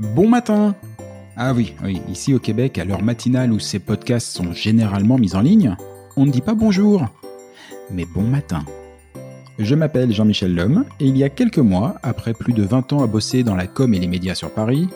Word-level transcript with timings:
Bon 0.00 0.28
matin. 0.28 0.74
Ah 1.36 1.52
oui, 1.52 1.74
oui, 1.82 2.00
ici 2.08 2.32
au 2.32 2.38
Québec, 2.38 2.78
à 2.78 2.84
l'heure 2.84 3.02
matinale 3.02 3.52
où 3.52 3.58
ces 3.58 3.78
podcasts 3.78 4.34
sont 4.34 4.52
généralement 4.52 5.18
mis 5.18 5.34
en 5.34 5.40
ligne, 5.40 5.76
on 6.16 6.24
ne 6.24 6.30
dit 6.30 6.40
pas 6.40 6.54
bonjour, 6.54 7.06
mais 7.92 8.04
bon 8.04 8.22
matin. 8.22 8.64
Je 9.58 9.74
m'appelle 9.74 10.12
Jean-Michel 10.12 10.54
Lhomme 10.54 10.84
et 10.98 11.06
il 11.06 11.16
y 11.16 11.24
a 11.24 11.28
quelques 11.28 11.58
mois, 11.58 11.96
après 12.02 12.32
plus 12.32 12.52
de 12.52 12.62
20 12.62 12.92
ans 12.94 13.02
à 13.02 13.06
bosser 13.06 13.42
dans 13.42 13.54
la 13.54 13.66
com 13.66 13.92
et 13.94 13.98
les 13.98 14.06
médias 14.06 14.34
sur 14.34 14.50
Paris, 14.50 14.88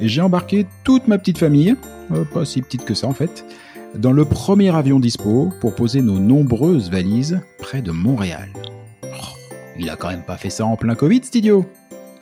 j'ai 0.00 0.20
embarqué 0.20 0.66
toute 0.84 1.08
ma 1.08 1.18
petite 1.18 1.38
famille, 1.38 1.74
euh, 2.12 2.24
pas 2.24 2.44
si 2.44 2.60
petite 2.60 2.84
que 2.84 2.94
ça 2.94 3.06
en 3.06 3.14
fait, 3.14 3.44
dans 3.94 4.12
le 4.12 4.24
premier 4.24 4.74
avion 4.74 5.00
dispo 5.00 5.52
pour 5.60 5.74
poser 5.74 6.02
nos 6.02 6.18
nombreuses 6.18 6.90
valises 6.90 7.40
près 7.58 7.80
de 7.80 7.92
Montréal. 7.92 8.48
Oh, 9.04 9.36
il 9.78 9.88
a 9.88 9.96
quand 9.96 10.08
même 10.08 10.24
pas 10.24 10.36
fait 10.36 10.50
ça 10.50 10.66
en 10.66 10.76
plein 10.76 10.94
Covid, 10.94 11.20
cet 11.22 11.36
idiot 11.36 11.64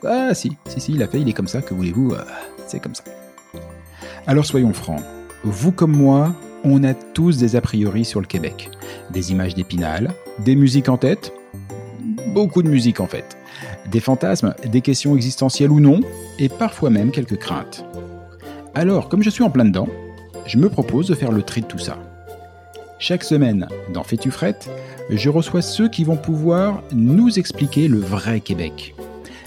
Ah 0.05 0.33
si, 0.33 0.55
si, 0.67 0.79
si, 0.79 0.93
il 0.93 1.03
a 1.03 1.07
fait, 1.07 1.19
il 1.19 1.27
est 1.27 1.33
comme 1.33 1.47
ça, 1.47 1.61
que 1.61 1.73
voulez-vous, 1.73 2.13
euh, 2.13 2.23
c'est 2.67 2.79
comme 2.79 2.95
ça. 2.95 3.03
Alors 4.25 4.45
soyons 4.45 4.73
francs, 4.73 5.01
vous 5.43 5.71
comme 5.71 5.95
moi, 5.95 6.33
on 6.63 6.83
a 6.83 6.93
tous 6.93 7.37
des 7.37 7.55
a 7.55 7.61
priori 7.61 8.05
sur 8.05 8.21
le 8.21 8.27
Québec. 8.27 8.69
Des 9.11 9.31
images 9.31 9.55
d'épinal, 9.55 10.11
des 10.39 10.55
musiques 10.55 10.89
en 10.89 10.97
tête, 10.97 11.33
beaucoup 12.27 12.63
de 12.63 12.69
musique 12.69 12.99
en 12.99 13.07
fait. 13.07 13.37
Des 13.91 13.99
fantasmes, 13.99 14.53
des 14.65 14.81
questions 14.81 15.15
existentielles 15.15 15.71
ou 15.71 15.79
non, 15.79 16.01
et 16.39 16.49
parfois 16.49 16.89
même 16.89 17.11
quelques 17.11 17.37
craintes. 17.37 17.85
Alors, 18.75 19.09
comme 19.09 19.23
je 19.23 19.29
suis 19.29 19.43
en 19.43 19.49
plein 19.49 19.65
dedans, 19.65 19.87
je 20.45 20.57
me 20.57 20.69
propose 20.69 21.07
de 21.07 21.15
faire 21.15 21.31
le 21.31 21.43
tri 21.43 21.61
de 21.61 21.67
tout 21.67 21.79
ça. 21.79 21.97
Chaque 22.99 23.23
semaine, 23.23 23.67
dans 23.93 24.03
Fais-tu 24.03 24.31
frette, 24.31 24.69
je 25.09 25.29
reçois 25.29 25.61
ceux 25.61 25.89
qui 25.89 26.05
vont 26.05 26.15
pouvoir 26.15 26.83
nous 26.93 27.37
expliquer 27.37 27.87
le 27.87 27.99
vrai 27.99 28.39
Québec. 28.39 28.95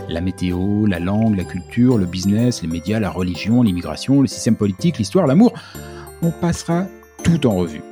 La 0.09 0.21
météo, 0.21 0.87
la 0.87 1.01
langue, 1.01 1.37
la 1.37 1.45
culture, 1.45 1.99
le 1.99 2.07
business, 2.07 2.63
les 2.63 2.69
médias, 2.69 3.01
la 3.01 3.11
religion, 3.11 3.63
l'immigration, 3.63 4.21
le 4.21 4.29
système 4.29 4.57
politique, 4.57 4.99
l'histoire, 4.99 5.27
l'amour. 5.27 5.55
On 6.23 6.31
passera 6.31 6.87
en 7.45 7.57
revue. 7.57 7.83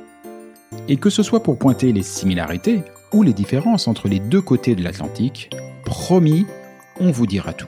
Et 0.87 0.97
que 0.97 1.09
ce 1.09 1.23
soit 1.23 1.43
pour 1.43 1.57
pointer 1.57 1.91
les 1.91 2.03
similarités 2.03 2.83
ou 3.11 3.21
les 3.21 3.33
différences 3.33 3.87
entre 3.87 4.07
les 4.07 4.19
deux 4.19 4.41
côtés 4.41 4.75
de 4.75 4.83
l'Atlantique, 4.83 5.49
promis, 5.83 6.45
on 6.99 7.11
vous 7.11 7.27
dira 7.27 7.53
tout. 7.53 7.67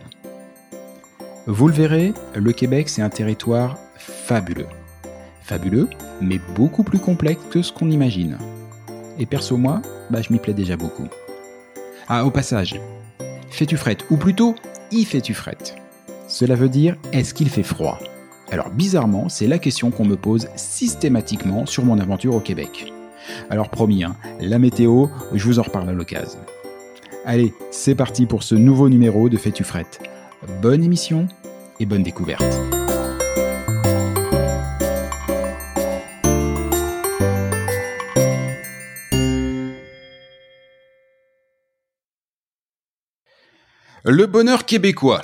Vous 1.45 1.67
le 1.67 1.73
verrez, 1.73 2.13
le 2.35 2.51
Québec, 2.51 2.89
c'est 2.89 3.01
un 3.01 3.09
territoire 3.09 3.77
fabuleux. 3.97 4.67
Fabuleux, 5.41 5.89
mais 6.21 6.39
beaucoup 6.55 6.83
plus 6.83 6.99
complexe 6.99 7.41
que 7.49 7.61
ce 7.61 7.71
qu'on 7.71 7.91
imagine. 7.91 8.37
Et 9.19 9.25
perso, 9.25 9.57
moi, 9.57 9.81
bah, 10.09 10.21
je 10.21 10.31
m'y 10.31 10.39
plais 10.39 10.53
déjà 10.53 10.77
beaucoup. 10.77 11.07
Ah, 12.07 12.25
au 12.25 12.31
passage, 12.31 12.79
fais-tu 13.49 13.77
frette? 13.77 14.05
Ou 14.09 14.17
plutôt, 14.17 14.55
y 14.91 15.05
fais-tu 15.05 15.33
frette? 15.33 15.75
Cela 16.27 16.55
veut 16.55 16.69
dire, 16.69 16.97
est-ce 17.13 17.33
qu'il 17.33 17.49
fait 17.49 17.63
froid? 17.63 17.99
Alors, 18.49 18.69
bizarrement, 18.69 19.27
c'est 19.27 19.47
la 19.47 19.59
question 19.59 19.91
qu'on 19.91 20.05
me 20.05 20.15
pose 20.15 20.47
systématiquement 20.55 21.65
sur 21.65 21.83
mon 21.83 21.99
aventure 21.99 22.33
au 22.33 22.39
Québec. 22.39 22.93
Alors, 23.49 23.69
promis, 23.69 24.03
hein, 24.05 24.15
la 24.39 24.57
météo, 24.57 25.07
je 25.33 25.43
vous 25.43 25.59
en 25.59 25.63
reparle 25.63 25.89
à 25.89 25.93
l'occasion. 25.93 26.39
Allez, 27.25 27.53
c'est 27.71 27.95
parti 27.95 28.25
pour 28.25 28.43
ce 28.43 28.55
nouveau 28.55 28.87
numéro 28.87 29.27
de 29.27 29.37
Fais-tu 29.37 29.65
frette 29.65 29.99
Bonne 30.61 30.81
émission 30.81 31.27
et 31.81 31.85
bonne 31.85 32.03
découverte. 32.03 32.45
Le 44.05 44.25
bonheur 44.25 44.65
québécois. 44.65 45.21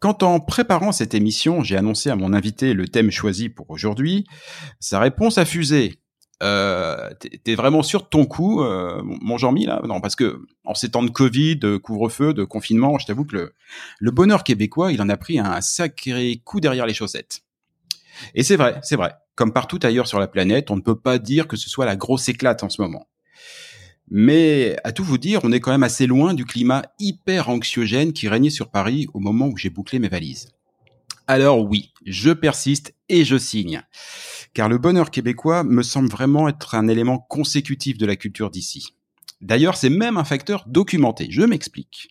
Quand 0.00 0.22
en 0.22 0.40
préparant 0.40 0.92
cette 0.92 1.14
émission, 1.14 1.62
j'ai 1.62 1.76
annoncé 1.76 2.10
à 2.10 2.16
mon 2.16 2.32
invité 2.32 2.72
le 2.72 2.88
thème 2.88 3.10
choisi 3.10 3.48
pour 3.50 3.70
aujourd'hui, 3.70 4.26
sa 4.80 4.98
réponse 4.98 5.38
a 5.38 5.44
fusé. 5.44 5.98
Euh, 6.42 7.10
t'es- 7.44 7.54
vraiment 7.54 7.82
sûr 7.82 8.00
de 8.00 8.06
ton 8.06 8.24
coup, 8.24 8.62
euh, 8.62 9.02
mon 9.04 9.36
Jean-Mi 9.36 9.66
là? 9.66 9.82
Non, 9.84 10.00
parce 10.00 10.16
que 10.16 10.40
en 10.64 10.74
ces 10.74 10.90
temps 10.90 11.02
de 11.02 11.10
Covid, 11.10 11.56
de 11.56 11.76
couvre-feu, 11.76 12.32
de 12.32 12.44
confinement, 12.44 12.98
je 12.98 13.04
t'avoue 13.04 13.26
que 13.26 13.36
le, 13.36 13.54
le 13.98 14.10
bonheur 14.10 14.42
québécois, 14.42 14.90
il 14.90 15.02
en 15.02 15.10
a 15.10 15.18
pris 15.18 15.38
un 15.38 15.60
sacré 15.60 16.40
coup 16.42 16.60
derrière 16.60 16.86
les 16.86 16.94
chaussettes. 16.94 17.42
Et 18.34 18.42
c'est 18.42 18.56
vrai, 18.56 18.80
c'est 18.82 18.96
vrai. 18.96 19.12
Comme 19.34 19.52
partout 19.52 19.78
ailleurs 19.82 20.06
sur 20.08 20.18
la 20.18 20.28
planète, 20.28 20.70
on 20.70 20.76
ne 20.76 20.80
peut 20.82 20.98
pas 20.98 21.18
dire 21.18 21.46
que 21.46 21.56
ce 21.56 21.68
soit 21.68 21.84
la 21.84 21.96
grosse 21.96 22.28
éclate 22.30 22.62
en 22.62 22.70
ce 22.70 22.80
moment. 22.80 23.06
Mais 24.10 24.76
à 24.82 24.92
tout 24.92 25.04
vous 25.04 25.18
dire, 25.18 25.40
on 25.44 25.52
est 25.52 25.60
quand 25.60 25.70
même 25.70 25.84
assez 25.84 26.06
loin 26.06 26.34
du 26.34 26.44
climat 26.44 26.82
hyper 26.98 27.48
anxiogène 27.48 28.12
qui 28.12 28.28
régnait 28.28 28.50
sur 28.50 28.70
Paris 28.70 29.06
au 29.14 29.20
moment 29.20 29.46
où 29.46 29.56
j'ai 29.56 29.70
bouclé 29.70 30.00
mes 30.00 30.08
valises. 30.08 30.48
Alors 31.28 31.64
oui, 31.64 31.92
je 32.04 32.30
persiste 32.30 32.92
et 33.08 33.24
je 33.24 33.38
signe. 33.38 33.82
Car 34.52 34.68
le 34.68 34.78
bonheur 34.78 35.12
québécois 35.12 35.62
me 35.62 35.82
semble 35.82 36.08
vraiment 36.08 36.48
être 36.48 36.74
un 36.74 36.88
élément 36.88 37.18
consécutif 37.18 37.98
de 37.98 38.06
la 38.06 38.16
culture 38.16 38.50
d'ici. 38.50 38.94
D'ailleurs, 39.40 39.76
c'est 39.76 39.90
même 39.90 40.16
un 40.16 40.24
facteur 40.24 40.64
documenté. 40.66 41.28
Je 41.30 41.42
m'explique. 41.42 42.10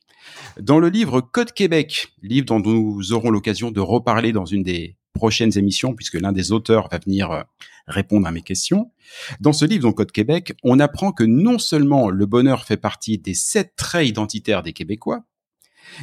Dans 0.59 0.79
le 0.79 0.87
livre 0.87 1.19
Code 1.19 1.51
Québec, 1.51 2.13
livre 2.21 2.45
dont 2.45 2.59
nous 2.59 3.11
aurons 3.11 3.29
l'occasion 3.29 3.71
de 3.71 3.79
reparler 3.81 4.31
dans 4.31 4.45
une 4.45 4.63
des 4.63 4.95
prochaines 5.13 5.57
émissions, 5.57 5.93
puisque 5.95 6.15
l'un 6.15 6.31
des 6.31 6.51
auteurs 6.51 6.87
va 6.89 6.99
venir 6.99 7.31
euh, 7.31 7.43
répondre 7.87 8.27
à 8.27 8.31
mes 8.31 8.41
questions, 8.41 8.91
dans 9.39 9.53
ce 9.53 9.65
livre, 9.65 9.83
donc 9.83 9.97
Code 9.97 10.11
Québec, 10.11 10.53
on 10.63 10.79
apprend 10.79 11.11
que 11.11 11.23
non 11.23 11.59
seulement 11.59 12.09
le 12.09 12.25
bonheur 12.25 12.65
fait 12.65 12.77
partie 12.77 13.17
des 13.17 13.33
sept 13.33 13.75
traits 13.75 14.07
identitaires 14.07 14.63
des 14.63 14.73
Québécois, 14.73 15.23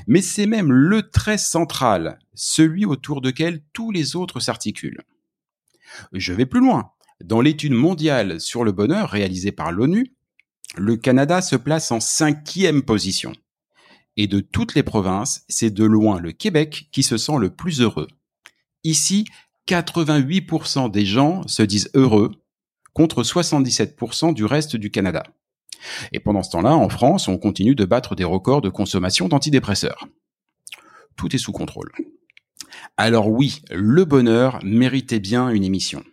mais 0.07 0.23
c'est 0.23 0.47
même 0.47 0.73
le 0.73 1.11
trait 1.11 1.39
central, 1.39 2.19
celui 2.35 2.85
autour 2.85 3.21
duquel 3.21 3.63
tous 3.73 3.91
les 3.91 4.17
autres 4.17 4.41
s'articulent. 4.41 5.03
Je 6.13 6.33
vais 6.33 6.47
plus 6.47 6.61
loin. 6.61 6.91
Dans 7.25 7.41
l'étude 7.41 7.73
mondiale 7.73 8.41
sur 8.41 8.65
le 8.65 8.73
bonheur 8.73 9.09
réalisée 9.11 9.53
par 9.53 9.73
l'ONU, 9.73 10.13
le 10.77 10.97
Canada 10.97 11.41
se 11.41 11.57
place 11.57 11.91
en 11.91 12.01
cinquième 12.01 12.83
position. 12.83 13.33
Et 14.17 14.27
de 14.27 14.41
toutes 14.41 14.75
les 14.75 14.83
provinces, 14.83 15.45
c'est 15.49 15.71
de 15.71 15.85
loin 15.85 16.21
le 16.21 16.33
Québec 16.33 16.89
qui 16.91 17.03
se 17.03 17.17
sent 17.17 17.39
le 17.39 17.51
plus 17.51 17.81
heureux. 17.81 18.09
Ici, 18.87 19.25
88% 19.67 20.93
des 20.93 21.05
gens 21.05 21.43
se 21.49 21.65
disent 21.65 21.91
heureux, 21.95 22.31
contre 22.93 23.25
77% 23.25 24.33
du 24.33 24.45
reste 24.45 24.77
du 24.77 24.93
Canada. 24.93 25.25
Et 26.13 26.21
pendant 26.21 26.45
ce 26.45 26.51
temps-là, 26.53 26.77
en 26.77 26.89
France, 26.89 27.27
on 27.27 27.37
continue 27.37 27.75
de 27.75 27.85
battre 27.85 28.15
des 28.15 28.23
records 28.23 28.61
de 28.61 28.69
consommation 28.69 29.27
d'antidépresseurs. 29.27 30.07
Tout 31.17 31.35
est 31.35 31.39
sous 31.39 31.51
contrôle. 31.51 31.91
Alors 32.97 33.29
oui, 33.29 33.61
le 33.73 34.05
bonheur 34.05 34.61
méritait 34.63 35.19
bien 35.19 35.49
une 35.49 35.65
émission. 35.65 36.05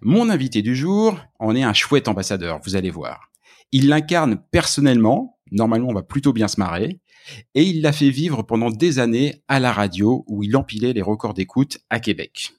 Mon 0.00 0.30
invité 0.30 0.62
du 0.62 0.76
jour 0.76 1.18
en 1.40 1.56
est 1.56 1.64
un 1.64 1.72
chouette 1.72 2.06
ambassadeur, 2.06 2.60
vous 2.62 2.76
allez 2.76 2.90
voir. 2.90 3.32
Il 3.72 3.88
l'incarne 3.88 4.40
personnellement, 4.52 5.40
normalement 5.50 5.88
on 5.88 5.94
va 5.94 6.04
plutôt 6.04 6.32
bien 6.32 6.46
se 6.46 6.60
marrer, 6.60 7.00
et 7.54 7.64
il 7.64 7.82
l'a 7.82 7.92
fait 7.92 8.10
vivre 8.10 8.42
pendant 8.42 8.70
des 8.70 8.98
années 8.98 9.42
à 9.48 9.60
la 9.60 9.72
radio 9.72 10.24
où 10.26 10.42
il 10.42 10.56
empilait 10.56 10.92
les 10.92 11.02
records 11.02 11.34
d'écoute 11.34 11.78
à 11.90 12.00
Québec. 12.00 12.52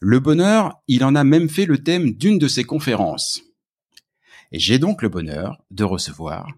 Le 0.00 0.20
bonheur, 0.20 0.80
il 0.88 1.04
en 1.04 1.14
a 1.14 1.24
même 1.24 1.48
fait 1.48 1.66
le 1.66 1.78
thème 1.78 2.12
d'une 2.12 2.38
de 2.38 2.48
ses 2.48 2.64
conférences. 2.64 3.42
Et 4.52 4.58
j'ai 4.58 4.78
donc 4.78 5.02
le 5.02 5.08
bonheur 5.08 5.62
de 5.70 5.84
recevoir 5.84 6.48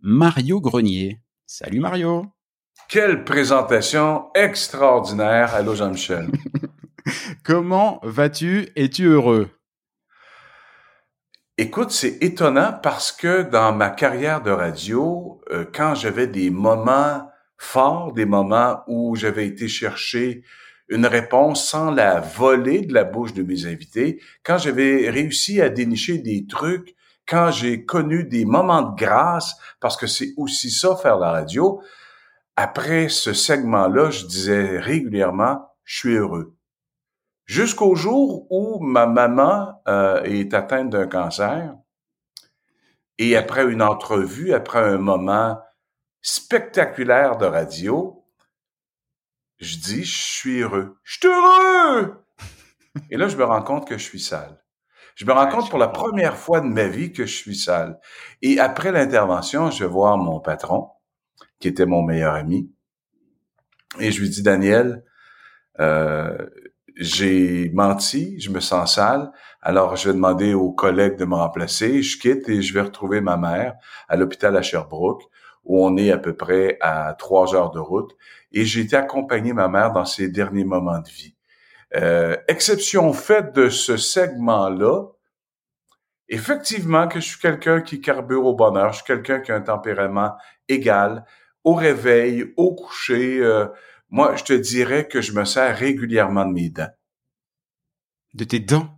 Mario 0.00 0.60
Grenier. 0.60 1.20
Salut 1.46 1.80
Mario. 1.80 2.26
Quelle 2.88 3.24
présentation 3.24 4.26
extraordinaire. 4.34 5.54
Allô 5.54 5.74
Jean-Michel. 5.74 6.28
Comment 7.44 8.00
vas-tu? 8.02 8.68
Es-tu 8.76 9.04
heureux? 9.04 9.50
Écoute, 11.62 11.92
c'est 11.92 12.20
étonnant 12.24 12.72
parce 12.82 13.12
que 13.12 13.42
dans 13.42 13.72
ma 13.72 13.88
carrière 13.88 14.42
de 14.42 14.50
radio, 14.50 15.40
euh, 15.52 15.64
quand 15.72 15.94
j'avais 15.94 16.26
des 16.26 16.50
moments 16.50 17.30
forts, 17.56 18.12
des 18.12 18.24
moments 18.24 18.82
où 18.88 19.14
j'avais 19.14 19.46
été 19.46 19.68
chercher 19.68 20.42
une 20.88 21.06
réponse 21.06 21.64
sans 21.64 21.92
la 21.92 22.18
voler 22.18 22.80
de 22.80 22.92
la 22.92 23.04
bouche 23.04 23.32
de 23.32 23.44
mes 23.44 23.66
invités, 23.66 24.20
quand 24.42 24.58
j'avais 24.58 25.08
réussi 25.08 25.60
à 25.60 25.68
dénicher 25.68 26.18
des 26.18 26.48
trucs, 26.48 26.96
quand 27.28 27.52
j'ai 27.52 27.84
connu 27.84 28.24
des 28.24 28.44
moments 28.44 28.82
de 28.82 28.96
grâce, 28.96 29.54
parce 29.78 29.96
que 29.96 30.08
c'est 30.08 30.34
aussi 30.36 30.68
ça 30.68 30.96
faire 30.96 31.16
la 31.16 31.30
radio, 31.30 31.80
après 32.56 33.08
ce 33.08 33.32
segment-là, 33.32 34.10
je 34.10 34.26
disais 34.26 34.80
régulièrement, 34.80 35.60
je 35.84 35.96
suis 35.96 36.14
heureux. 36.16 36.56
Jusqu'au 37.44 37.94
jour 37.94 38.46
où 38.50 38.80
ma 38.80 39.06
maman 39.06 39.82
euh, 39.88 40.22
est 40.22 40.54
atteinte 40.54 40.90
d'un 40.90 41.06
cancer, 41.06 41.74
et 43.18 43.36
après 43.36 43.64
une 43.64 43.82
entrevue, 43.82 44.52
après 44.52 44.78
un 44.78 44.98
moment 44.98 45.60
spectaculaire 46.22 47.36
de 47.36 47.46
radio, 47.46 48.24
je 49.58 49.76
dis, 49.76 50.04
je 50.04 50.22
suis 50.22 50.60
heureux. 50.60 50.98
Je 51.02 51.18
suis 51.18 51.28
heureux! 51.28 52.24
Et 53.10 53.16
là, 53.16 53.28
je 53.28 53.36
me 53.36 53.44
rends 53.44 53.62
compte 53.62 53.86
que 53.86 53.98
je 53.98 54.02
suis 54.02 54.20
sale. 54.20 54.62
Je 55.14 55.24
me 55.24 55.32
rends 55.32 55.48
compte 55.48 55.68
pour 55.68 55.78
la 55.78 55.88
première 55.88 56.36
fois 56.36 56.60
de 56.60 56.66
ma 56.66 56.88
vie 56.88 57.12
que 57.12 57.26
je 57.26 57.34
suis 57.34 57.56
sale. 57.56 58.00
Et 58.40 58.58
après 58.58 58.92
l'intervention, 58.92 59.70
je 59.70 59.84
vais 59.84 59.90
voir 59.90 60.16
mon 60.16 60.40
patron, 60.40 60.88
qui 61.60 61.68
était 61.68 61.86
mon 61.86 62.02
meilleur 62.02 62.34
ami, 62.34 62.72
et 64.00 64.10
je 64.10 64.20
lui 64.20 64.30
dis, 64.30 64.42
Daniel, 64.42 65.04
euh, 65.80 66.36
j'ai 66.96 67.70
menti, 67.70 68.38
je 68.40 68.50
me 68.50 68.60
sens 68.60 68.96
sale, 68.96 69.30
alors 69.60 69.96
je 69.96 70.08
vais 70.08 70.14
demander 70.14 70.54
aux 70.54 70.72
collègues 70.72 71.16
de 71.16 71.24
me 71.24 71.34
remplacer, 71.34 72.02
je 72.02 72.18
quitte 72.18 72.48
et 72.48 72.62
je 72.62 72.74
vais 72.74 72.82
retrouver 72.82 73.20
ma 73.20 73.36
mère 73.36 73.74
à 74.08 74.16
l'hôpital 74.16 74.56
à 74.56 74.62
Sherbrooke, 74.62 75.22
où 75.64 75.84
on 75.84 75.96
est 75.96 76.10
à 76.10 76.18
peu 76.18 76.34
près 76.34 76.78
à 76.80 77.14
trois 77.14 77.54
heures 77.54 77.70
de 77.70 77.78
route, 77.78 78.16
et 78.52 78.64
j'ai 78.64 78.80
été 78.80 78.96
accompagner 78.96 79.52
ma 79.52 79.68
mère 79.68 79.92
dans 79.92 80.04
ses 80.04 80.28
derniers 80.28 80.64
moments 80.64 81.00
de 81.00 81.08
vie. 81.08 81.34
Euh, 81.94 82.36
exception 82.48 83.12
faite 83.12 83.54
de 83.54 83.68
ce 83.68 83.96
segment-là, 83.96 85.04
effectivement 86.28 87.06
que 87.06 87.20
je 87.20 87.26
suis 87.26 87.38
quelqu'un 87.38 87.80
qui 87.80 88.00
carbure 88.00 88.46
au 88.46 88.54
bonheur, 88.54 88.92
je 88.92 88.96
suis 88.98 89.04
quelqu'un 89.04 89.40
qui 89.40 89.52
a 89.52 89.56
un 89.56 89.60
tempérament 89.60 90.34
égal, 90.68 91.24
au 91.64 91.74
réveil, 91.74 92.52
au 92.56 92.74
coucher. 92.74 93.38
Euh, 93.40 93.66
moi, 94.12 94.36
je 94.36 94.44
te 94.44 94.52
dirais 94.52 95.08
que 95.08 95.22
je 95.22 95.32
me 95.32 95.46
sers 95.46 95.74
régulièrement 95.74 96.44
de 96.44 96.52
mes 96.52 96.68
dents. 96.68 96.90
De 98.34 98.44
tes 98.44 98.60
dents? 98.60 98.88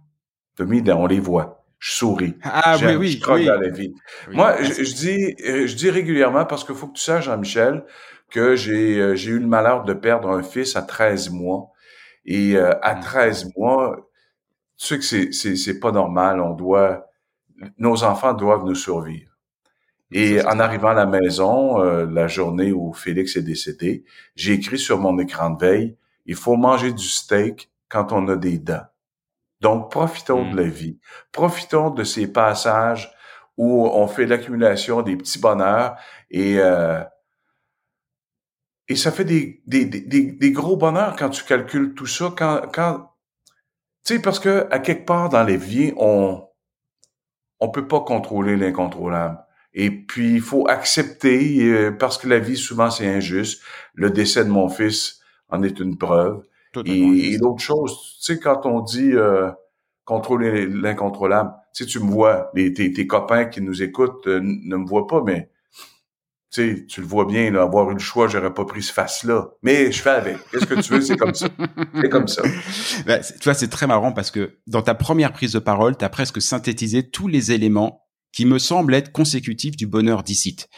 De 0.59 0.65
mes 0.65 0.83
dents, 0.83 1.03
on 1.03 1.07
les 1.07 1.21
voit. 1.21 1.65
Je 1.79 1.93
souris. 1.93 2.35
Ah 2.43 2.77
oui, 2.83 2.97
oui. 2.97 3.21
Je 3.25 3.31
oui. 3.31 3.47
dans 3.47 3.61
la 3.61 3.69
vie. 3.69 3.95
Moi, 4.33 4.61
je, 4.61 4.83
je, 4.83 4.95
dis, 4.95 5.37
je 5.39 5.75
dis 5.77 5.89
régulièrement 5.89 6.45
parce 6.45 6.65
qu'il 6.65 6.75
faut 6.75 6.89
que 6.89 6.95
tu 6.95 7.03
saches, 7.03 7.27
Jean-Michel, 7.27 7.85
que 8.31 8.57
j'ai 8.57 9.01
euh, 9.01 9.15
j'ai 9.15 9.31
eu 9.31 9.39
le 9.39 9.47
malheur 9.47 9.85
de 9.85 9.93
perdre 9.93 10.29
un 10.31 10.43
fils 10.43 10.75
à 10.75 10.83
13 10.83 11.31
mois. 11.31 11.71
Et 12.25 12.57
euh, 12.57 12.73
à 12.83 12.97
13 12.97 13.45
mmh. 13.45 13.51
mois, 13.57 14.11
tu 14.79 14.87
sais 14.87 14.99
que 14.99 15.05
c'est 15.05 15.33
c'est 15.33 15.55
c'est 15.55 15.79
pas 15.79 15.93
normal. 15.93 16.41
On 16.41 16.55
doit, 16.55 17.07
nos 17.79 18.03
enfants 18.03 18.35
doivent 18.35 18.65
nous 18.65 18.75
survivre. 18.75 19.31
Et 20.13 20.43
en 20.45 20.61
arrivant 20.61 20.89
à 20.89 20.95
la 20.95 21.07
maison, 21.07 21.81
euh, 21.81 22.07
la 22.07 22.29
journée 22.29 22.73
où 22.73 22.93
Félix 22.93 23.37
est 23.37 23.43
décédé, 23.43 24.05
j'ai 24.37 24.53
écrit 24.53 24.79
sur 24.79 24.99
mon 24.99 25.19
écran 25.19 25.51
de 25.51 25.65
veille, 25.65 25.97
il 26.27 26.37
faut 26.37 26.57
manger 26.57 26.93
du 26.93 27.09
steak 27.09 27.71
quand 27.89 28.13
on 28.13 28.29
a 28.29 28.37
des 28.37 28.59
dents. 28.59 28.87
Donc, 29.61 29.91
profitons 29.91 30.51
de 30.51 30.55
mmh. 30.55 30.57
la 30.57 30.69
vie. 30.69 30.99
Profitons 31.33 31.91
de 31.91 32.05
ces 32.05 32.27
passages 32.27 33.13
où 33.57 33.87
on 33.87 34.07
fait 34.07 34.27
l'accumulation 34.27 35.03
des 35.03 35.17
petits 35.17 35.39
bonheurs 35.39 35.97
et 36.31 36.59
euh, 36.59 37.03
et 38.89 38.97
ça 38.97 39.11
fait 39.11 39.25
des, 39.25 39.63
des, 39.67 39.87
des, 39.87 40.33
des, 40.33 40.53
gros 40.53 40.77
bonheurs 40.77 41.17
quand 41.17 41.31
tu 41.31 41.43
calcules 41.45 41.95
tout 41.95 42.07
ça, 42.07 42.35
quand, 42.37 42.71
quand 42.71 43.11
tu 44.05 44.17
sais, 44.17 44.21
parce 44.21 44.39
que 44.39 44.67
à 44.71 44.79
quelque 44.79 45.07
part 45.07 45.31
dans 45.31 45.43
les 45.43 45.57
vies, 45.57 45.95
on 45.97 46.47
on 47.61 47.71
peut 47.71 47.89
pas 47.89 48.01
contrôler 48.01 48.57
l'incontrôlable. 48.57 49.44
Et 49.75 49.91
puis, 49.91 50.35
il 50.35 50.41
faut 50.41 50.69
accepter, 50.69 51.65
euh, 51.65 51.91
parce 51.91 52.17
que 52.17 52.29
la 52.29 52.39
vie, 52.39 52.57
souvent, 52.57 52.91
c'est 52.91 53.07
injuste. 53.07 53.61
Le 53.95 54.11
décès 54.11 54.45
de 54.45 54.51
mon 54.51 54.69
fils 54.69 55.21
en 55.49 55.63
est 55.63 55.81
une 55.81 55.99
preuve. 55.99 56.43
Et, 56.87 57.35
et 57.35 57.39
l'autre 57.39 57.61
chose, 57.61 58.17
tu 58.21 58.35
sais, 58.35 58.41
quand 58.41 58.67
on 58.67 58.81
dit 58.81 59.13
euh, 59.13 59.51
contrôler 60.05 60.67
l'incontrôlable, 60.67 61.53
tu 61.75 61.85
sais, 61.85 61.91
tu 61.91 62.01
me 62.01 62.11
vois, 62.11 62.51
les, 62.55 62.73
tes, 62.73 62.93
tes 62.93 63.07
copains 63.07 63.45
qui 63.45 63.61
nous 63.61 63.83
écoutent 63.83 64.27
euh, 64.27 64.41
ne 64.43 64.77
me 64.77 64.87
voient 64.87 65.07
pas, 65.07 65.23
mais 65.25 65.51
tu 66.51 66.77
sais, 66.77 66.87
tu 66.87 67.01
le 67.01 67.07
vois 67.07 67.27
bien, 67.27 67.51
là, 67.51 67.63
avoir 67.63 67.91
eu 67.91 67.95
le 67.95 68.01
choix, 68.01 68.29
j'aurais 68.29 68.55
pas 68.55 68.65
pris 68.65 68.83
ce 68.83 68.93
face-là. 68.93 69.51
Mais 69.63 69.91
je 69.91 70.03
fais 70.03 70.11
avec. 70.11 70.37
Qu'est-ce 70.51 70.67
que 70.67 70.81
tu 70.81 70.93
veux, 70.93 71.01
c'est 71.01 71.17
comme 71.17 71.35
ça. 71.35 71.49
C'est 72.01 72.09
comme 72.09 72.29
ça. 72.29 72.43
Ben, 73.07 73.21
tu 73.21 73.45
vois, 73.45 73.55
c'est 73.55 73.69
très 73.69 73.87
marrant 73.87 74.13
parce 74.13 74.31
que 74.31 74.59
dans 74.67 74.83
ta 74.83 74.95
première 74.95 75.33
prise 75.33 75.53
de 75.53 75.59
parole, 75.59 75.97
tu 75.97 76.05
as 76.05 76.09
presque 76.09 76.41
synthétisé 76.41 77.09
tous 77.09 77.27
les 77.27 77.51
éléments 77.51 78.04
qui 78.35 78.47
me 78.47 78.59
semble 78.59 78.95
être 78.95 79.13
consécutif 79.13 79.77
du 79.77 79.87
bonheur 79.87 80.23
d'Icite. 80.23 80.69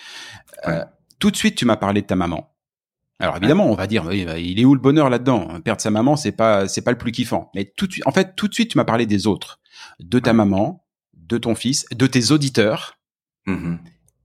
Euh, 0.66 0.84
tout 1.18 1.30
de 1.30 1.36
suite, 1.36 1.56
tu 1.56 1.64
m'as 1.64 1.76
parlé 1.76 2.02
de 2.02 2.06
ta 2.06 2.16
maman. 2.16 2.52
Alors 3.18 3.38
évidemment, 3.38 3.70
on 3.70 3.75
va 3.75 3.86
dire, 3.86 4.04
bah, 4.04 4.38
il 4.38 4.60
est 4.60 4.64
où 4.66 4.75
le 4.75 4.80
bonheur 4.80 5.08
là-dedans? 5.08 5.60
Perdre 5.62 5.80
sa 5.80 5.90
maman, 5.90 6.16
c'est 6.16 6.32
pas, 6.32 6.68
c'est 6.68 6.82
pas 6.82 6.90
le 6.90 6.98
plus 6.98 7.12
kiffant. 7.12 7.50
Mais 7.54 7.72
tout 7.76 7.86
de 7.86 7.92
suite, 7.92 8.06
en 8.06 8.12
fait, 8.12 8.36
tout 8.36 8.46
de 8.46 8.52
suite, 8.52 8.70
tu 8.70 8.76
m'as 8.76 8.84
parlé 8.84 9.06
des 9.06 9.26
autres, 9.26 9.58
de 10.00 10.18
ta 10.18 10.34
maman, 10.34 10.84
de 11.14 11.38
ton 11.38 11.54
fils, 11.54 11.86
de 11.94 12.06
tes 12.06 12.30
auditeurs. 12.30 12.98
Mm-hmm. 13.46 13.78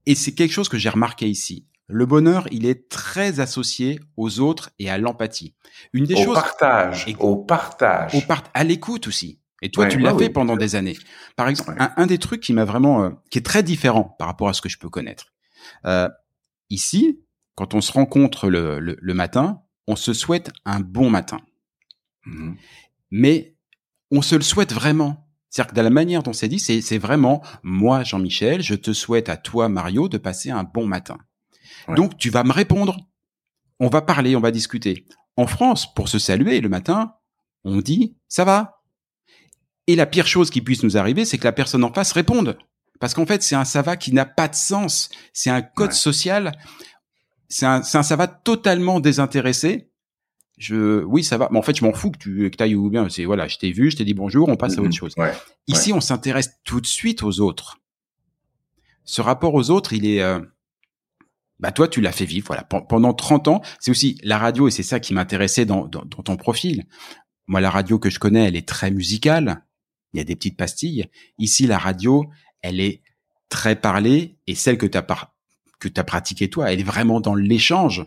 Et 0.04 0.14
c'est 0.14 0.34
quelque 0.34 0.52
chose 0.52 0.68
que 0.68 0.76
j'ai 0.76 0.90
remarqué 0.90 1.26
ici. 1.26 1.66
Le 1.86 2.04
bonheur, 2.04 2.46
il 2.50 2.66
est 2.66 2.90
très 2.90 3.40
associé 3.40 3.98
aux 4.16 4.40
autres 4.40 4.70
et 4.78 4.90
à 4.90 4.98
l'empathie. 4.98 5.54
Une 5.94 6.04
des 6.04 6.14
au 6.14 6.24
choses. 6.24 6.34
Partage, 6.34 7.06
au 7.18 7.36
partage. 7.36 8.14
Au 8.14 8.20
partage. 8.20 8.50
À 8.54 8.64
l'écoute 8.64 9.06
aussi. 9.06 9.41
Et 9.62 9.70
toi, 9.70 9.86
tu 9.86 9.98
l'as 9.98 10.16
fait 10.18 10.28
pendant 10.28 10.56
des 10.56 10.74
années. 10.74 10.96
Par 11.36 11.48
exemple, 11.48 11.74
un, 11.78 12.06
des 12.06 12.18
trucs 12.18 12.40
qui 12.40 12.52
m'a 12.52 12.64
vraiment, 12.64 13.04
euh, 13.04 13.10
qui 13.30 13.38
est 13.38 13.46
très 13.46 13.62
différent 13.62 14.16
par 14.18 14.26
rapport 14.26 14.48
à 14.48 14.52
ce 14.52 14.60
que 14.60 14.68
je 14.68 14.76
peux 14.76 14.88
connaître. 14.88 15.32
Euh, 15.86 16.08
ici, 16.68 17.20
quand 17.54 17.72
on 17.74 17.80
se 17.80 17.92
rencontre 17.92 18.50
le, 18.50 18.80
le, 18.80 19.14
matin, 19.14 19.62
on 19.86 19.94
se 19.94 20.12
souhaite 20.12 20.50
un 20.64 20.80
bon 20.80 21.10
matin. 21.10 21.40
Mmh 22.26 22.54
Mais 23.12 23.56
on 24.10 24.20
se 24.20 24.34
le 24.34 24.42
souhaite 24.42 24.72
vraiment. 24.72 25.28
C'est-à-dire 25.48 25.70
que 25.70 25.76
dans 25.76 25.82
la 25.82 25.90
manière 25.90 26.22
dont 26.22 26.32
c'est 26.32 26.48
dit, 26.48 26.58
c'est 26.58 26.98
vraiment 26.98 27.42
moi, 27.62 28.02
Jean-Michel, 28.02 28.62
je 28.62 28.74
te 28.74 28.92
souhaite 28.92 29.28
à 29.28 29.36
toi, 29.36 29.68
Mario, 29.68 30.08
de 30.08 30.18
passer 30.18 30.50
un 30.50 30.64
bon 30.64 30.86
matin. 30.86 31.18
Donc, 31.96 32.16
tu 32.16 32.30
vas 32.30 32.42
me 32.42 32.52
répondre. 32.52 32.98
On 33.78 33.88
va 33.88 34.02
parler, 34.02 34.34
on 34.34 34.40
va 34.40 34.50
discuter. 34.50 35.06
En 35.36 35.46
France, 35.46 35.92
pour 35.94 36.08
se 36.08 36.18
saluer 36.18 36.60
le 36.60 36.68
matin, 36.68 37.14
on 37.64 37.78
dit 37.78 38.16
ça 38.28 38.44
va, 38.44 38.81
et 39.86 39.96
la 39.96 40.06
pire 40.06 40.26
chose 40.26 40.50
qui 40.50 40.60
puisse 40.60 40.82
nous 40.82 40.96
arriver, 40.96 41.24
c'est 41.24 41.38
que 41.38 41.44
la 41.44 41.52
personne 41.52 41.84
en 41.84 41.92
face 41.92 42.12
réponde. 42.12 42.56
Parce 43.00 43.14
qu'en 43.14 43.26
fait, 43.26 43.42
c'est 43.42 43.56
un 43.56 43.64
ça 43.64 43.82
va 43.82 43.96
qui 43.96 44.12
n'a 44.12 44.24
pas 44.24 44.46
de 44.48 44.54
sens. 44.54 45.08
C'est 45.32 45.50
un 45.50 45.60
code 45.62 45.92
social. 45.92 46.52
C'est 47.48 47.66
un, 47.66 47.80
un 47.92 48.02
ça 48.02 48.16
va 48.16 48.28
totalement 48.28 49.00
désintéressé. 49.00 49.90
je, 50.56 51.02
oui, 51.04 51.24
ça 51.24 51.36
va. 51.36 51.48
Mais 51.50 51.58
en 51.58 51.62
fait, 51.62 51.76
je 51.76 51.84
m'en 51.84 51.92
fous 51.92 52.12
que 52.12 52.18
tu 52.18 52.50
que 52.50 52.62
ailles 52.62 52.76
ou 52.76 52.88
bien. 52.90 53.08
C'est 53.08 53.24
voilà, 53.24 53.48
je 53.48 53.58
t'ai 53.58 53.72
vu, 53.72 53.90
je 53.90 53.96
t'ai 53.96 54.04
dit 54.04 54.14
bonjour, 54.14 54.48
on 54.48 54.56
passe 54.56 54.78
à 54.78 54.82
autre 54.82 54.94
chose. 54.94 55.14
Ouais. 55.16 55.32
Ici, 55.66 55.92
on 55.92 56.00
s'intéresse 56.00 56.50
tout 56.64 56.80
de 56.80 56.86
suite 56.86 57.22
aux 57.24 57.40
autres. 57.40 57.78
Ce 59.04 59.20
rapport 59.20 59.54
aux 59.54 59.70
autres, 59.70 59.92
il 59.94 60.06
est, 60.06 60.22
euh, 60.22 60.38
bah 61.58 61.72
toi, 61.72 61.88
tu 61.88 62.00
l'as 62.00 62.12
fait 62.12 62.24
vivre. 62.24 62.46
Voilà, 62.46 62.62
Pen- 62.62 62.86
pendant 62.88 63.12
30 63.14 63.48
ans. 63.48 63.62
C'est 63.80 63.90
aussi 63.90 64.16
la 64.22 64.38
radio 64.38 64.68
et 64.68 64.70
c'est 64.70 64.84
ça 64.84 65.00
qui 65.00 65.12
m'intéressait 65.12 65.64
dans, 65.64 65.86
dans, 65.88 66.04
dans 66.04 66.22
ton 66.22 66.36
profil. 66.36 66.84
Moi, 67.48 67.60
la 67.60 67.70
radio 67.70 67.98
que 67.98 68.10
je 68.10 68.20
connais, 68.20 68.46
elle 68.46 68.54
est 68.56 68.66
très 68.68 68.92
musicale. 68.92 69.64
Il 70.12 70.18
y 70.18 70.20
a 70.20 70.24
des 70.24 70.36
petites 70.36 70.56
pastilles. 70.56 71.06
Ici, 71.38 71.66
la 71.66 71.78
radio, 71.78 72.26
elle 72.60 72.80
est 72.80 73.02
très 73.48 73.76
parlée 73.76 74.36
et 74.46 74.54
celle 74.54 74.78
que 74.78 74.86
tu 74.86 74.96
as 74.98 75.02
par 75.02 75.32
que 75.78 75.88
tu 75.88 76.00
as 76.00 76.04
pratiquée 76.04 76.48
toi, 76.48 76.70
elle 76.72 76.78
est 76.80 76.84
vraiment 76.84 77.20
dans 77.20 77.34
l'échange. 77.34 78.04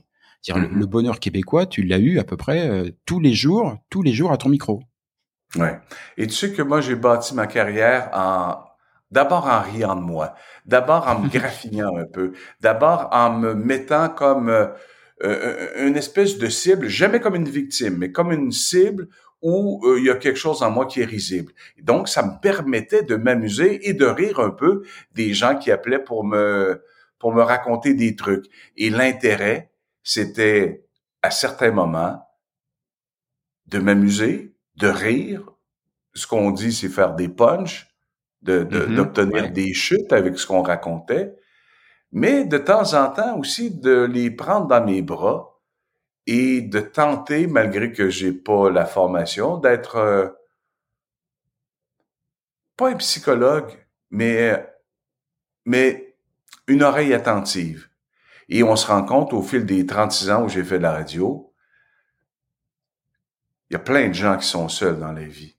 Le- 0.48 0.56
Mhm. 0.56 0.80
le, 0.80 0.86
bonheur 0.86 1.20
québécois, 1.20 1.66
tu 1.66 1.82
l'as 1.84 1.98
eu 1.98 2.20
à 2.20 2.24
peu 2.24 2.38
près 2.38 2.70
euh, 2.70 2.92
tous 3.06 3.20
les 3.20 3.34
jours, 3.34 3.78
tous 3.90 4.02
les 4.04 4.14
jours 4.14 4.32
à 4.32 4.38
ton 4.38 4.48
micro. 4.50 4.82
Ouais. 5.56 5.80
Et 6.18 6.28
tu 6.28 6.34
sais 6.34 6.52
que 6.54 6.62
moi, 6.62 6.82
j'ai 6.82 6.96
bâti 6.96 7.34
ma 7.34 7.48
carrière 7.48 8.10
en 8.14 8.64
d'abord 9.12 9.46
en 9.48 9.62
riant 9.62 9.96
de 9.96 10.02
moi, 10.02 10.36
d'abord 10.66 11.08
en 11.08 11.20
me 11.20 11.30
graffinant 11.36 11.98
un 11.98 12.06
peu, 12.06 12.34
d'abord 12.62 13.10
en 13.12 13.32
me 13.38 13.54
mettant 13.56 14.10
comme 14.10 14.50
euh, 14.50 14.68
euh, 15.24 15.88
une 15.88 15.96
espèce 15.98 16.38
de 16.38 16.48
cible, 16.50 16.88
jamais 16.88 17.20
comme 17.20 17.36
une 17.36 17.50
victime, 17.50 17.98
mais 17.98 18.12
comme 18.12 18.32
une 18.32 18.52
cible 18.52 19.08
où 19.46 19.82
euh, 19.86 20.00
il 20.00 20.06
y 20.06 20.10
a 20.10 20.16
quelque 20.16 20.38
chose 20.40 20.64
en 20.64 20.72
moi 20.72 20.88
qui 20.88 21.02
est 21.02 21.06
risible. 21.06 21.54
Donc, 21.82 22.10
ça 22.10 22.24
me 22.24 22.40
permettait 22.42 23.04
de 23.04 23.16
m'amuser 23.16 23.88
et 23.88 23.94
de 23.94 24.06
rire 24.06 24.40
un 24.40 24.50
peu 24.50 24.84
des 25.14 25.34
gens 25.36 25.56
qui 25.58 25.72
appelaient 25.72 26.04
pour 26.04 26.24
me 26.26 26.82
pour 27.20 27.34
me 27.34 27.42
raconter 27.44 27.94
des 27.94 28.16
trucs. 28.16 28.46
Et 28.78 28.90
l'intérêt, 28.90 29.72
c'était 30.04 30.86
à 31.22 31.32
certains 31.32 31.72
moments 31.72 32.22
de 33.68 33.80
m'amuser, 33.80 34.56
de 34.78 34.88
rire. 34.88 35.44
Ce 36.14 36.28
qu'on 36.28 36.52
dit, 36.52 36.74
c'est 36.74 36.90
faire 36.90 37.14
des 37.16 37.28
de, 38.42 38.64
de- 38.64 38.86
Mhm, 38.86 38.96
d'obtenir 38.96 39.44
ouais. 39.44 39.50
des 39.50 39.74
chutes 39.74 40.14
avec 40.14 40.38
ce 40.38 40.46
qu'on 40.48 40.62
racontait, 40.62 41.36
mais 42.12 42.46
de 42.46 42.58
temps 42.58 42.94
en 42.94 43.10
temps 43.12 43.38
aussi 43.40 43.72
de 43.72 44.06
les 44.06 44.32
prendre 44.32 44.68
dans 44.68 44.86
mes 44.86 45.02
bras 45.02 45.55
et 46.28 46.62
de 46.62 46.80
tenter, 46.80 47.48
malgré 47.48 47.92
que 47.92 48.10
j'ai 48.10 48.32
pas 48.32 48.70
la 48.70 48.86
formation, 48.86 49.58
d'être 49.58 49.98
euh, 49.98 50.30
pas 52.78 52.90
un 52.90 52.96
psychologue, 52.96 53.72
mais 54.10 54.68
mais 55.66 56.16
une 56.68 56.84
oreille 56.84 57.14
attentive. 57.14 57.90
Et 58.50 58.64
on 58.64 58.76
se 58.76 58.88
rend 58.88 59.04
compte 59.04 59.34
au 59.34 59.42
fil 59.42 59.66
des 59.66 59.86
36 59.86 60.30
ans 60.30 60.44
où 60.44 60.50
j'ai 60.50 60.64
fait 60.64 60.78
de 60.78 60.84
la 60.84 60.94
radio, 60.94 61.52
il 63.70 63.74
y 63.74 63.76
a 63.76 63.80
plein 63.80 64.08
de 64.08 64.14
gens 64.14 64.38
qui 64.38 64.48
sont 64.48 64.70
seuls 64.70 65.00
dans 65.00 65.12
la 65.12 65.24
vie. 65.24 65.58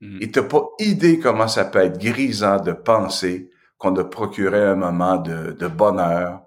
Mhm. 0.00 0.18
Et 0.20 0.30
t'as 0.30 0.44
pas 0.44 0.62
idée 0.78 1.18
comment 1.18 1.48
ça 1.48 1.64
peut 1.64 1.80
être 1.80 1.98
grisant 1.98 2.60
de 2.60 2.72
penser 2.72 3.50
qu'on 3.78 3.94
a 3.96 4.04
procuré 4.04 4.62
un 4.62 4.76
moment 4.76 5.16
de, 5.16 5.52
de 5.52 5.66
bonheur, 5.66 6.42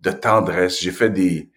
de 0.00 0.10
tendresse. 0.10 0.80
J'ai 0.80 0.90
fait 0.90 1.10
des, 1.10 1.50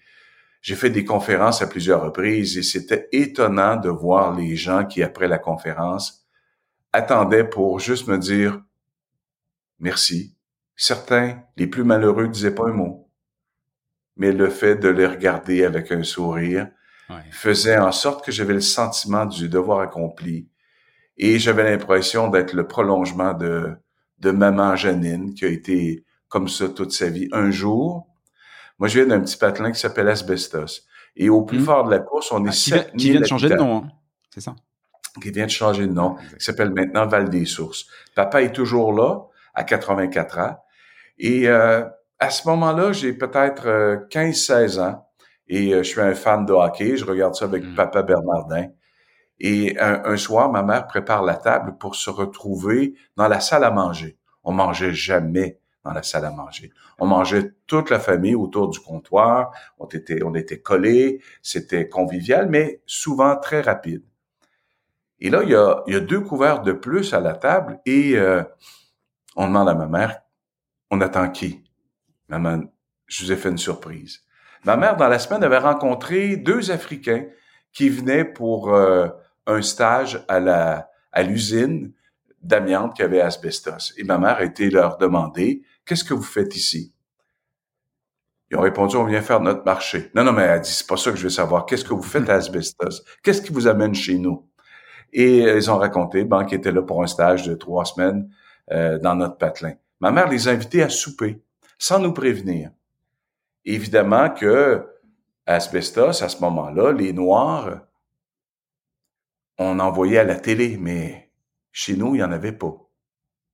j'ai 0.67 0.75
fait 0.75 0.89
des 0.89 1.05
conférences 1.05 1.61
à 1.61 1.67
plusieurs 1.67 2.01
reprises 2.03 2.57
et 2.57 2.61
c'était 2.61 3.07
étonnant 3.13 3.77
de 3.77 3.87
voir 3.87 4.35
les 4.35 4.57
gens 4.57 4.83
qui, 4.83 5.01
après 5.01 5.29
la 5.29 5.37
conférence, 5.37 6.27
attendaient 6.91 7.47
pour 7.47 7.79
juste 7.79 8.05
me 8.09 8.17
dire 8.17 8.61
merci. 9.79 10.35
Certains, 10.75 11.39
les 11.55 11.67
plus 11.67 11.85
malheureux, 11.85 12.27
disaient 12.27 12.53
pas 12.53 12.67
un 12.67 12.73
mot. 12.73 13.09
Mais 14.17 14.33
le 14.33 14.49
fait 14.49 14.75
de 14.75 14.89
les 14.89 15.07
regarder 15.07 15.63
avec 15.63 15.89
un 15.93 16.03
sourire 16.03 16.69
Ouais. 17.09 17.23
faisait 17.31 17.77
en 17.77 17.93
sorte 17.93 18.25
que 18.25 18.33
j'avais 18.33 18.55
le 18.55 18.59
sentiment 18.59 19.25
du 19.25 19.47
devoir 19.47 19.79
accompli 19.79 20.49
et 21.15 21.39
j'avais 21.39 21.63
l'impression 21.63 22.27
d'être 22.27 22.51
le 22.51 22.67
prolongement 22.67 23.33
de, 23.33 23.71
de 24.19 24.31
maman 24.31 24.75
Janine 24.75 25.33
qui 25.33 25.45
a 25.45 25.47
été 25.47 26.03
comme 26.27 26.49
ça 26.49 26.67
toute 26.67 26.91
sa 26.91 27.07
vie. 27.07 27.29
Un 27.31 27.51
jour, 27.51 28.05
moi 28.79 28.87
je 28.87 28.99
viens 28.99 29.07
d'un 29.07 29.21
petit 29.21 29.37
patelin 29.37 29.71
qui 29.71 29.79
s'appelle 29.79 30.07
Asbestos 30.09 30.83
et 31.15 31.29
au 31.29 31.43
plus 31.43 31.59
Mhm. 31.59 31.65
fort 31.65 31.83
de 31.85 31.91
la 31.91 31.99
course, 31.99 32.31
on 32.31 32.45
est 32.45 32.49
Ah, 32.49 32.51
qui, 32.51 32.69
vient, 32.71 32.77
7000 32.83 32.97
qui 33.01 33.11
vient 33.11 33.21
de 33.21 33.25
changer 33.25 33.49
de 33.49 33.55
nom, 33.55 33.77
hein. 33.77 33.87
c'est 34.33 34.41
ça. 34.41 34.55
qui 35.21 35.31
vient 35.31 35.45
de 35.45 35.51
changer 35.51 35.87
de 35.87 35.93
nom, 35.93 36.15
qui 36.37 36.45
s'appelle 36.45 36.71
maintenant 36.71 37.07
Val 37.07 37.29
des 37.29 37.45
Sources. 37.45 37.87
Papa 38.15 38.43
est 38.43 38.51
toujours 38.51 38.93
là, 38.93 39.21
à 39.55 39.63
84 39.63 40.37
ans. 40.37 40.57
Et 41.17 41.49
euh, 41.49 41.83
à 42.19 42.29
ce 42.29 42.47
moment-là, 42.47 42.91
j'ai 42.91 43.13
peut-être 43.13 43.67
euh, 43.67 43.97
15-16 44.11 44.79
ans 44.79 45.07
et 45.47 45.73
euh, 45.73 45.77
je 45.81 45.89
suis 45.89 46.01
un 46.01 46.13
fan 46.13 46.45
de 46.45 46.53
hockey. 46.53 46.97
Je 46.97 47.05
regarde 47.05 47.33
ça 47.33 47.45
avec 47.45 47.63
Mm. 47.63 47.73
Papa 47.75 48.03
Bernardin. 48.03 48.67
Et 49.39 49.75
un, 49.79 50.03
un 50.05 50.17
soir, 50.17 50.51
ma 50.51 50.61
mère 50.61 50.85
prépare 50.85 51.23
la 51.23 51.33
table 51.35 51.77
pour 51.79 51.95
se 51.95 52.11
retrouver 52.11 52.93
dans 53.15 53.27
la 53.27 53.39
salle 53.39 53.63
à 53.63 53.71
manger. 53.71 54.19
On 54.43 54.51
mangeait 54.51 54.93
jamais 54.93 55.59
dans 55.87 55.93
la 55.93 56.03
salle 56.03 56.25
à 56.25 56.31
manger. 56.31 56.71
On 56.99 57.07
mangeait 57.07 57.53
toute 57.65 57.89
la 57.89 57.99
famille 57.99 58.35
autour 58.35 58.69
du 58.69 58.79
comptoir. 58.79 59.51
On 59.79 59.85
était, 59.87 60.21
on 60.23 60.33
collés. 60.63 61.21
C'était 61.41 61.87
convivial, 61.87 62.49
mais 62.49 62.81
souvent 62.85 63.37
très 63.37 63.61
rapide. 63.61 64.03
Et 65.19 65.29
là, 65.29 65.41
il 65.43 65.49
y 65.49 65.55
a, 65.55 65.99
deux 65.99 66.21
couverts 66.21 66.61
de 66.61 66.73
plus 66.73 67.13
à 67.13 67.19
la 67.19 67.33
table 67.33 67.79
et 67.85 68.17
euh, 68.17 68.43
on 69.35 69.47
demande 69.47 69.69
à 69.69 69.73
ma 69.73 69.87
mère, 69.87 70.21
on 70.91 71.01
attend 71.01 71.29
qui? 71.29 71.63
Maman, 72.29 72.63
je 73.07 73.23
vous 73.23 73.31
ai 73.31 73.35
fait 73.35 73.49
une 73.49 73.57
surprise. 73.57 74.21
Ma 74.63 74.75
mère, 74.75 74.97
dans 74.97 75.07
la 75.07 75.17
semaine, 75.17 75.43
avait 75.43 75.57
rencontré 75.57 76.35
deux 76.35 76.71
Africains 76.71 77.25
qui 77.71 77.89
venaient 77.89 78.25
pour 78.25 78.73
euh, 78.73 79.07
un 79.47 79.61
stage 79.61 80.23
à 80.27 80.87
à 81.13 81.23
l'usine 81.23 81.93
d'amiante 82.43 82.95
qui 82.95 83.01
avait 83.01 83.21
asbestos. 83.21 83.93
Et 83.97 84.03
ma 84.03 84.17
mère 84.17 84.37
a 84.37 84.43
été 84.43 84.69
leur 84.69 84.97
demander, 84.97 85.63
qu'est-ce 85.87 86.03
que 86.03 86.13
vous 86.13 86.21
faites 86.21 86.55
ici? 86.55 86.93
Ils 88.49 88.57
ont 88.57 88.61
répondu, 88.61 88.95
on 88.95 89.05
vient 89.05 89.21
faire 89.21 89.41
notre 89.41 89.65
marché. 89.65 90.09
Non, 90.15 90.23
non, 90.23 90.31
mais 90.31 90.43
elle 90.43 90.61
dit, 90.61 90.71
c'est 90.71 90.87
pas 90.87 90.97
ça 90.97 91.11
que 91.11 91.17
je 91.17 91.23
veux 91.23 91.29
savoir. 91.29 91.65
Qu'est-ce 91.65 91.83
que 91.83 91.93
vous 91.93 92.03
faites 92.03 92.29
à 92.29 92.35
asbestos? 92.35 93.03
Qu'est-ce 93.23 93.41
qui 93.41 93.51
vous 93.51 93.67
amène 93.67 93.93
chez 93.93 94.17
nous? 94.17 94.47
Et 95.11 95.45
euh, 95.45 95.57
ils 95.57 95.71
ont 95.71 95.77
raconté, 95.77 96.23
ben, 96.23 96.45
qu'ils 96.45 96.59
étaient 96.59 96.71
là 96.71 96.81
pour 96.81 97.03
un 97.03 97.07
stage 97.07 97.45
de 97.47 97.55
trois 97.55 97.85
semaines 97.85 98.29
euh, 98.71 98.99
dans 98.99 99.15
notre 99.15 99.37
patelin. 99.37 99.73
Ma 99.99 100.11
mère 100.11 100.29
les 100.29 100.47
a 100.47 100.51
invités 100.51 100.83
à 100.83 100.89
souper, 100.89 101.41
sans 101.77 101.99
nous 101.99 102.13
prévenir. 102.13 102.71
Évidemment 103.65 104.29
que 104.29 104.85
asbestos, 105.45 106.21
à 106.21 106.29
ce 106.29 106.39
moment-là, 106.41 106.91
les 106.91 107.13
Noirs, 107.13 107.81
on 109.57 109.79
envoyait 109.79 110.19
à 110.19 110.23
la 110.23 110.35
télé, 110.35 110.77
mais 110.77 111.31
chez 111.71 111.95
nous, 111.95 112.15
il 112.15 112.19
n'y 112.19 112.23
en 112.23 112.31
avait 112.31 112.53
pas. 112.53 112.75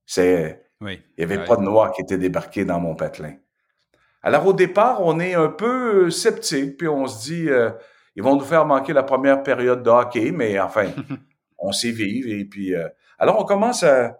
C'est, 0.05 0.65
Oui. 0.83 1.01
il 1.17 1.25
n'y 1.25 1.33
avait 1.33 1.45
pas 1.45 1.55
de 1.55 1.61
Noirs 1.61 1.93
qui 1.93 2.01
étaient 2.01 2.17
débarqués 2.17 2.65
dans 2.65 2.79
mon 2.79 2.95
patelin. 2.95 3.35
Alors 4.21 4.45
au 4.45 4.53
départ, 4.53 5.01
on 5.01 5.19
est 5.19 5.33
un 5.33 5.49
peu 5.49 6.09
sceptique, 6.09 6.77
puis 6.77 6.87
on 6.87 7.07
se 7.07 7.23
dit, 7.23 7.49
euh, 7.49 7.71
ils 8.15 8.23
vont 8.23 8.35
nous 8.35 8.45
faire 8.45 8.65
manquer 8.65 8.93
la 8.93 9.03
première 9.03 9.43
période 9.43 9.81
de 9.81 9.89
hockey, 9.89 10.31
mais 10.31 10.59
enfin, 10.59 10.91
on 11.57 11.71
sait 11.71 11.91
vivre. 11.91 12.29
Et 12.29 12.45
puis, 12.45 12.75
euh, 12.75 12.87
alors 13.17 13.39
on 13.39 13.45
commence 13.45 13.83
à, 13.83 14.17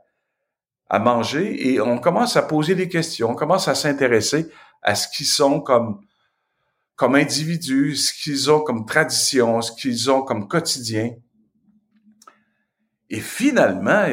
à 0.90 1.00
manger 1.00 1.74
et 1.74 1.82
on 1.82 1.98
commence 2.00 2.38
à 2.38 2.44
poser 2.44 2.76
des 2.76 2.88
questions, 2.88 3.32
on 3.32 3.36
commence 3.36 3.68
à 3.68 3.76
s'intéresser 3.76 4.50
à 4.82 4.96
ce 4.96 5.08
qu'ils 5.08 5.26
sont 5.26 5.60
comme 5.62 6.02
comme 6.96 7.16
individus, 7.16 7.96
ce 7.96 8.14
qu'ils 8.14 8.52
ont 8.52 8.62
comme 8.62 8.86
tradition, 8.86 9.62
ce 9.62 9.72
qu'ils 9.72 10.12
ont 10.12 10.22
comme 10.22 10.48
quotidien. 10.48 11.16
Et 13.10 13.20
finalement, 13.20 14.06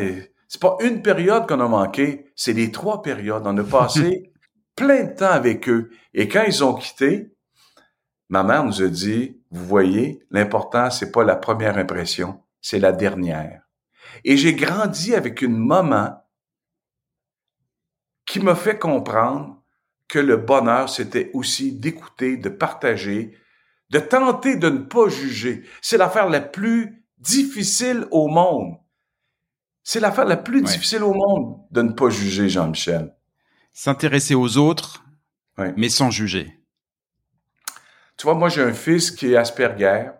c'est 0.50 0.61
pas 0.61 0.76
une 0.80 1.00
période 1.00 1.47
qu'on 1.47 1.61
a 1.61 1.69
manqué, 1.69 2.26
c'est 2.35 2.52
les 2.52 2.73
trois 2.73 3.02
périodes. 3.02 3.47
On 3.47 3.57
a 3.57 3.62
passé 3.62 4.33
plein 4.75 5.04
de 5.04 5.14
temps 5.14 5.30
avec 5.30 5.69
eux. 5.69 5.90
Et 6.12 6.26
quand 6.26 6.42
ils 6.45 6.64
ont 6.64 6.75
quitté, 6.75 7.33
ma 8.28 8.42
mère 8.42 8.64
nous 8.64 8.83
a 8.83 8.88
dit, 8.88 9.40
vous 9.52 9.64
voyez, 9.64 10.26
l'important, 10.33 10.90
c'est 10.90 11.12
pas 11.12 11.23
la 11.23 11.37
première 11.37 11.78
impression, 11.78 12.42
c'est 12.61 12.80
la 12.80 12.90
dernière. 12.90 13.62
Et 14.25 14.37
j'ai 14.37 14.54
grandi 14.54 15.14
avec 15.14 15.40
une 15.40 15.57
maman 15.57 16.21
qui 18.26 18.40
m'a 18.40 18.57
fait 18.57 18.76
comprendre 18.76 19.62
que 20.09 20.19
le 20.19 20.37
bonheur, 20.37 20.88
c'était 20.88 21.30
aussi 21.33 21.78
d'écouter, 21.78 22.37
de 22.37 22.49
partager, 22.49 23.38
de 23.90 24.00
tenter 24.00 24.57
de 24.57 24.69
ne 24.69 24.78
pas 24.78 25.09
juger. 25.09 25.62
C'est 25.80 25.97
l'affaire 25.97 26.28
la 26.28 26.40
plus 26.40 27.04
difficile 27.19 28.09
au 28.11 28.26
monde. 28.26 28.80
C'est 29.82 30.00
l'affaire 30.00 30.25
la 30.26 30.37
plus 30.37 30.58
Ouais. 30.62 30.64
difficile 30.70 31.02
au 31.02 31.14
monde 31.14 31.60
de 31.70 31.82
ne 31.82 31.92
pas 31.92 32.10
juger, 32.10 32.49
Jean-Michel. 32.49 33.14
S'intéresser 33.72 34.34
aux 34.34 34.56
autres, 34.56 35.04
Ouais. 35.58 35.72
mais 35.76 35.88
sans 35.88 36.10
juger. 36.10 36.58
Tu 38.16 38.25
vois, 38.25 38.34
moi, 38.34 38.49
j'ai 38.49 38.62
un 38.62 38.72
fils 38.72 39.10
qui 39.10 39.32
est 39.32 39.37
Asperger. 39.37 40.10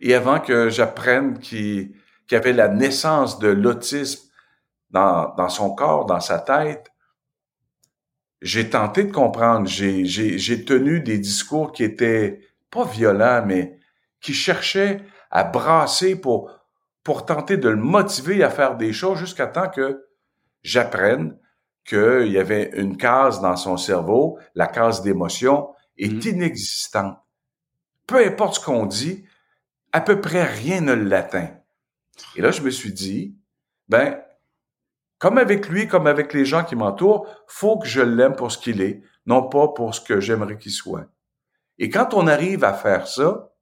Et 0.00 0.14
avant 0.14 0.40
que 0.40 0.68
j'apprenne 0.68 1.38
qu'il 1.38 1.94
avait 2.32 2.52
la 2.52 2.68
naissance 2.68 3.38
de 3.38 3.48
l'autisme 3.48 4.28
dans, 4.90 5.34
dans 5.36 5.48
son 5.48 5.74
corps, 5.74 6.06
dans 6.06 6.20
sa 6.20 6.38
tête, 6.38 6.90
j'ai 8.42 8.68
tenté 8.68 9.04
de 9.04 9.12
comprendre. 9.12 9.66
J'ai 9.68 10.64
tenu 10.64 11.00
des 11.00 11.18
discours 11.18 11.72
qui 11.72 11.84
étaient 11.84 12.40
pas 12.70 12.84
violents, 12.84 13.44
mais 13.46 13.78
qui 14.20 14.34
cherchaient 14.34 15.02
à 15.30 15.44
brasser 15.44 16.20
pour, 16.20 16.50
pour 17.06 17.24
tenter 17.24 17.56
de 17.56 17.68
le 17.68 17.76
motiver 17.76 18.42
à 18.42 18.50
faire 18.50 18.76
des 18.76 18.92
choses 18.92 19.20
jusqu'à 19.20 19.46
temps 19.46 19.68
que 19.68 20.08
j'apprenne 20.64 21.38
qu'il 21.84 22.26
y 22.26 22.36
avait 22.36 22.72
une 22.74 22.96
case 22.96 23.40
dans 23.40 23.54
son 23.54 23.76
cerveau, 23.76 24.40
la 24.56 24.66
case 24.66 25.02
d'émotion, 25.02 25.68
est 25.98 26.08
mm-hmm. 26.08 26.30
inexistante. 26.30 27.16
Peu 28.08 28.26
importe 28.26 28.56
ce 28.56 28.64
qu'on 28.64 28.86
dit, 28.86 29.24
à 29.92 30.00
peu 30.00 30.20
près 30.20 30.42
rien 30.42 30.80
ne 30.80 30.94
l'atteint. 30.94 31.50
Et 32.34 32.40
là, 32.40 32.50
je 32.50 32.62
me 32.62 32.70
suis 32.70 32.92
dit, 32.92 33.36
ben, 33.88 34.20
comme 35.18 35.38
avec 35.38 35.68
lui, 35.68 35.86
comme 35.86 36.08
avec 36.08 36.34
les 36.34 36.44
gens 36.44 36.64
qui 36.64 36.74
m'entourent, 36.74 37.28
faut 37.46 37.78
que 37.78 37.86
je 37.86 38.00
l'aime 38.00 38.34
pour 38.34 38.50
ce 38.50 38.58
qu'il 38.58 38.80
est, 38.80 39.00
non 39.26 39.48
pas 39.48 39.68
pour 39.68 39.94
ce 39.94 40.00
que 40.00 40.18
j'aimerais 40.18 40.58
qu'il 40.58 40.72
soit. 40.72 41.06
Et 41.78 41.88
quand 41.88 42.14
on 42.14 42.26
arrive 42.26 42.64
à 42.64 42.74
faire 42.74 43.06
ça, 43.06 43.52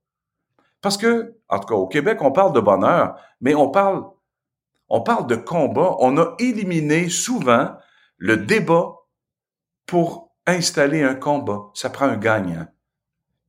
parce 0.84 0.98
que, 0.98 1.34
en 1.48 1.58
tout 1.60 1.66
cas, 1.66 1.74
au 1.76 1.86
Québec, 1.86 2.18
on 2.20 2.30
parle 2.30 2.52
de 2.52 2.60
bonheur, 2.60 3.16
mais 3.40 3.54
on 3.54 3.70
parle, 3.70 4.04
on 4.90 5.00
parle 5.00 5.26
de 5.26 5.34
combat. 5.34 5.96
On 5.98 6.18
a 6.18 6.34
éliminé 6.38 7.08
souvent 7.08 7.70
le 8.18 8.36
débat 8.36 8.92
pour 9.86 10.34
installer 10.46 11.02
un 11.02 11.14
combat. 11.14 11.70
Ça 11.72 11.88
prend 11.88 12.04
un 12.04 12.18
gagnant. 12.18 12.66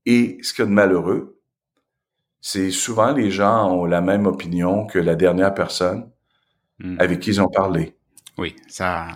Et 0.05 0.37
ce 0.43 0.53
qu'il 0.53 0.63
y 0.63 0.65
a 0.65 0.69
de 0.69 0.73
malheureux, 0.73 1.41
c'est 2.39 2.71
souvent 2.71 3.11
les 3.11 3.31
gens 3.31 3.69
ont 3.69 3.83
la 3.83 3.99
même 3.99 4.27
opinion 4.27 4.85
que 4.85 4.97
la 4.97 5.15
dernière 5.15 5.53
personne 5.53 6.09
hmm. 6.79 6.95
avec 7.01 7.19
qui 7.19 7.31
ils 7.31 7.41
ont 7.41 7.49
parlé. 7.49 7.97
Oui, 8.37 8.55
ça, 8.69 9.07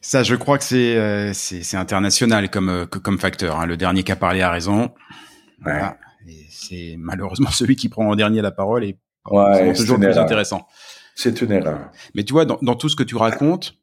ça, 0.00 0.24
je 0.24 0.34
crois 0.34 0.58
que 0.58 0.64
c'est 0.64 0.96
euh, 0.96 1.32
c'est 1.32 1.76
international 1.76 2.50
comme 2.50 2.70
euh, 2.70 2.86
comme 2.86 3.20
facteur. 3.20 3.60
Hein. 3.60 3.66
Le 3.66 3.76
dernier 3.76 4.02
qui 4.02 4.10
a 4.10 4.16
parlé 4.16 4.42
a 4.42 4.50
raison. 4.50 4.92
Voilà. 5.60 5.96
C'est 6.50 6.96
malheureusement 6.98 7.50
celui 7.52 7.76
qui 7.76 7.88
prend 7.88 8.08
en 8.08 8.16
dernier 8.16 8.42
la 8.42 8.50
parole 8.50 8.84
et 8.84 8.98
ouais, 9.30 9.74
c'est 9.74 9.82
toujours 9.82 9.98
plus 9.98 10.18
intéressant. 10.18 10.66
C'est 11.14 11.40
une 11.40 11.52
erreur. 11.52 11.90
Mais 12.14 12.24
tu 12.24 12.32
vois, 12.32 12.44
dans, 12.44 12.58
dans 12.60 12.74
tout 12.74 12.88
ce 12.88 12.96
que 12.96 13.02
tu 13.02 13.16
racontes, 13.16 13.78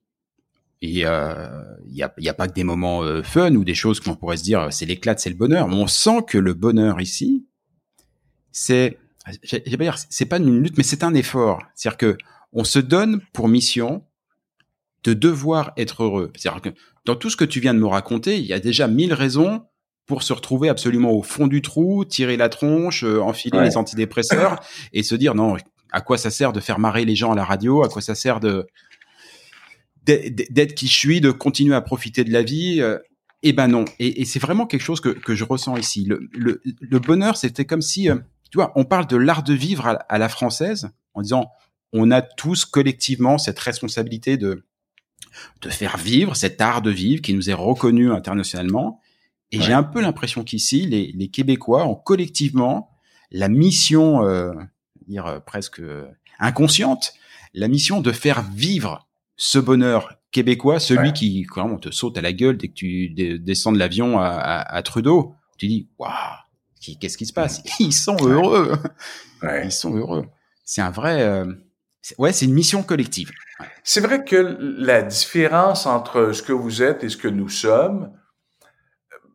et 0.83 0.89
il 1.00 1.05
euh, 1.05 1.47
y, 1.88 2.03
a, 2.03 2.13
y 2.17 2.29
a 2.29 2.33
pas 2.33 2.47
que 2.47 2.53
des 2.53 2.65
moments 2.65 3.03
euh, 3.03 3.23
fun 3.23 3.55
ou 3.55 3.63
des 3.63 3.73
choses 3.73 4.01
qu'on 4.01 4.15
pourrait 4.15 4.38
se 4.38 4.43
dire 4.43 4.67
c'est 4.71 4.85
l'éclat, 4.85 5.15
c'est 5.17 5.29
le 5.29 5.35
bonheur. 5.35 5.67
Mais 5.69 5.75
on 5.75 5.88
sent 5.88 6.23
que 6.27 6.38
le 6.38 6.53
bonheur 6.53 7.00
ici, 7.00 7.47
c'est, 8.51 9.00
j'ai 9.43 9.62
pas 9.77 9.83
dire, 9.83 9.97
c'est 10.09 10.25
pas 10.25 10.38
une 10.38 10.62
lutte, 10.62 10.77
mais 10.77 10.83
c'est 10.83 11.03
un 11.05 11.13
effort. 11.13 11.63
C'est-à-dire 11.73 11.97
que 11.97 12.17
on 12.51 12.65
se 12.65 12.79
donne 12.79 13.21
pour 13.31 13.47
mission 13.47 14.03
de 15.05 15.13
devoir 15.13 15.71
être 15.77 16.03
heureux. 16.03 16.31
C'est-à-dire 16.35 16.62
que 16.62 16.69
dans 17.05 17.15
tout 17.15 17.29
ce 17.29 17.38
que 17.38 17.45
tu 17.45 17.62
viens 17.62 17.73
de 17.73 17.79
me 17.79 17.88
raconter, 17.88 18.38
il 18.38 18.45
y 18.45 18.53
a 18.53 18.59
déjà 18.59 18.88
mille 18.88 19.13
raisons 19.13 19.65
pour 20.05 20.24
se 20.24 20.33
retrouver 20.33 20.69
absolument 20.69 21.12
au 21.12 21.24
fond 21.24 21.48
du 21.48 21.62
trou, 21.62 22.05
tirer 22.05 22.38
la 22.38 22.50
tronche, 22.50 23.03
euh, 23.03 23.22
enfiler 23.22 23.62
les 23.62 23.77
antidépresseurs 23.77 24.60
et 24.91 25.03
se 25.03 25.15
dire 25.15 25.36
non, 25.36 25.55
à 25.91 26.01
quoi 26.01 26.17
ça 26.17 26.29
sert 26.29 26.53
de 26.53 26.60
faire 26.60 26.79
marrer 26.79 27.05
les 27.05 27.15
gens 27.15 27.31
à 27.31 27.36
la 27.36 27.45
radio, 27.45 27.83
à 27.83 27.89
quoi 27.89 28.01
ça 28.01 28.15
sert 28.15 28.39
de 28.39 28.67
d'être 30.05 30.75
qui 30.75 30.88
je 30.88 30.98
suis, 30.98 31.22
de 31.22 31.31
continuer 31.31 31.75
à 31.75 31.81
profiter 31.81 32.25
de 32.25 32.33
la 32.33 32.43
vie? 32.43 32.81
Euh, 32.81 33.00
eh 33.41 33.53
ben 33.53 33.69
non. 33.69 33.86
Et, 34.00 34.25
c'est 34.25 34.39
vraiment 34.39 34.65
quelque 34.65 34.81
chose 34.81 35.00
que, 35.00 35.10
que 35.10 35.33
je 35.33 35.45
ressens 35.45 35.77
ici. 35.77 36.03
Le, 36.03 36.27
le, 36.33 36.62
le 36.63 37.00
bonheur, 37.00 37.38
c'était 37.38 37.63
comme 37.63 37.81
si, 37.81 38.10
euh, 38.10 38.15
tu 38.51 38.57
vois, 38.57 38.74
on 38.75 38.83
parle 38.83 39.07
de 39.07 39.15
l'art 39.15 39.43
de 39.43 39.53
vivre 39.53 39.98
à 40.07 40.17
la 40.17 40.27
française 40.27 40.89
en 41.13 41.22
disant, 41.22 41.50
on 41.93 42.12
a 42.12 42.22
tous 42.22 42.65
collectivement 42.65 43.38
cette 43.38 43.60
responsabilité 43.60 44.36
de 44.36 44.65
de 45.62 45.69
faire 45.69 45.98
vivre 45.98 46.36
cet 46.36 46.62
art 46.62 46.81
de 46.81 46.91
vivre 46.91 47.22
qui 47.22 47.33
nous 47.33 47.50
est 47.50 47.55
reconnu 47.55 48.12
internationalement. 48.12 49.01
Et 49.53 49.62
j'ai 49.62 49.74
un 49.74 49.83
peu 49.83 50.01
l'impression 50.01 50.43
qu'ici, 50.43 50.88
les, 50.88 51.12
les, 51.15 51.27
Québécois 51.27 51.86
ont 51.86 51.95
collectivement 51.95 52.89
la 53.31 53.50
mission, 53.50 54.25
euh, 54.25 54.51
dire 55.07 55.27
euh, 55.27 55.39
presque 55.39 55.79
euh, 55.79 56.07
inconsciente, 56.39 57.13
la 57.53 57.67
mission 57.67 58.01
de 58.01 58.12
faire 58.12 58.41
vivre 58.41 59.07
ce 59.36 59.60
bonheur 59.60 60.19
québécois, 60.31 60.79
celui 60.79 61.13
qui, 61.13 61.43
quand 61.43 61.69
on 61.69 61.77
te 61.77 61.91
saute 61.91 62.17
à 62.17 62.21
la 62.21 62.34
gueule 62.34 62.58
dès 62.58 62.67
que 62.67 62.73
tu 62.73 63.10
descends 63.39 63.71
de 63.71 63.77
l'avion 63.77 64.19
à, 64.19 64.27
à, 64.27 64.82
Trudeau, 64.82 65.36
tu 65.60 65.67
dis, 65.67 65.89
waouh, 65.99 66.12
qu'est-ce 66.99 67.17
qui 67.17 67.27
se 67.27 67.34
passe? 67.34 67.62
Ils 67.80 67.93
sont 67.93 68.17
heureux, 68.21 68.73
ils 69.63 69.71
sont 69.71 69.95
heureux. 69.95 70.25
C'est 70.65 70.82
un 70.82 70.89
vrai, 70.89 71.21
euh, 71.21 71.45
ouais, 72.17 72.34
c'est 72.34 72.45
une 72.45 72.54
mission 72.54 72.82
collective. 72.82 73.32
C'est 73.84 74.01
vrai 74.01 74.23
que 74.23 74.58
la 74.60 75.04
différence 75.04 75.86
entre 75.86 76.32
ce 76.32 76.41
que 76.41 76.54
vous 76.54 76.82
êtes 76.82 77.04
et 77.04 77.10
ce 77.10 77.17
que 77.17 77.27
nous 77.27 77.49
sommes, 77.49 78.12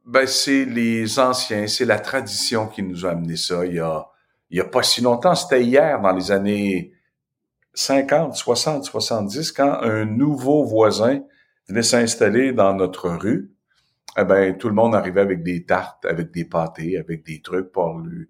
ben, 0.08 0.26
c'est 0.26 0.64
les 0.64 1.18
anciens, 1.18 1.66
c'est 1.66 1.84
la 1.84 1.98
tradition 1.98 2.66
qui 2.66 2.82
nous 2.82 3.04
a 3.04 3.10
amené 3.10 3.36
ça. 3.36 3.66
Il 3.66 3.74
y 3.74 4.60
a, 4.60 4.64
pas 4.64 4.82
si 4.82 5.02
longtemps, 5.02 5.34
c'était 5.34 5.62
hier, 5.62 6.00
dans 6.00 6.12
les 6.12 6.32
années 6.32 6.92
50, 7.74 8.34
60, 8.34 8.84
70, 8.84 9.52
quand 9.52 9.80
un 9.82 10.06
nouveau 10.06 10.64
voisin 10.64 11.20
venait 11.68 11.82
s'installer 11.82 12.52
dans 12.52 12.72
notre 12.72 13.10
rue, 13.10 13.52
eh 14.16 14.24
ben, 14.24 14.56
tout 14.56 14.68
le 14.68 14.74
monde 14.74 14.94
arrivait 14.94 15.20
avec 15.20 15.42
des 15.42 15.66
tartes, 15.66 16.06
avec 16.06 16.30
des 16.30 16.46
pâtés, 16.46 16.96
avec 16.96 17.22
des 17.26 17.42
trucs 17.42 17.70
pour 17.70 17.98
lui, 17.98 18.28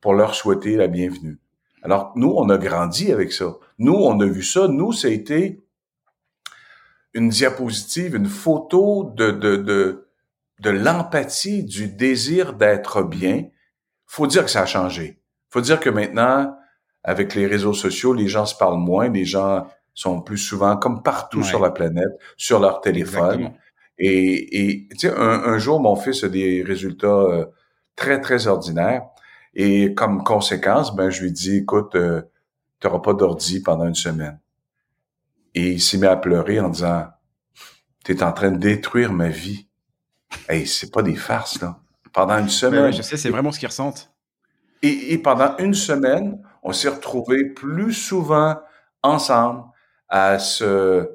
pour 0.00 0.14
leur 0.14 0.32
souhaiter 0.32 0.76
la 0.76 0.86
bienvenue. 0.86 1.40
Alors, 1.82 2.12
nous, 2.14 2.32
on 2.36 2.48
a 2.50 2.56
grandi 2.56 3.10
avec 3.12 3.32
ça. 3.32 3.56
Nous, 3.78 3.94
on 3.94 4.20
a 4.20 4.26
vu 4.26 4.44
ça. 4.44 4.68
Nous, 4.68 4.92
ça 4.92 5.08
a 5.08 5.10
été 5.10 5.60
une 7.14 7.30
diapositive, 7.30 8.14
une 8.14 8.28
photo 8.28 9.12
de, 9.16 9.32
de, 9.32 10.05
de 10.60 10.70
l'empathie, 10.70 11.64
du 11.64 11.88
désir 11.88 12.54
d'être 12.54 13.02
bien. 13.02 13.44
Faut 14.06 14.26
dire 14.26 14.44
que 14.44 14.50
ça 14.50 14.62
a 14.62 14.66
changé. 14.66 15.20
Faut 15.50 15.60
dire 15.60 15.80
que 15.80 15.90
maintenant, 15.90 16.56
avec 17.02 17.34
les 17.34 17.46
réseaux 17.46 17.72
sociaux, 17.72 18.12
les 18.12 18.28
gens 18.28 18.46
se 18.46 18.54
parlent 18.54 18.78
moins, 18.78 19.08
les 19.08 19.24
gens 19.24 19.66
sont 19.94 20.20
plus 20.20 20.38
souvent, 20.38 20.76
comme 20.76 21.02
partout 21.02 21.42
sur 21.42 21.60
la 21.60 21.70
planète, 21.70 22.12
sur 22.36 22.60
leur 22.60 22.80
téléphone. 22.80 23.52
Et, 23.98 24.70
et 24.70 24.88
tu 24.90 25.08
sais, 25.08 25.14
un, 25.16 25.58
jour, 25.58 25.80
mon 25.80 25.96
fils 25.96 26.22
a 26.24 26.28
des 26.28 26.62
résultats 26.62 27.06
euh, 27.06 27.46
très, 27.96 28.20
très 28.20 28.46
ordinaires. 28.46 29.06
Et 29.54 29.94
comme 29.94 30.22
conséquence, 30.22 30.94
ben, 30.94 31.08
je 31.08 31.22
lui 31.22 31.32
dis, 31.32 31.56
écoute, 31.56 31.94
euh, 31.94 32.22
tu 32.80 32.86
n'auras 32.86 33.00
pas 33.00 33.14
d'ordi 33.14 33.62
pendant 33.62 33.86
une 33.86 33.94
semaine. 33.94 34.38
Et 35.54 35.70
il 35.72 35.80
s'est 35.80 35.96
mis 35.96 36.06
à 36.06 36.16
pleurer 36.16 36.60
en 36.60 36.68
disant, 36.68 37.06
tu 38.04 38.12
es 38.12 38.22
en 38.22 38.32
train 38.32 38.50
de 38.50 38.58
détruire 38.58 39.12
ma 39.14 39.28
vie. 39.28 39.65
Hey, 40.48 40.66
c'est 40.66 40.92
pas 40.92 41.02
des 41.02 41.16
farces, 41.16 41.60
là. 41.60 41.78
Pendant 42.12 42.38
une 42.38 42.48
semaine. 42.48 42.92
je 42.92 43.02
sais, 43.02 43.16
c'est 43.16 43.30
vraiment 43.30 43.52
ce 43.52 43.58
qu'ils 43.58 43.68
ressentent. 43.68 44.10
Et, 44.82 45.12
et, 45.12 45.18
pendant 45.18 45.56
une 45.58 45.74
semaine, 45.74 46.42
on 46.62 46.72
s'est 46.72 46.88
retrouvés 46.88 47.44
plus 47.44 47.92
souvent 47.92 48.58
ensemble 49.02 49.64
à 50.08 50.38
se... 50.38 51.10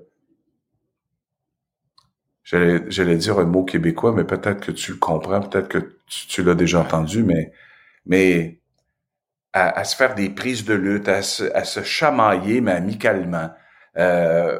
J'allais 2.43 3.15
dire 3.15 3.39
un 3.39 3.45
mot 3.45 3.63
québécois, 3.63 4.11
mais 4.11 4.25
peut-être 4.25 4.59
que 4.59 4.71
tu 4.73 4.91
le 4.91 4.97
comprends, 4.97 5.39
peut-être 5.39 5.69
que 5.69 5.95
tu 6.05 6.43
l'as 6.43 6.55
déjà 6.55 6.81
entendu, 6.81 7.23
mais 7.23 7.53
mais 8.05 8.59
à, 9.53 9.83
se 9.83 9.95
faire 9.95 10.15
des 10.15 10.29
prises 10.29 10.65
de 10.65 10.73
lutte, 10.73 11.07
à 11.09 11.21
se, 11.21 11.43
à 11.53 11.63
se 11.63 11.83
chamailler, 11.83 12.61
mais 12.61 12.71
amicalement, 12.71 13.51
euh, 13.97 14.57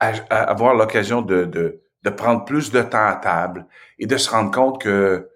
à, 0.00 0.08
avoir 0.10 0.74
l'occasion 0.74 1.22
de, 1.22 1.44
de, 1.44 1.82
de, 2.04 2.10
prendre 2.10 2.44
plus 2.44 2.70
de 2.70 2.82
temps 2.82 3.06
à 3.06 3.16
table 3.16 3.66
et 3.98 4.06
de 4.06 4.16
se 4.16 4.30
rendre 4.30 4.50
compte 4.50 4.80
que 4.80 5.30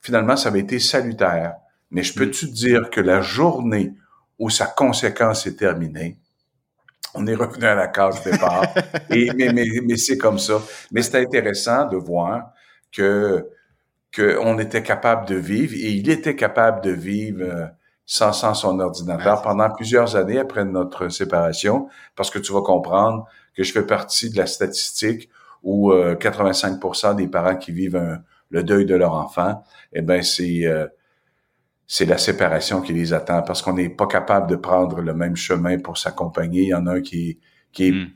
finalement, 0.00 0.36
ça 0.36 0.48
avait 0.48 0.60
été 0.60 0.78
salutaire. 0.78 1.54
Mais 1.90 2.02
je 2.02 2.14
peux-tu 2.14 2.48
te 2.48 2.54
dire 2.54 2.90
que 2.90 3.00
la 3.00 3.20
journée 3.20 3.94
où 4.38 4.50
sa 4.50 4.66
conséquence 4.66 5.46
est 5.46 5.56
terminée, 5.56 6.18
on 7.14 7.26
est 7.26 7.34
revenu 7.34 7.64
à 7.64 7.74
la 7.74 7.88
case 7.88 8.22
départ. 8.22 8.64
et, 9.10 9.30
mais 9.36 9.52
mais, 9.52 9.66
mais 9.84 9.96
c'est 9.96 10.18
comme 10.18 10.38
ça. 10.38 10.60
Mais 10.90 11.02
c'est 11.02 11.20
intéressant 11.20 11.86
de 11.86 11.96
voir 11.96 12.52
que 12.90 13.46
qu'on 14.14 14.58
était 14.58 14.82
capable 14.82 15.26
de 15.26 15.36
vivre 15.36 15.74
et 15.74 15.90
il 15.90 16.10
était 16.10 16.36
capable 16.36 16.82
de 16.82 16.90
vivre 16.90 17.42
euh, 17.42 17.66
sans, 18.04 18.32
sans 18.32 18.52
son 18.52 18.78
ordinateur 18.78 19.40
pendant 19.40 19.70
plusieurs 19.70 20.16
années 20.16 20.38
après 20.38 20.66
notre 20.66 21.08
séparation 21.08 21.88
parce 22.14 22.30
que 22.30 22.38
tu 22.38 22.52
vas 22.52 22.60
comprendre 22.60 23.26
que 23.56 23.62
je 23.62 23.72
fais 23.72 23.86
partie 23.86 24.28
de 24.28 24.36
la 24.36 24.46
statistique 24.46 25.30
où 25.62 25.92
85% 25.92 27.10
euh, 27.10 27.14
des 27.14 27.28
parents 27.28 27.56
qui 27.56 27.72
vivent 27.72 28.20
le 28.50 28.62
deuil 28.62 28.86
de 28.86 28.94
leur 28.94 29.14
enfant, 29.14 29.62
eh 29.92 30.02
ben 30.02 30.22
c'est 30.22 30.66
euh, 30.66 30.86
c'est 31.86 32.06
la 32.06 32.18
séparation 32.18 32.80
qui 32.80 32.92
les 32.92 33.12
attend 33.12 33.42
parce 33.42 33.60
qu'on 33.60 33.74
n'est 33.74 33.90
pas 33.90 34.06
capable 34.06 34.48
de 34.48 34.56
prendre 34.56 35.00
le 35.00 35.14
même 35.14 35.36
chemin 35.36 35.78
pour 35.78 35.98
s'accompagner. 35.98 36.62
Il 36.62 36.68
y 36.68 36.74
en 36.74 36.86
a 36.86 36.94
un 36.94 37.00
qui, 37.00 37.38
qui 37.72 37.88
est 37.88 37.92
hmm 37.92 38.06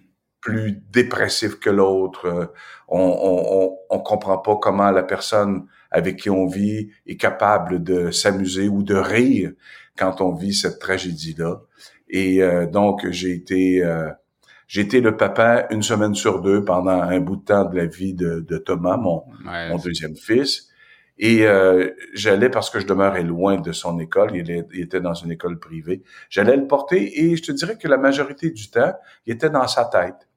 plus 0.46 0.80
dépressif 0.92 1.58
que 1.58 1.70
l'autre. 1.70 2.52
On, 2.86 3.00
on, 3.00 3.76
on, 3.90 3.98
comprend 3.98 4.38
pas 4.38 4.54
comment 4.62 4.92
la 4.92 5.02
personne 5.02 5.66
avec 5.90 6.20
qui 6.20 6.30
on 6.30 6.46
vit 6.46 6.90
est 7.04 7.16
capable 7.16 7.82
de 7.82 8.12
s'amuser 8.12 8.68
ou 8.68 8.84
de 8.84 8.94
rire 8.94 9.50
quand 9.98 10.20
on 10.20 10.32
vit 10.32 10.54
cette 10.54 10.78
tragédie-là. 10.78 11.62
Et 12.08 12.42
euh, 12.42 12.66
donc, 12.66 13.10
j'ai 13.10 13.32
été, 13.32 13.82
euh, 13.82 14.08
été 14.74 15.00
le 15.00 15.16
papa 15.16 15.66
une 15.70 15.82
semaine 15.82 16.14
sur 16.14 16.40
deux 16.40 16.64
pendant 16.64 17.00
un 17.02 17.20
bout 17.20 17.36
de 17.36 17.44
temps 17.44 17.64
de 17.64 17.76
la 17.76 17.86
vie 17.86 18.14
de, 18.14 18.40
de 18.40 18.58
Thomas, 18.58 18.96
mon, 18.96 19.24
mon 19.44 19.78
deuxième 19.78 20.16
fils. 20.16 20.68
Et 21.18 21.46
euh, 21.46 21.90
j'allais, 22.12 22.50
parce 22.50 22.68
que 22.68 22.78
je 22.78 22.86
demeurais 22.86 23.22
loin 23.22 23.56
de 23.56 23.72
son 23.72 23.98
école, 23.98 24.36
il, 24.36 24.50
était 24.78 25.00
dans 25.00 25.14
une 25.14 25.30
école 25.30 25.58
privée, 25.58 26.02
j'allais 26.28 26.56
le 26.56 26.66
porter 26.66 27.24
et 27.24 27.36
je 27.36 27.42
te 27.42 27.52
dirais 27.52 27.78
que 27.78 27.88
la 27.88 27.96
majorité 27.96 28.50
du 28.50 28.70
temps, 28.70 28.92
il 29.24 29.32
était 29.32 29.48
dans 29.48 29.66
sa 29.66 29.86
tête. 29.86 30.28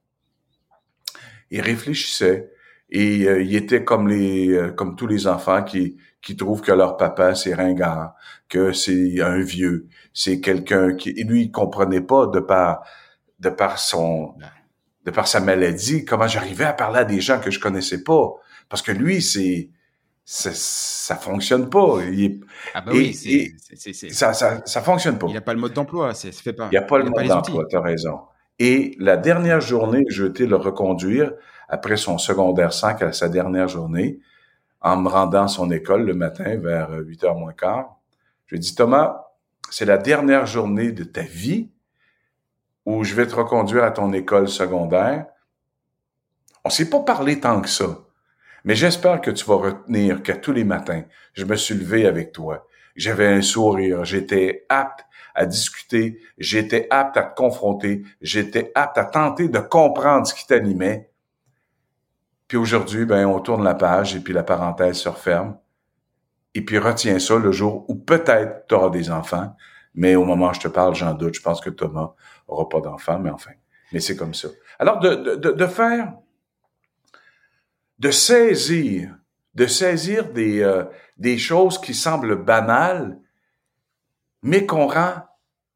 Il 1.52 1.62
réfléchissait 1.62 2.52
et 2.90 3.28
euh, 3.28 3.42
il 3.42 3.56
était 3.56 3.84
comme 3.84 4.08
les 4.08 4.54
euh, 4.54 4.72
comme 4.72 4.96
tous 4.96 5.08
les 5.08 5.28
enfants 5.28 5.64
qui 5.64 5.98
qui 6.22 6.36
trouvent 6.36 6.62
que 6.62 6.72
leur 6.72 6.96
papa 6.96 7.36
c'est 7.36 7.54
ringard, 7.54 8.16
que 8.48 8.72
c'est 8.72 9.20
un 9.22 9.40
vieux, 9.42 9.88
c'est 10.14 10.40
quelqu'un 10.40 10.96
qui 10.96 11.12
lui 11.24 11.44
il 11.44 11.52
comprenait 11.52 12.02
pas 12.02 12.28
de 12.28 12.40
par 12.40 12.84
de 13.40 13.50
par 13.50 13.80
son 13.80 14.36
de 15.06 15.12
par 15.12 15.28
sa 15.28 15.40
maladie 15.40 16.06
comment 16.06 16.28
j'arrivais 16.28 16.66
à 16.66 16.74
parler 16.74 17.00
à 17.00 17.06
des 17.06 17.22
gens 17.22 17.40
que 17.40 17.52
je 17.52 17.60
connaissais 17.60 18.04
pas 18.04 18.34
parce 18.70 18.82
que 18.82 18.92
lui 18.92 19.22
c'est 19.22 19.70
ça, 20.32 20.52
ça 20.54 21.16
fonctionne 21.16 21.72
pas. 21.72 22.04
Il 22.04 22.42
ah 22.76 22.82
bah 22.82 22.92
oui, 22.94 23.16
c'est, 23.16 24.12
ça, 24.12 24.34
ça, 24.34 24.62
ça 24.64 24.82
fonctionne 24.84 25.18
pas. 25.18 25.26
Il 25.26 25.32
n'y 25.32 25.38
a 25.38 25.42
pas 25.42 25.56
le 25.56 25.60
mode 25.60 25.74
d'emploi, 25.74 26.14
ça 26.14 26.32
se 26.32 26.44
fait 26.44 26.54
pas. 26.54 26.68
Il 26.68 26.70
n'y 26.70 26.78
a 26.78 26.84
pas 26.84 27.00
le 27.00 27.06
mode 27.06 27.26
d'emploi, 27.26 27.66
tu 27.68 27.76
as 27.76 27.82
raison. 27.82 28.20
Et 28.60 28.96
la 29.00 29.18
dernière 29.18 29.60
journée, 29.60 30.04
je 30.10 30.26
été 30.26 30.46
le 30.46 30.56
reconduire 30.56 31.34
après 31.68 31.98
son 31.98 32.20
secondaire 32.20 32.74
5 32.74 33.02
à 33.02 33.12
sa 33.12 33.28
dernière 33.28 33.68
journée, 33.68 34.20
en 34.82 34.98
me 34.98 35.10
rendant 35.10 35.46
à 35.46 35.48
son 35.48 35.72
école 35.72 36.06
le 36.06 36.14
matin 36.14 36.58
vers 36.58 36.92
8 36.92 37.24
h 37.24 37.40
moins 37.40 37.54
quart. 37.54 37.98
Je 38.46 38.54
lui 38.54 38.58
ai 38.58 38.62
dit, 38.62 38.76
Thomas, 38.76 39.26
c'est 39.72 39.86
la 39.86 39.98
dernière 39.98 40.46
journée 40.46 40.92
de 40.92 41.06
ta 41.06 41.22
vie 41.22 41.72
où 42.86 43.04
je 43.04 43.16
vais 43.16 43.28
te 43.28 43.36
reconduire 43.36 43.84
à 43.84 43.92
ton 43.92 44.12
école 44.14 44.48
secondaire. 44.48 45.26
On 46.64 46.70
s'est 46.70 46.90
pas 46.90 47.02
parlé 47.02 47.40
tant 47.40 47.62
que 47.62 47.70
ça. 47.70 48.00
Mais 48.64 48.76
j'espère 48.76 49.22
que 49.22 49.32
tu 49.32 49.46
vas 49.46 49.56
retenir 49.56 50.22
qu'à 50.22 50.36
tous 50.36 50.52
les 50.52 50.64
matins, 50.64 51.04
je 51.34 51.46
me 51.46 51.56
suis 51.56 51.76
levé 51.76 52.06
avec 52.06 52.32
toi. 52.32 52.68
J'avais 52.96 53.28
un 53.28 53.42
sourire, 53.42 54.04
j'étais 54.04 54.66
apte 54.70 55.06
à 55.34 55.46
discuter, 55.46 56.20
j'étais 56.38 56.88
apte 56.90 57.16
à 57.16 57.24
te 57.24 57.36
confronter, 57.36 58.04
j'étais 58.22 58.72
apte 58.76 58.98
à 58.98 59.06
tenter 59.06 59.48
de 59.48 59.60
comprendre 59.60 60.28
ce 60.28 60.34
qui 60.34 60.46
t'animait. 60.46 61.10
Puis 62.48 62.58
aujourd'hui, 62.58 63.06
ben, 63.06 63.26
on 63.26 63.40
tourne 63.40 63.64
la 63.64 63.76
page 63.76 64.16
et 64.16 64.20
puis 64.20 64.34
la 64.34 64.44
parenthèse 64.44 64.98
se 64.98 65.08
referme. 65.08 65.58
Et 66.56 66.66
puis 66.66 66.80
retiens 66.80 67.20
ça 67.20 67.38
le 67.38 67.52
jour 67.52 67.86
où 67.88 67.96
peut-être 67.96 68.68
tu 68.68 68.76
auras 68.76 68.90
des 68.90 69.12
enfants. 69.12 69.56
Mais 69.94 70.16
au 70.16 70.26
moment 70.26 70.50
où 70.50 70.54
je 70.54 70.60
te 70.60 70.68
parle, 70.68 70.96
j'en 70.96 71.14
doute. 71.14 71.36
Je 71.36 71.42
pense 71.42 71.62
que 71.62 71.70
Thomas 71.70 72.14
aura 72.50 72.68
pas 72.68 72.82
d'enfants, 72.82 73.20
mais 73.20 73.30
enfin. 73.30 73.52
Mais 73.92 74.00
c'est 74.00 74.16
comme 74.16 74.34
ça. 74.34 74.50
Alors, 74.78 75.00
de, 75.00 75.36
de, 75.36 75.52
de 75.52 75.68
faire 75.68 76.14
de 78.00 78.12
saisir, 78.12 79.16
de 79.54 79.68
saisir 79.68 80.32
des, 80.32 80.62
euh, 80.62 80.86
des 81.18 81.38
choses 81.38 81.80
qui 81.80 81.94
semblent 81.94 82.44
banales, 82.44 83.20
mais 84.42 84.66
qu'on 84.66 84.88
rend 84.88 85.16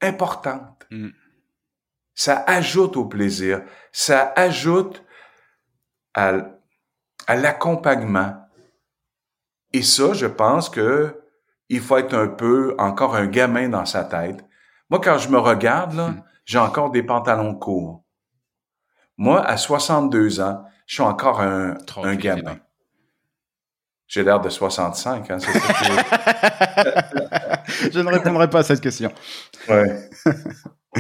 importantes. 0.01 0.87
Mm. 0.89 1.09
Ça 2.15 2.43
ajoute 2.47 2.95
au 2.95 3.05
plaisir, 3.05 3.63
ça 3.91 4.31
ajoute 4.35 5.03
à, 6.13 6.33
à 7.27 7.35
l'accompagnement. 7.35 8.37
Et 9.73 9.81
ça, 9.81 10.13
je 10.13 10.27
pense 10.27 10.69
que 10.69 11.19
il 11.69 11.81
faut 11.81 11.97
être 11.97 12.13
un 12.13 12.27
peu 12.27 12.75
encore 12.77 13.15
un 13.15 13.25
gamin 13.25 13.67
dans 13.67 13.85
sa 13.85 14.03
tête. 14.03 14.45
Moi, 14.89 15.01
quand 15.01 15.17
je 15.17 15.29
me 15.29 15.39
regarde, 15.39 15.93
là, 15.95 16.09
mm. 16.09 16.23
J'ai 16.45 16.59
encore 16.59 16.91
des 16.91 17.03
pantalons 17.03 17.55
courts. 17.55 18.03
Moi, 19.17 19.43
à 19.45 19.57
62 19.57 20.41
ans, 20.41 20.63
je 20.87 20.95
suis 20.95 21.03
encore 21.03 21.41
un, 21.41 21.77
un 21.97 22.15
gamin. 22.15 22.57
J'ai 24.07 24.23
l'air 24.23 24.41
de 24.41 24.49
65, 24.49 25.31
hein, 25.31 25.37
Je 27.91 27.99
ne 27.99 28.09
répondrai 28.11 28.49
pas 28.49 28.59
à 28.59 28.63
cette 28.63 28.81
question. 28.81 29.11
Ouais. 29.67 30.09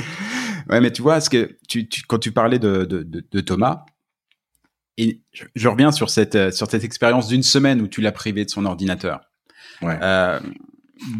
ouais, 0.69 0.81
mais 0.81 0.91
tu 0.91 1.01
vois, 1.01 1.21
ce 1.21 1.29
que 1.29 1.57
tu, 1.67 1.87
tu, 1.87 2.01
quand 2.07 2.17
tu 2.17 2.31
parlais 2.31 2.59
de, 2.59 2.85
de, 2.85 3.03
de, 3.03 3.41
Thomas, 3.41 3.85
et 4.97 5.21
je, 5.31 5.67
reviens 5.67 5.91
sur 5.91 6.09
cette, 6.09 6.51
sur 6.53 6.69
cette 6.69 6.83
expérience 6.83 7.27
d'une 7.27 7.43
semaine 7.43 7.81
où 7.81 7.87
tu 7.87 8.01
l'as 8.01 8.11
privé 8.11 8.45
de 8.45 8.49
son 8.49 8.65
ordinateur. 8.65 9.21
Ouais. 9.81 9.97
Euh, 10.01 10.39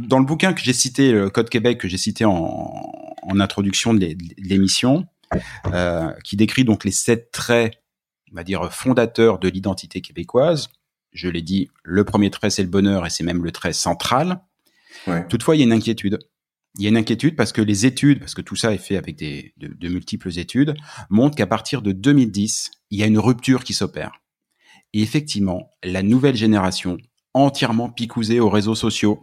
dans 0.08 0.20
le 0.20 0.26
bouquin 0.26 0.54
que 0.54 0.62
j'ai 0.62 0.74
cité, 0.74 1.12
le 1.12 1.30
Code 1.30 1.50
Québec, 1.50 1.80
que 1.80 1.88
j'ai 1.88 1.98
cité 1.98 2.26
en, 2.26 3.03
en 3.28 3.40
introduction 3.40 3.94
de 3.94 4.16
l'émission, 4.38 5.06
euh, 5.74 6.12
qui 6.24 6.36
décrit 6.36 6.64
donc 6.64 6.84
les 6.84 6.92
sept 6.92 7.32
traits 7.32 7.84
on 8.34 8.36
va 8.36 8.44
dire, 8.44 8.74
fondateur 8.74 9.40
de 9.40 9.48
l'identité 9.48 10.02
québécoise. 10.02 10.70
Je 11.12 11.30
l'ai 11.30 11.44
dit, 11.44 11.70
le 11.84 12.04
premier 12.04 12.32
trait, 12.32 12.50
c'est 12.50 12.64
le 12.64 12.70
bonheur 12.70 13.06
et 13.06 13.10
c'est 13.10 13.24
même 13.24 13.44
le 13.44 13.52
trait 13.52 13.74
central. 13.74 14.42
Toutefois, 15.30 15.56
il 15.56 15.60
y 15.60 15.62
a 15.62 15.66
une 15.66 15.74
inquiétude. 15.74 16.18
Il 16.76 16.84
y 16.84 16.88
a 16.88 16.90
une 16.90 16.98
inquiétude 16.98 17.36
parce 17.36 17.52
que 17.52 17.62
les 17.62 17.86
études, 17.86 18.20
parce 18.20 18.34
que 18.34 18.42
tout 18.42 18.56
ça 18.56 18.74
est 18.74 18.80
fait 18.80 18.98
avec 18.98 19.16
des, 19.16 19.54
de, 19.58 19.88
multiples 19.88 20.40
études, 20.40 20.74
montrent 21.10 21.36
qu'à 21.36 21.46
partir 21.46 21.84
de 21.84 21.92
2010, 21.92 22.72
il 22.90 23.00
y 23.00 23.04
a 23.04 23.06
une 23.06 23.20
rupture 23.20 23.64
qui 23.64 23.76
s'opère. 23.76 24.14
Et 24.94 25.02
effectivement, 25.04 25.70
la 25.84 26.02
nouvelle 26.02 26.36
génération, 26.36 26.98
entièrement 27.36 27.90
picousée 27.90 28.40
aux 28.40 28.50
réseaux 28.50 28.76
sociaux, 28.76 29.22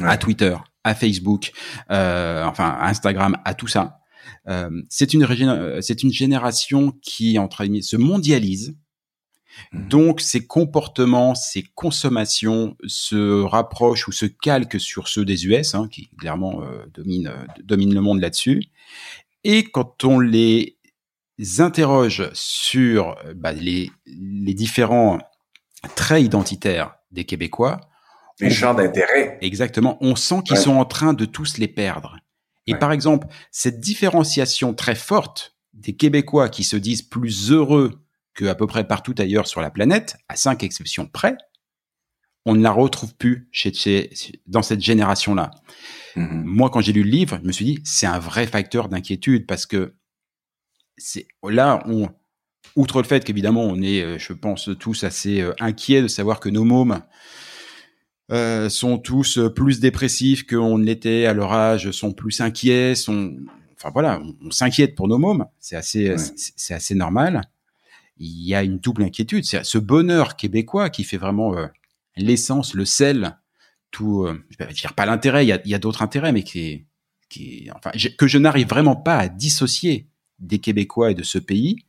à 0.00 0.16
Twitter, 0.16 0.56
à 0.82 0.94
Facebook, 0.94 1.52
euh, 1.90 2.44
enfin 2.44 2.68
à 2.68 2.88
Instagram, 2.88 3.36
à 3.44 3.54
tout 3.54 3.68
ça, 3.68 4.00
euh, 4.48 4.82
c'est 4.88 5.14
une 5.14 5.24
euh, 5.24 5.80
c'est 5.80 6.02
une 6.02 6.12
génération 6.12 6.92
qui 7.02 7.38
entre 7.38 7.66
se 7.80 7.96
mondialise. 7.96 8.76
Mmh. 9.72 9.88
Donc 9.88 10.20
ses 10.20 10.46
comportements, 10.46 11.34
ses 11.34 11.62
consommations 11.62 12.76
se 12.86 13.42
rapprochent 13.42 14.08
ou 14.08 14.12
se 14.12 14.26
calquent 14.26 14.80
sur 14.80 15.08
ceux 15.08 15.24
des 15.24 15.46
US, 15.46 15.74
hein, 15.74 15.88
qui 15.90 16.10
clairement 16.18 16.62
euh, 16.62 16.84
dominent, 16.92 17.94
le 17.94 18.00
monde 18.00 18.20
là-dessus. 18.20 18.64
Et 19.44 19.64
quand 19.64 20.04
on 20.04 20.18
les 20.18 20.78
interroge 21.58 22.30
sur 22.32 23.16
bah, 23.36 23.52
les, 23.52 23.90
les 24.06 24.54
différents 24.54 25.18
traits 25.96 26.24
identitaires 26.24 26.94
des 27.10 27.24
Québécois, 27.24 27.80
les 28.40 28.50
champs 28.50 28.74
d'intérêt. 28.74 29.38
Exactement. 29.40 29.96
On 30.00 30.16
sent 30.16 30.42
qu'ils 30.44 30.56
sont 30.56 30.76
en 30.76 30.84
train 30.84 31.12
de 31.12 31.24
tous 31.24 31.58
les 31.58 31.68
perdre. 31.68 32.16
Et 32.66 32.74
par 32.74 32.92
exemple, 32.92 33.26
cette 33.50 33.80
différenciation 33.80 34.74
très 34.74 34.94
forte 34.94 35.56
des 35.74 35.94
Québécois 35.94 36.48
qui 36.48 36.64
se 36.64 36.76
disent 36.76 37.02
plus 37.02 37.50
heureux 37.50 38.04
que 38.34 38.46
à 38.46 38.54
peu 38.54 38.66
près 38.66 38.86
partout 38.86 39.14
ailleurs 39.18 39.46
sur 39.46 39.60
la 39.60 39.70
planète, 39.70 40.16
à 40.28 40.36
cinq 40.36 40.62
exceptions 40.62 41.06
près, 41.06 41.36
on 42.46 42.54
ne 42.54 42.62
la 42.62 42.72
retrouve 42.72 43.14
plus 43.14 43.48
chez, 43.52 43.72
chez 43.72 44.10
dans 44.46 44.62
cette 44.62 44.80
génération-là. 44.80 45.50
Mm-hmm. 46.16 46.42
Moi, 46.44 46.70
quand 46.70 46.80
j'ai 46.80 46.92
lu 46.92 47.02
le 47.02 47.10
livre, 47.10 47.38
je 47.42 47.46
me 47.46 47.52
suis 47.52 47.64
dit, 47.64 47.78
c'est 47.84 48.06
un 48.06 48.18
vrai 48.18 48.46
facteur 48.46 48.88
d'inquiétude 48.88 49.46
parce 49.46 49.66
que 49.66 49.94
c'est 50.96 51.26
là, 51.42 51.82
on, 51.86 52.08
outre 52.76 52.98
le 52.98 53.06
fait 53.06 53.24
qu'évidemment, 53.24 53.62
on 53.62 53.80
est, 53.80 54.02
euh, 54.02 54.18
je 54.18 54.32
pense, 54.32 54.70
tous 54.78 55.04
assez 55.04 55.40
euh, 55.40 55.52
inquiets 55.60 56.02
de 56.02 56.08
savoir 56.08 56.40
que 56.40 56.48
nos 56.48 56.64
mômes 56.64 57.02
euh, 58.30 58.68
sont 58.68 58.98
tous 58.98 59.38
plus 59.54 59.80
dépressifs 59.80 60.46
qu'on 60.46 60.78
ne 60.78 60.84
l'était 60.84 61.26
à 61.26 61.34
leur 61.34 61.52
âge, 61.52 61.90
sont 61.90 62.12
plus 62.12 62.40
inquiets, 62.40 62.94
sont, 62.94 63.36
enfin 63.76 63.90
voilà, 63.92 64.22
on, 64.42 64.50
s'inquiète 64.50 64.94
pour 64.94 65.08
nos 65.08 65.18
mômes, 65.18 65.46
c'est 65.58 65.76
assez, 65.76 66.14
c'est 66.36 66.74
assez 66.74 66.94
normal. 66.94 67.42
Il 68.16 68.46
y 68.46 68.54
a 68.54 68.62
une 68.62 68.78
double 68.78 69.02
inquiétude, 69.02 69.44
c'est 69.44 69.64
ce 69.64 69.78
bonheur 69.78 70.36
québécois 70.36 70.88
qui 70.88 71.04
fait 71.04 71.16
vraiment 71.16 71.56
euh, 71.56 71.66
l'essence, 72.16 72.74
le 72.74 72.84
sel, 72.84 73.36
tout, 73.90 74.24
euh, 74.24 74.42
je 74.50 74.64
vais 74.64 74.72
dire 74.72 74.94
pas 74.94 75.04
l'intérêt, 75.04 75.44
il 75.44 75.48
y 75.48 75.52
a, 75.52 75.60
y 75.64 75.74
a 75.74 75.78
d'autres 75.78 76.02
intérêts, 76.02 76.32
mais 76.32 76.44
qui 76.44 76.86
qui 77.28 77.68
enfin, 77.74 77.90
que 78.16 78.26
je 78.26 78.38
n'arrive 78.38 78.68
vraiment 78.68 78.96
pas 78.96 79.16
à 79.16 79.28
dissocier 79.28 80.08
des 80.38 80.60
Québécois 80.60 81.10
et 81.10 81.14
de 81.14 81.22
ce 81.22 81.38
pays, 81.38 81.84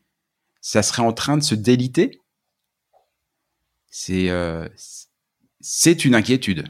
ça 0.61 0.81
serait 0.81 1.03
en 1.03 1.13
train 1.13 1.37
de 1.37 1.43
se 1.43 1.55
déliter. 1.55 2.21
C'est 3.89 4.29
euh, 4.29 4.67
c'est 5.67 6.05
une 6.05 6.13
inquiétude. 6.13 6.65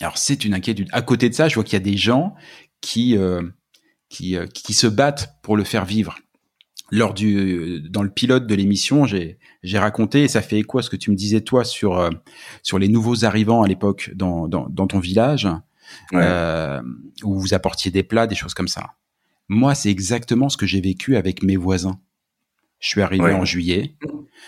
Alors 0.00 0.18
c'est 0.18 0.44
une 0.44 0.54
inquiétude. 0.54 0.88
À 0.90 1.02
côté 1.02 1.28
de 1.28 1.34
ça, 1.34 1.48
je 1.48 1.54
vois 1.54 1.62
qu'il 1.62 1.74
y 1.74 1.76
a 1.76 1.84
des 1.84 1.96
gens 1.96 2.34
qui 2.80 3.16
euh, 3.16 3.42
qui, 4.08 4.36
euh, 4.36 4.46
qui 4.48 4.74
se 4.74 4.88
battent 4.88 5.36
pour 5.42 5.56
le 5.56 5.62
faire 5.62 5.84
vivre. 5.84 6.18
Lors 6.90 7.14
du 7.14 7.80
dans 7.88 8.02
le 8.02 8.10
pilote 8.10 8.48
de 8.48 8.54
l'émission, 8.56 9.06
j'ai 9.06 9.38
j'ai 9.62 9.78
raconté 9.78 10.24
et 10.24 10.28
ça 10.28 10.42
fait 10.42 10.58
écho 10.58 10.78
à 10.78 10.82
ce 10.82 10.90
que 10.90 10.96
tu 10.96 11.12
me 11.12 11.16
disais 11.16 11.42
toi 11.42 11.62
sur 11.64 11.96
euh, 11.96 12.10
sur 12.64 12.80
les 12.80 12.88
nouveaux 12.88 13.24
arrivants 13.24 13.62
à 13.62 13.68
l'époque 13.68 14.10
dans, 14.16 14.48
dans, 14.48 14.68
dans 14.68 14.88
ton 14.88 14.98
village 14.98 15.48
où 16.12 17.38
vous 17.38 17.54
apportiez 17.54 17.92
des 17.92 18.02
plats, 18.02 18.26
des 18.26 18.34
choses 18.34 18.54
comme 18.54 18.68
ça. 18.68 18.94
Moi, 19.48 19.76
c'est 19.76 19.90
exactement 19.90 20.48
ce 20.48 20.56
que 20.56 20.66
j'ai 20.66 20.80
vécu 20.80 21.16
avec 21.16 21.44
mes 21.44 21.56
voisins. 21.56 22.00
Je 22.80 22.88
suis 22.88 23.00
arrivé 23.00 23.32
en 23.32 23.44
juillet, 23.44 23.96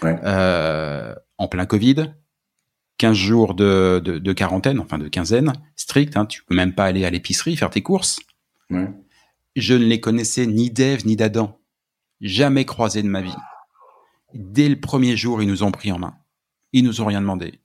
en 0.03 1.49
plein 1.49 1.67
Covid 1.67 2.15
15 2.99 3.17
jours 3.17 3.55
de, 3.55 4.01
de, 4.03 4.33
quarantaine, 4.33 4.81
enfin 4.81 4.99
de 4.99 5.09
quinzaine, 5.09 5.53
strict. 5.75 6.17
Hein, 6.17 6.27
tu 6.27 6.43
peux 6.45 6.55
même 6.55 6.75
pas 6.75 6.85
aller 6.85 7.05
à 7.05 7.11
l'épicerie 7.11 7.57
faire 7.57 7.71
tes 7.71 7.83
courses. 7.83 8.21
Je 8.71 9.75
ne 9.75 9.85
les 9.85 10.01
connaissais 10.01 10.47
ni 10.47 10.71
d'Ève 10.71 11.07
ni 11.07 11.17
d'Adam. 11.17 11.61
Jamais 12.21 12.65
croisés 12.65 13.03
de 13.03 13.09
ma 13.09 13.21
vie. 13.21 13.35
Dès 14.35 14.69
le 14.69 14.81
premier 14.81 15.17
jour, 15.17 15.43
ils 15.43 15.49
nous 15.49 15.63
ont 15.63 15.71
pris 15.71 15.93
en 15.93 15.99
main. 15.99 16.15
Ils 16.73 16.85
nous 16.85 17.01
ont 17.01 17.07
rien 17.07 17.21
demandé. 17.21 17.61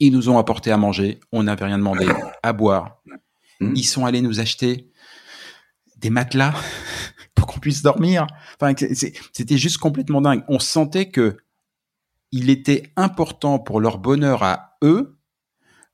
Ils 0.00 0.12
nous 0.12 0.28
ont 0.28 0.38
apporté 0.38 0.72
à 0.72 0.76
manger, 0.76 1.20
on 1.30 1.44
n'avait 1.44 1.64
rien 1.64 1.78
demandé, 1.78 2.06
à 2.42 2.52
boire. 2.52 3.00
Hmm. 3.60 3.72
Ils 3.76 3.84
sont 3.84 4.04
allés 4.04 4.20
nous 4.20 4.40
acheter 4.40 4.90
des 5.96 6.10
matelas 6.10 6.54
pour 7.34 7.46
qu'on 7.46 7.60
puisse 7.60 7.82
dormir. 7.82 8.26
Enfin, 8.60 8.74
c'était 9.32 9.56
juste 9.56 9.78
complètement 9.78 10.20
dingue. 10.20 10.42
On 10.48 10.58
sentait 10.58 11.10
que 11.10 11.36
il 12.32 12.50
était 12.50 12.84
important 12.96 13.58
pour 13.58 13.80
leur 13.80 13.98
bonheur 13.98 14.42
à 14.42 14.76
eux 14.82 15.18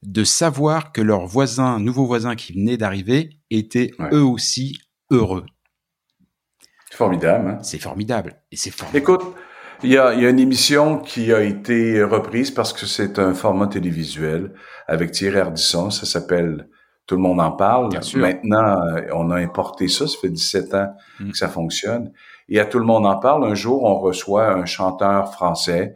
de 0.02 0.22
savoir 0.24 0.92
que 0.92 1.00
leurs 1.00 1.26
voisins, 1.26 1.80
nouveaux 1.80 2.06
voisins 2.06 2.36
qui 2.36 2.52
venaient 2.52 2.76
d'arriver, 2.76 3.30
étaient 3.50 3.90
Ouais. 3.98 4.08
eux 4.12 4.22
aussi 4.24 4.78
heureux. 5.10 5.44
C'est 6.90 6.96
formidable. 6.96 7.50
Hein? 7.50 7.58
C'est 7.62 7.78
formidable. 7.80 8.36
Et 8.52 8.56
c'est 8.56 8.70
formidable. 8.70 9.02
Écoute, 9.02 9.22
il 9.82 9.90
y 9.90 9.98
a, 9.98 10.14
il 10.14 10.22
y 10.22 10.26
a 10.26 10.30
une 10.30 10.38
émission 10.38 10.98
qui 10.98 11.32
a 11.32 11.42
été 11.42 12.02
reprise 12.02 12.50
parce 12.50 12.72
que 12.72 12.86
c'est 12.86 13.18
un 13.18 13.34
format 13.34 13.66
télévisuel 13.66 14.52
avec 14.86 15.12
Thierry 15.12 15.38
Ardisson. 15.38 15.90
Ça 15.90 16.06
s'appelle 16.06 16.68
Tout 17.06 17.16
le 17.16 17.22
monde 17.22 17.40
en 17.40 17.52
parle. 17.52 17.88
Bien 17.88 18.02
sûr. 18.02 18.20
Maintenant, 18.20 18.82
euh, 18.96 19.02
on 19.14 19.30
a 19.30 19.36
importé 19.36 19.88
ça. 19.88 20.06
Ça 20.06 20.16
fait 20.20 20.28
17 20.30 20.74
ans 20.74 20.94
Mm. 21.20 21.30
que 21.32 21.36
ça 21.36 21.48
fonctionne. 21.48 22.12
Et 22.48 22.60
à 22.60 22.64
Tout 22.66 22.78
le 22.78 22.84
monde 22.86 23.06
en 23.06 23.16
parle, 23.18 23.44
un 23.44 23.54
jour, 23.54 23.82
on 23.84 23.98
reçoit 23.98 24.52
un 24.52 24.64
chanteur 24.66 25.32
français. 25.32 25.94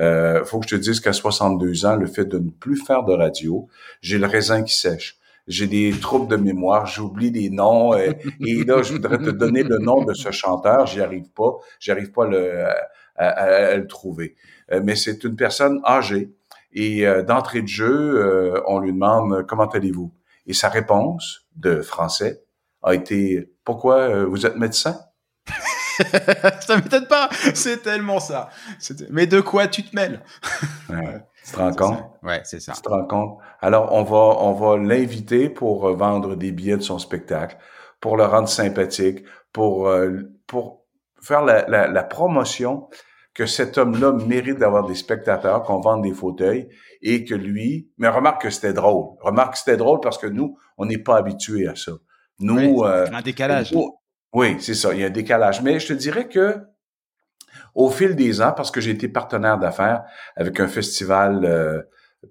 Euh, 0.00 0.44
faut 0.44 0.60
que 0.60 0.66
je 0.68 0.76
te 0.76 0.80
dise 0.80 1.00
qu'à 1.00 1.12
62 1.12 1.84
ans, 1.86 1.96
le 1.96 2.06
fait 2.06 2.24
de 2.24 2.38
ne 2.38 2.50
plus 2.50 2.76
faire 2.76 3.04
de 3.04 3.12
radio, 3.12 3.68
j'ai 4.00 4.18
le 4.18 4.26
raisin 4.26 4.62
qui 4.62 4.74
sèche. 4.74 5.18
J'ai 5.46 5.66
des 5.66 5.90
troubles 5.92 6.28
de 6.28 6.36
mémoire, 6.36 6.86
j'oublie 6.86 7.30
des 7.30 7.50
noms. 7.50 7.94
euh, 7.94 8.12
et 8.40 8.64
là, 8.64 8.82
je 8.82 8.92
voudrais 8.94 9.18
te 9.18 9.30
donner 9.30 9.62
le 9.62 9.78
nom 9.78 10.04
de 10.04 10.14
ce 10.14 10.30
chanteur. 10.30 10.86
J'y 10.86 11.00
arrive 11.00 11.28
pas. 11.30 11.52
J'arrive 11.80 12.12
pas 12.12 12.24
à 12.24 12.28
le, 12.28 12.64
à, 12.66 12.74
à- 13.16 13.66
à 13.72 13.76
le 13.76 13.86
trouver. 13.86 14.36
Euh, 14.72 14.80
mais 14.82 14.94
c'est 14.96 15.24
une 15.24 15.36
personne 15.36 15.80
âgée. 15.84 16.30
Et 16.72 17.06
euh, 17.06 17.22
d'entrée 17.22 17.62
de 17.62 17.66
jeu, 17.68 17.90
euh, 18.22 18.60
on 18.66 18.78
lui 18.78 18.92
demande 18.92 19.44
comment 19.46 19.66
allez-vous. 19.68 20.12
Et 20.46 20.52
sa 20.54 20.68
réponse 20.68 21.46
de 21.56 21.82
français 21.82 22.42
a 22.82 22.94
été 22.94 23.50
pourquoi 23.64 24.24
vous 24.24 24.46
êtes 24.46 24.56
médecin 24.56 24.98
ça 26.60 26.76
m'étonne 26.76 27.06
pas. 27.06 27.28
C'est 27.54 27.82
tellement 27.82 28.20
ça. 28.20 28.48
Mais 29.10 29.26
de 29.26 29.40
quoi 29.40 29.66
tu 29.68 29.82
te 29.82 29.94
mêles? 29.94 30.22
Ouais. 30.88 31.22
Tu 31.44 31.52
te 31.52 31.58
rends 31.58 31.72
compte? 31.72 31.98
Ouais, 32.22 32.40
c'est 32.44 32.60
ça. 32.60 32.72
Tu 32.72 32.82
te 32.82 32.88
rends 32.88 33.06
compte? 33.06 33.38
Alors 33.60 33.92
on 33.92 34.02
va 34.02 34.36
on 34.42 34.52
va 34.52 34.76
l'inviter 34.76 35.48
pour 35.48 35.88
euh, 35.88 35.94
vendre 35.94 36.36
des 36.36 36.52
billets 36.52 36.76
de 36.76 36.82
son 36.82 36.98
spectacle, 36.98 37.56
pour 38.00 38.16
le 38.16 38.24
rendre 38.24 38.48
sympathique, 38.48 39.24
pour 39.52 39.88
euh, 39.88 40.10
pour 40.46 40.84
faire 41.22 41.42
la, 41.42 41.66
la, 41.68 41.86
la 41.88 42.02
promotion 42.02 42.88
que 43.32 43.46
cet 43.46 43.78
homme-là 43.78 44.12
mérite 44.26 44.58
d'avoir 44.58 44.86
des 44.86 44.94
spectateurs, 44.94 45.62
qu'on 45.62 45.80
vende 45.80 46.02
des 46.02 46.12
fauteuils 46.12 46.68
et 47.00 47.24
que 47.24 47.34
lui, 47.34 47.88
mais 47.96 48.08
remarque 48.08 48.42
que 48.42 48.50
c'était 48.50 48.72
drôle. 48.72 49.16
Remarque 49.20 49.52
que 49.52 49.58
c'était 49.58 49.76
drôle 49.76 50.00
parce 50.00 50.18
que 50.18 50.26
nous, 50.26 50.58
on 50.76 50.86
n'est 50.86 50.98
pas 50.98 51.16
habitués 51.16 51.68
à 51.68 51.76
ça. 51.76 51.92
Nous, 52.40 52.56
Oui, 52.82 52.88
euh, 52.88 53.06
un 53.12 53.22
décalage. 53.22 53.72
nous- 53.72 53.96
oui, 54.32 54.56
c'est 54.60 54.74
ça. 54.74 54.92
Il 54.94 55.00
y 55.00 55.04
a 55.04 55.06
un 55.06 55.10
décalage. 55.10 55.62
Mais 55.62 55.80
je 55.80 55.88
te 55.88 55.92
dirais 55.92 56.28
que 56.28 56.56
au 57.74 57.90
fil 57.90 58.14
des 58.16 58.40
ans, 58.40 58.52
parce 58.52 58.70
que 58.70 58.80
j'ai 58.80 58.90
été 58.90 59.08
partenaire 59.08 59.58
d'affaires 59.58 60.04
avec 60.36 60.58
un 60.60 60.68
festival 60.68 61.44
euh, 61.44 61.82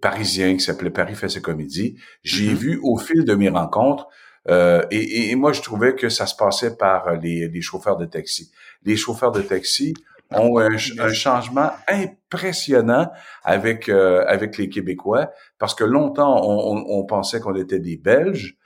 parisien 0.02 0.54
qui 0.54 0.60
s'appelait 0.62 0.90
Paris 0.92 1.16
fait 1.16 1.30
ses 1.30 1.42
comédies, 1.42 1.98
j'ai 2.24 2.50
Mhm. 2.50 2.56
vu 2.56 2.80
au 2.84 2.98
fil 2.98 3.26
de 3.26 3.36
mes 3.36 3.50
rencontres 3.50 4.08
euh, 4.50 4.82
et, 4.92 5.32
et- 5.32 5.36
moi 5.36 5.52
je 5.52 5.62
trouvais 5.62 5.96
que 5.96 6.08
ça 6.10 6.26
se 6.26 6.36
passait 6.36 6.78
par 6.78 7.16
les, 7.18 7.50
les 7.50 7.62
chauffeurs 7.62 7.98
de 7.98 8.06
taxi. 8.06 8.52
Les 8.84 8.96
chauffeurs 8.96 9.32
de 9.32 9.42
taxi 9.42 9.94
ont 10.32 10.58
un, 10.60 10.70
un 11.00 11.14
changement 11.14 11.72
impressionnant 11.88 13.10
avec 13.44 13.90
euh, 13.90 14.24
avec 14.28 14.58
les 14.58 14.70
Québécois 14.70 15.32
parce 15.58 15.76
que 15.76 15.84
longtemps 15.84 16.42
on, 16.46 16.78
on- 16.78 17.00
on 17.00 17.06
pensait 17.06 17.40
qu'on 17.40 17.56
était 17.56 17.80
des 17.80 17.98
Belges 17.98 18.56
euh, 18.56 18.59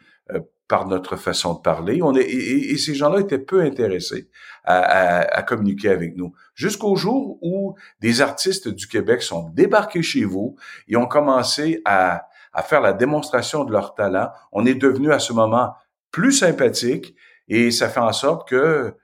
par 0.74 0.88
notre 0.88 1.18
façon 1.18 1.54
de 1.54 1.60
parler. 1.60 2.02
On 2.02 2.16
est, 2.16 2.28
et, 2.28 2.76
ces 2.80 2.96
gens-là 2.96 3.20
étaient 3.20 3.38
peu 3.38 3.62
intéressés 3.62 4.28
à, 4.64 5.44
communiquer 5.44 5.90
avec 5.90 6.18
nous. 6.18 6.34
Jusqu'au 6.56 6.96
jour 6.96 7.38
où 7.44 7.76
des 8.00 8.22
artistes 8.22 8.68
du 8.68 8.88
Québec 8.88 9.22
sont 9.22 9.50
débarqués 9.50 10.02
chez 10.02 10.26
vous 10.26 10.56
et 10.88 10.98
ont 10.98 11.06
commencé 11.06 11.80
à, 11.86 12.26
à 12.54 12.64
faire 12.64 12.82
la 12.82 12.94
démonstration 12.94 13.66
de 13.66 13.72
leur 13.72 13.94
talent. 13.94 14.32
On 14.52 14.66
est 14.66 14.74
devenu 14.74 15.12
à 15.12 15.20
ce 15.20 15.32
moment 15.32 15.76
plus 16.10 16.32
sympathique 16.32 17.16
et 17.48 17.70
ça 17.70 17.88
fait 17.88 18.00
en 18.00 18.12
sorte 18.12 18.50
que 18.50 18.96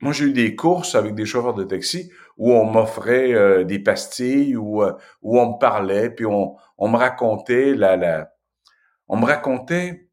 moi, 0.00 0.12
j'ai 0.12 0.24
eu 0.24 0.32
des 0.32 0.56
courses 0.56 0.96
avec 0.96 1.14
des 1.14 1.26
chauffeurs 1.26 1.54
de 1.54 1.62
taxi 1.62 2.10
où 2.36 2.52
on 2.52 2.64
m'offrait 2.64 3.32
euh, 3.34 3.62
des 3.62 3.78
pastilles 3.78 4.56
ou 4.56 4.82
euh, 4.82 4.94
où 5.22 5.38
on 5.38 5.52
me 5.52 5.58
parlait, 5.60 6.10
puis 6.10 6.26
on, 6.26 6.56
on 6.76 6.88
me 6.88 6.96
racontait 6.96 7.72
la, 7.72 7.96
la 7.96 8.32
on 9.08 9.16
me 9.16 9.26
racontait 9.26 10.05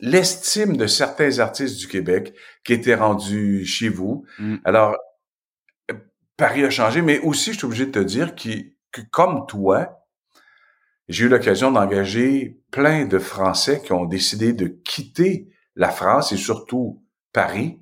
l'estime 0.00 0.76
de 0.76 0.86
certains 0.86 1.38
artistes 1.38 1.78
du 1.78 1.88
Québec 1.88 2.34
qui 2.64 2.72
étaient 2.72 2.94
rendus 2.94 3.64
chez 3.66 3.88
vous. 3.88 4.24
Mm. 4.38 4.56
Alors, 4.64 4.96
Paris 6.36 6.64
a 6.64 6.70
changé, 6.70 7.02
mais 7.02 7.18
aussi, 7.20 7.52
je 7.52 7.58
suis 7.58 7.66
obligé 7.66 7.86
de 7.86 7.90
te 7.90 7.98
dire 7.98 8.34
qui- 8.34 8.76
que, 8.92 9.00
comme 9.10 9.46
toi, 9.46 10.04
j'ai 11.08 11.24
eu 11.24 11.28
l'occasion 11.28 11.72
d'engager 11.72 12.60
plein 12.70 13.06
de 13.06 13.18
Français 13.18 13.80
qui 13.82 13.92
ont 13.92 14.04
décidé 14.04 14.52
de 14.52 14.66
quitter 14.66 15.48
la 15.74 15.90
France 15.90 16.32
et 16.32 16.36
surtout 16.36 17.02
Paris 17.32 17.80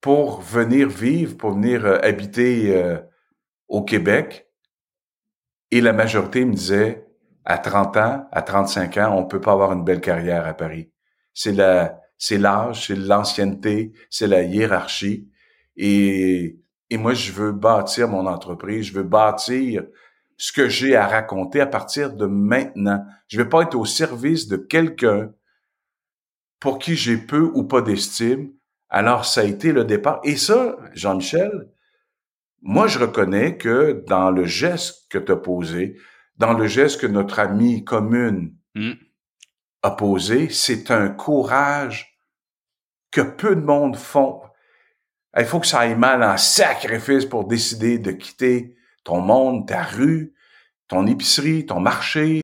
pour 0.00 0.40
venir 0.40 0.88
vivre, 0.88 1.36
pour 1.36 1.52
venir 1.52 1.84
euh, 1.86 1.98
habiter 2.02 2.76
euh, 2.76 2.98
au 3.68 3.82
Québec. 3.82 4.48
Et 5.70 5.80
la 5.80 5.92
majorité 5.92 6.44
me 6.44 6.52
disait, 6.54 7.06
à 7.44 7.58
30 7.58 7.96
ans, 7.96 8.28
à 8.32 8.42
35 8.42 8.96
ans, 8.98 9.16
on 9.16 9.24
peut 9.24 9.40
pas 9.40 9.52
avoir 9.52 9.72
une 9.72 9.84
belle 9.84 10.00
carrière 10.00 10.46
à 10.46 10.54
Paris. 10.54 10.90
C'est 11.36 11.52
la, 11.52 12.00
c'est 12.16 12.38
l'âge, 12.38 12.86
c'est 12.86 12.96
l'ancienneté, 12.96 13.92
c'est 14.08 14.26
la 14.26 14.42
hiérarchie. 14.42 15.28
Et, 15.76 16.58
et 16.88 16.96
moi, 16.96 17.12
je 17.12 17.30
veux 17.30 17.52
bâtir 17.52 18.08
mon 18.08 18.26
entreprise, 18.26 18.86
je 18.86 18.94
veux 18.94 19.02
bâtir 19.02 19.84
ce 20.38 20.50
que 20.50 20.68
j'ai 20.68 20.96
à 20.96 21.06
raconter 21.06 21.60
à 21.60 21.66
partir 21.66 22.14
de 22.14 22.24
maintenant. 22.24 23.04
Je 23.28 23.36
vais 23.36 23.48
pas 23.48 23.62
être 23.62 23.74
au 23.74 23.84
service 23.84 24.48
de 24.48 24.56
quelqu'un 24.56 25.30
pour 26.58 26.78
qui 26.78 26.96
j'ai 26.96 27.18
peu 27.18 27.50
ou 27.54 27.64
pas 27.64 27.82
d'estime. 27.82 28.50
Alors, 28.88 29.26
ça 29.26 29.42
a 29.42 29.44
été 29.44 29.72
le 29.72 29.84
départ. 29.84 30.20
Et 30.24 30.36
ça, 30.36 30.78
Jean-Michel, 30.94 31.68
moi, 32.62 32.86
je 32.86 32.98
reconnais 32.98 33.58
que 33.58 34.04
dans 34.08 34.30
le 34.30 34.46
geste 34.46 35.06
que 35.10 35.18
tu 35.18 35.32
as 35.32 35.36
posé, 35.36 35.98
dans 36.38 36.54
le 36.54 36.66
geste 36.66 37.00
que 37.02 37.06
notre 37.06 37.38
amie 37.40 37.84
commune 37.84 38.56
Mm. 38.76 38.92
A 39.82 39.90
posé, 39.90 40.48
c'est 40.48 40.90
un 40.90 41.08
courage 41.08 42.18
que 43.10 43.20
peu 43.20 43.54
de 43.56 43.60
monde 43.60 43.96
font. 43.96 44.42
Il 45.38 45.44
faut 45.44 45.60
que 45.60 45.66
ça 45.66 45.80
aille 45.80 45.96
mal 45.96 46.22
en 46.22 46.36
sacrifice 46.36 47.24
pour 47.24 47.44
décider 47.46 47.98
de 47.98 48.12
quitter 48.12 48.74
ton 49.04 49.20
monde, 49.20 49.68
ta 49.68 49.82
rue, 49.82 50.34
ton 50.88 51.06
épicerie, 51.06 51.66
ton 51.66 51.80
marché, 51.80 52.40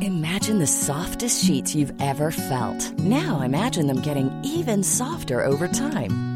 Imagine 0.00 0.58
the 0.58 0.66
softest 0.66 1.44
sheets 1.44 1.74
you've 1.74 1.92
ever 2.00 2.30
felt. 2.30 2.92
Now 2.98 3.40
imagine 3.40 3.86
them 3.86 4.00
getting 4.00 4.30
even 4.44 4.82
softer 4.82 5.42
over 5.42 5.66
time. 5.66 6.35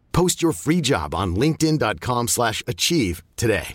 Post 0.13 0.41
your 0.41 0.53
free 0.53 0.81
job 0.81 1.13
on 1.13 1.35
linkedin.com/achieve 1.35 2.27
slash 2.29 2.63
achieve 2.67 3.21
today. 3.35 3.73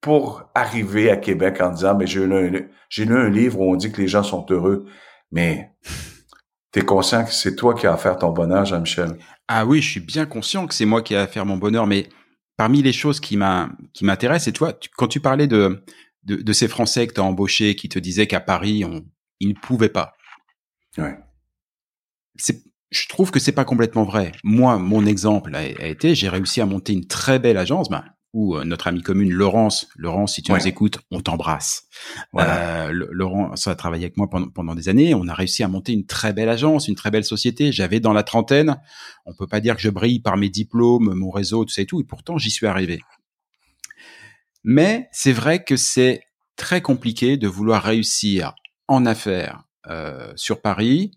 pour 0.00 0.48
arriver 0.54 1.10
à 1.10 1.16
Québec 1.16 1.60
en 1.60 1.70
disant, 1.70 1.96
mais 1.96 2.06
j'ai 2.06 2.26
lu, 2.26 2.70
j'ai 2.88 3.04
lu 3.04 3.16
un 3.16 3.28
livre 3.28 3.60
où 3.60 3.72
on 3.72 3.76
dit 3.76 3.90
que 3.90 4.00
les 4.00 4.08
gens 4.08 4.22
sont 4.22 4.46
heureux, 4.50 4.86
mais 5.32 5.72
t'es 6.72 6.82
conscient 6.82 7.24
que 7.24 7.32
c'est 7.32 7.56
toi 7.56 7.74
qui 7.74 7.86
as 7.86 7.92
à 7.92 7.96
faire 7.96 8.16
ton 8.16 8.30
bonheur, 8.30 8.64
Jean-Michel. 8.64 9.18
Ah 9.48 9.66
oui, 9.66 9.82
je 9.82 9.90
suis 9.90 10.00
bien 10.00 10.26
conscient 10.26 10.66
que 10.66 10.74
c'est 10.74 10.84
moi 10.84 11.02
qui 11.02 11.14
ai 11.14 11.18
à 11.18 11.26
faire 11.26 11.46
mon 11.46 11.56
bonheur, 11.56 11.86
mais 11.86 12.08
parmi 12.56 12.82
les 12.82 12.92
choses 12.92 13.20
qui 13.20 13.36
m'a 13.36 13.70
qui 13.92 14.04
m'intéressent, 14.04 14.48
et 14.48 14.52
toi, 14.52 14.72
quand 14.96 15.08
tu 15.08 15.20
parlais 15.20 15.46
de, 15.46 15.84
de, 16.24 16.36
de 16.36 16.52
ces 16.52 16.68
Français 16.68 17.06
que 17.06 17.14
tu 17.14 17.20
as 17.20 17.24
embauchés 17.24 17.74
qui 17.74 17.88
te 17.88 17.98
disaient 17.98 18.26
qu'à 18.26 18.40
Paris, 18.40 18.84
on, 18.84 19.04
ils 19.40 19.50
ne 19.50 19.54
pouvaient 19.54 19.88
pas. 19.88 20.14
Ouais. 20.96 21.18
Je 22.90 23.06
trouve 23.08 23.30
que 23.30 23.38
c'est 23.40 23.52
pas 23.52 23.64
complètement 23.64 24.04
vrai. 24.04 24.32
Moi, 24.44 24.78
mon 24.78 25.04
exemple 25.04 25.54
a, 25.54 25.58
a 25.58 25.86
été, 25.86 26.14
j'ai 26.14 26.28
réussi 26.28 26.60
à 26.60 26.66
monter 26.66 26.92
une 26.94 27.06
très 27.06 27.38
belle 27.38 27.58
agence, 27.58 27.90
ben, 27.90 28.02
où 28.32 28.56
euh, 28.56 28.64
notre 28.64 28.86
ami 28.86 29.02
commune 29.02 29.30
Laurence, 29.30 29.88
Laurence, 29.96 30.34
si 30.34 30.42
tu 30.42 30.52
Ouais. 30.52 30.58
nous 30.58 30.66
écoutes, 30.68 30.98
on 31.10 31.20
t'embrasse. 31.20 31.84
Voilà. 32.32 32.88
Euh, 32.88 33.56
ça 33.56 33.72
a 33.72 33.74
travaillé 33.74 34.04
avec 34.04 34.16
moi 34.16 34.28
pendant, 34.30 34.48
pendant 34.48 34.74
des 34.74 34.88
années. 34.88 35.14
On 35.14 35.28
a 35.28 35.34
réussi 35.34 35.62
à 35.62 35.68
monter 35.68 35.92
une 35.92 36.06
très 36.06 36.32
belle 36.32 36.48
agence, 36.48 36.88
une 36.88 36.94
très 36.94 37.10
belle 37.10 37.24
société. 37.24 37.72
J'avais 37.72 38.00
dans 38.00 38.12
la 38.14 38.22
trentaine. 38.22 38.80
On 39.26 39.34
peut 39.34 39.46
pas 39.46 39.60
dire 39.60 39.76
que 39.76 39.82
je 39.82 39.90
brille 39.90 40.20
par 40.20 40.36
mes 40.36 40.48
diplômes, 40.48 41.12
mon 41.14 41.30
réseau, 41.30 41.64
tout 41.64 41.72
ça 41.72 41.82
et 41.82 41.86
tout. 41.86 42.00
Et 42.00 42.04
pourtant, 42.04 42.38
j'y 42.38 42.50
suis 42.50 42.66
arrivé. 42.66 43.00
Mais 44.64 45.08
c'est 45.12 45.32
vrai 45.32 45.62
que 45.64 45.76
c'est 45.76 46.22
très 46.56 46.80
compliqué 46.80 47.36
de 47.36 47.48
vouloir 47.48 47.82
réussir 47.82 48.54
en 48.88 49.06
affaires 49.06 49.64
euh, 49.88 50.32
sur 50.36 50.60
Paris, 50.60 51.12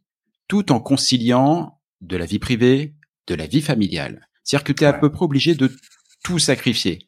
tout 0.52 0.74
en 0.74 0.82
conciliant 0.82 1.80
de 2.02 2.18
la 2.18 2.26
vie 2.26 2.38
privée, 2.38 2.94
de 3.28 3.36
la 3.36 3.48
vie 3.48 3.62
familiale. 3.62 4.28
C'est-à-dire 4.44 4.66
que 4.66 4.74
tu 4.74 4.84
es 4.84 4.86
à 4.86 4.92
peu 4.92 5.10
près 5.10 5.24
obligé 5.24 5.56
de 5.56 5.72
tout 6.26 6.40
sacrifier. 6.40 7.08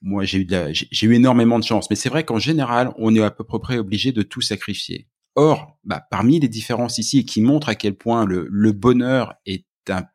Moi, 0.00 0.24
j'ai 0.24 0.38
eu, 0.38 0.48
j'ai 0.72 1.06
eu 1.06 1.14
énormément 1.14 1.58
de 1.58 1.64
chance, 1.64 1.90
mais 1.90 1.96
c'est 1.96 2.08
vrai 2.08 2.24
qu'en 2.24 2.38
général, 2.38 2.94
on 2.96 3.14
est 3.14 3.22
à 3.22 3.30
peu 3.30 3.44
près 3.44 3.76
obligé 3.76 4.12
de 4.12 4.22
tout 4.22 4.40
sacrifier. 4.40 5.06
Or, 5.34 5.78
bah, 5.84 6.02
parmi 6.10 6.40
les 6.40 6.48
différences 6.48 6.96
ici, 6.96 7.18
et 7.18 7.24
qui 7.26 7.42
montrent 7.42 7.68
à 7.68 7.74
quel 7.74 7.94
point 7.94 8.24
le, 8.24 8.48
le 8.50 8.72
bonheur 8.72 9.34
est, 9.44 9.66
un, 9.90 10.06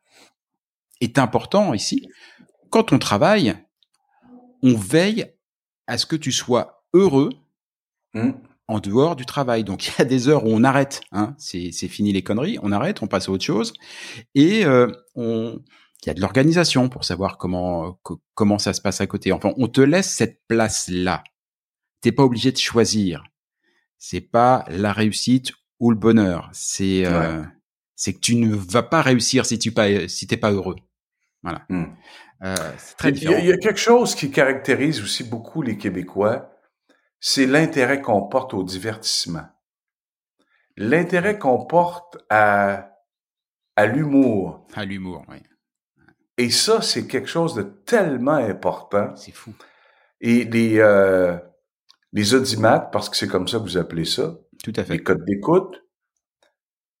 est 1.00 1.20
important 1.20 1.74
ici, 1.74 2.08
quand 2.70 2.92
on 2.92 2.98
travaille, 2.98 3.54
on 4.64 4.74
veille 4.74 5.26
à 5.86 5.96
ce 5.96 6.06
que 6.06 6.16
tu 6.16 6.32
sois 6.32 6.84
heureux 6.92 7.30
Hmm. 8.16 8.30
En 8.68 8.80
dehors 8.80 9.16
du 9.16 9.26
travail. 9.26 9.64
Donc 9.64 9.86
il 9.86 9.94
y 9.98 10.02
a 10.02 10.04
des 10.04 10.28
heures 10.28 10.44
où 10.44 10.50
on 10.50 10.64
arrête, 10.64 11.00
hein, 11.12 11.34
c'est 11.38 11.70
c'est 11.72 11.88
fini 11.88 12.12
les 12.12 12.22
conneries, 12.22 12.58
on 12.62 12.72
arrête, 12.72 13.02
on 13.02 13.06
passe 13.06 13.28
à 13.28 13.32
autre 13.32 13.44
chose, 13.44 13.72
et 14.34 14.64
euh, 14.64 14.88
on 15.14 15.60
il 16.04 16.08
y 16.08 16.10
a 16.10 16.14
de 16.14 16.20
l'organisation 16.20 16.88
pour 16.88 17.04
savoir 17.04 17.36
comment 17.38 17.98
co- 18.02 18.20
comment 18.34 18.58
ça 18.58 18.72
se 18.72 18.80
passe 18.80 19.00
à 19.00 19.06
côté. 19.06 19.32
Enfin, 19.32 19.52
on 19.56 19.66
te 19.66 19.80
laisse 19.80 20.10
cette 20.10 20.40
place 20.46 20.88
là. 20.88 21.24
T'es 22.00 22.12
pas 22.12 22.22
obligé 22.22 22.52
de 22.52 22.58
choisir. 22.58 23.24
C'est 23.98 24.20
pas 24.20 24.64
la 24.68 24.92
réussite 24.92 25.52
ou 25.80 25.90
le 25.90 25.96
bonheur. 25.96 26.50
C'est 26.52 27.06
euh, 27.06 27.42
c'est 27.96 28.12
que 28.12 28.20
tu 28.20 28.36
ne 28.36 28.54
vas 28.54 28.82
pas 28.82 29.00
réussir 29.02 29.46
si 29.46 29.58
tu 29.58 29.72
pas 29.72 30.06
si 30.06 30.26
t'es 30.26 30.36
pas 30.36 30.52
heureux. 30.52 30.76
Voilà. 31.42 31.64
Hmm. 31.70 31.86
Euh, 32.44 32.54
c'est 32.76 32.96
très 32.96 33.10
y, 33.12 33.24
il 33.24 33.46
y 33.46 33.52
a 33.52 33.56
quelque 33.56 33.80
chose 33.80 34.14
qui 34.14 34.30
caractérise 34.30 35.00
aussi 35.00 35.24
beaucoup 35.24 35.62
les 35.62 35.78
Québécois, 35.78 36.55
c'est 37.20 37.46
l'intérêt 37.46 38.00
qu'on 38.00 38.22
porte 38.22 38.54
au 38.54 38.62
divertissement. 38.62 39.46
L'intérêt 40.76 41.38
qu'on 41.38 41.64
porte 41.64 42.18
à, 42.28 42.90
à 43.76 43.86
l'humour. 43.86 44.66
À 44.74 44.84
l'humour, 44.84 45.24
oui. 45.28 45.38
Et 46.38 46.50
ça, 46.50 46.82
c'est 46.82 47.06
quelque 47.06 47.28
chose 47.28 47.54
de 47.54 47.62
tellement 47.62 48.32
important. 48.34 49.16
C'est 49.16 49.32
fou. 49.32 49.54
Et 50.20 50.44
les, 50.44 50.78
euh, 50.80 51.38
les 52.12 52.34
audimates, 52.34 52.92
parce 52.92 53.08
que 53.08 53.16
c'est 53.16 53.28
comme 53.28 53.48
ça 53.48 53.58
que 53.58 53.62
vous 53.62 53.78
appelez 53.78 54.04
ça, 54.04 54.34
Tout 54.62 54.72
à 54.76 54.80
les 54.82 54.86
fait. 54.86 54.98
codes 55.02 55.24
d'écoute, 55.24 55.82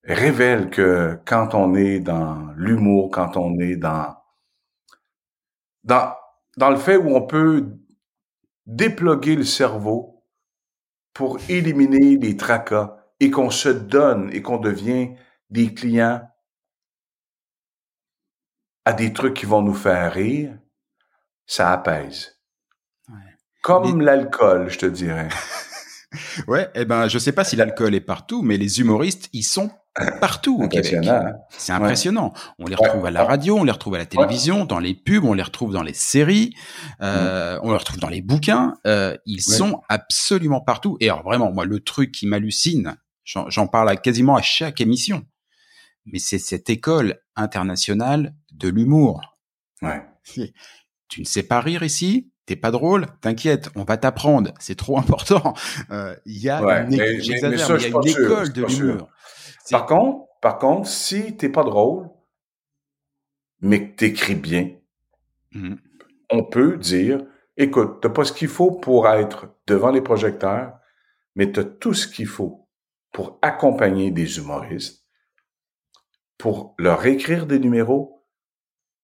révèlent 0.04 0.70
que 0.70 1.18
quand 1.26 1.54
on 1.54 1.74
est 1.74 2.00
dans 2.00 2.50
l'humour, 2.56 3.10
quand 3.10 3.36
on 3.36 3.58
est 3.58 3.76
dans, 3.76 4.16
dans, 5.84 6.14
dans 6.56 6.70
le 6.70 6.76
fait 6.76 6.96
où 6.96 7.14
on 7.14 7.26
peut 7.26 7.66
déploguer 8.66 9.36
le 9.36 9.44
cerveau 9.44 10.24
pour 11.12 11.38
éliminer 11.48 12.16
les 12.16 12.36
tracas 12.36 12.96
et 13.20 13.30
qu'on 13.30 13.50
se 13.50 13.68
donne 13.68 14.30
et 14.32 14.42
qu'on 14.42 14.58
devient 14.58 15.14
des 15.50 15.72
clients 15.72 16.28
à 18.84 18.92
des 18.92 19.12
trucs 19.12 19.34
qui 19.34 19.46
vont 19.46 19.62
nous 19.62 19.74
faire 19.74 20.12
rire, 20.12 20.58
ça 21.46 21.72
apaise. 21.72 22.38
Ouais. 23.08 23.14
Comme 23.62 24.00
l'alcool, 24.00 24.68
je 24.68 24.78
te 24.78 24.86
dirais. 24.86 25.28
Ouais, 26.46 26.70
eh 26.74 26.84
ben, 26.84 27.08
je 27.08 27.18
sais 27.18 27.32
pas 27.32 27.44
si 27.44 27.56
l'alcool 27.56 27.94
est 27.94 28.00
partout, 28.00 28.40
mais 28.40 28.56
les 28.56 28.80
humoristes, 28.80 29.28
ils 29.32 29.42
sont 29.42 29.70
partout 30.20 30.56
au 30.62 30.68
Québec. 30.68 30.92
Impressionnant, 30.94 31.26
hein? 31.26 31.32
C'est 31.50 31.72
impressionnant. 31.72 32.32
On 32.58 32.66
les 32.66 32.76
Ouais. 32.76 32.86
retrouve 32.86 33.06
à 33.06 33.10
la 33.10 33.24
radio, 33.24 33.56
on 33.58 33.64
les 33.64 33.72
retrouve 33.72 33.94
à 33.94 33.98
la 33.98 34.06
télévision, 34.06 34.64
dans 34.64 34.78
les 34.78 34.94
pubs, 34.94 35.24
on 35.24 35.32
les 35.34 35.42
retrouve 35.42 35.72
dans 35.72 35.82
les 35.82 35.94
séries, 35.94 36.54
euh, 37.02 37.58
on 37.62 37.70
les 37.72 37.78
retrouve 37.78 37.98
dans 37.98 38.08
les 38.08 38.22
bouquins. 38.22 38.74
Euh, 38.86 39.16
ils 39.26 39.40
sont 39.42 39.80
absolument 39.88 40.60
partout. 40.60 40.96
Et 41.00 41.08
alors 41.08 41.22
vraiment, 41.22 41.52
moi, 41.52 41.64
le 41.64 41.80
truc 41.80 42.12
qui 42.12 42.26
m'hallucine, 42.26 42.96
j'en 43.24 43.66
parle 43.66 43.88
à 43.88 43.96
quasiment 43.96 44.36
à 44.36 44.42
chaque 44.42 44.80
émission, 44.80 45.24
mais 46.04 46.18
c'est 46.18 46.38
cette 46.38 46.68
école 46.70 47.18
internationale 47.34 48.34
de 48.52 48.68
l'humour. 48.68 49.38
Ouais. 49.82 50.02
Tu 51.08 51.20
ne 51.20 51.24
sais 51.26 51.42
pas 51.42 51.60
rire 51.60 51.82
ici 51.82 52.30
T'es 52.46 52.54
pas 52.56 52.70
drôle 52.70 53.06
T'inquiète, 53.22 53.70
on 53.74 53.82
va 53.82 53.96
t'apprendre. 53.96 54.52
C'est 54.60 54.76
trop 54.76 54.98
important. 55.00 55.54
Euh, 55.90 56.14
Il 56.26 56.38
y 56.38 56.48
a 56.48 56.62
Ouais, 56.62 56.82
une, 56.84 56.90
mais- 56.90 56.96
mais- 56.96 57.38
ça, 57.58 57.76
y 57.76 57.84
a 57.84 57.88
une 57.88 58.06
école 58.06 58.52
de 58.52 58.64
l'humour. 58.64 59.08
Par 59.70 59.86
contre, 59.86 60.26
par 60.40 60.58
contre, 60.58 60.88
si 60.88 61.36
t'es 61.36 61.48
pas 61.48 61.64
drôle, 61.64 62.08
mais 63.60 63.90
que 63.90 63.96
t'écris 63.96 64.34
bien, 64.34 64.70
Mhm. 65.52 65.78
on 66.30 66.44
peut 66.44 66.76
dire, 66.78 67.24
écoute, 67.56 68.00
t'as 68.02 68.10
pas 68.10 68.24
ce 68.24 68.32
qu'il 68.32 68.48
faut 68.48 68.72
pour 68.72 69.08
être 69.08 69.48
devant 69.66 69.90
les 69.90 70.02
projecteurs, 70.02 70.78
mais 71.36 71.52
t'as 71.52 71.64
tout 71.64 71.94
ce 71.94 72.08
qu'il 72.08 72.26
faut 72.26 72.68
pour 73.12 73.38
accompagner 73.42 74.10
des 74.10 74.38
humoristes, 74.38 75.06
pour 76.38 76.74
leur 76.78 77.04
écrire 77.06 77.46
des 77.46 77.58
numéros, 77.58 78.22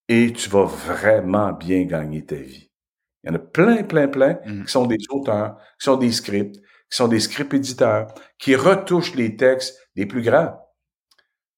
et 0.09 0.33
tu 0.33 0.49
vas 0.49 0.65
vraiment 0.65 1.53
bien 1.53 1.83
gagner 1.85 2.25
ta 2.25 2.35
vie. 2.35 2.71
Il 3.23 3.29
y 3.29 3.31
en 3.31 3.35
a 3.35 3.39
plein, 3.39 3.83
plein, 3.83 4.07
plein 4.09 4.39
Mhm. 4.45 4.65
qui 4.65 4.71
sont 4.71 4.87
des 4.87 4.97
auteurs, 5.09 5.57
qui 5.79 5.85
sont 5.85 5.97
des 5.97 6.11
scripts, 6.13 6.59
qui 6.93 6.97
sont 6.97 7.07
des 7.07 7.19
scripts 7.19 7.55
éditeurs, 7.55 8.13
qui 8.37 8.55
retouchent 8.55 9.15
les 9.15 9.35
textes 9.35 9.79
les 9.95 10.05
plus 10.05 10.21
grands. 10.21 10.59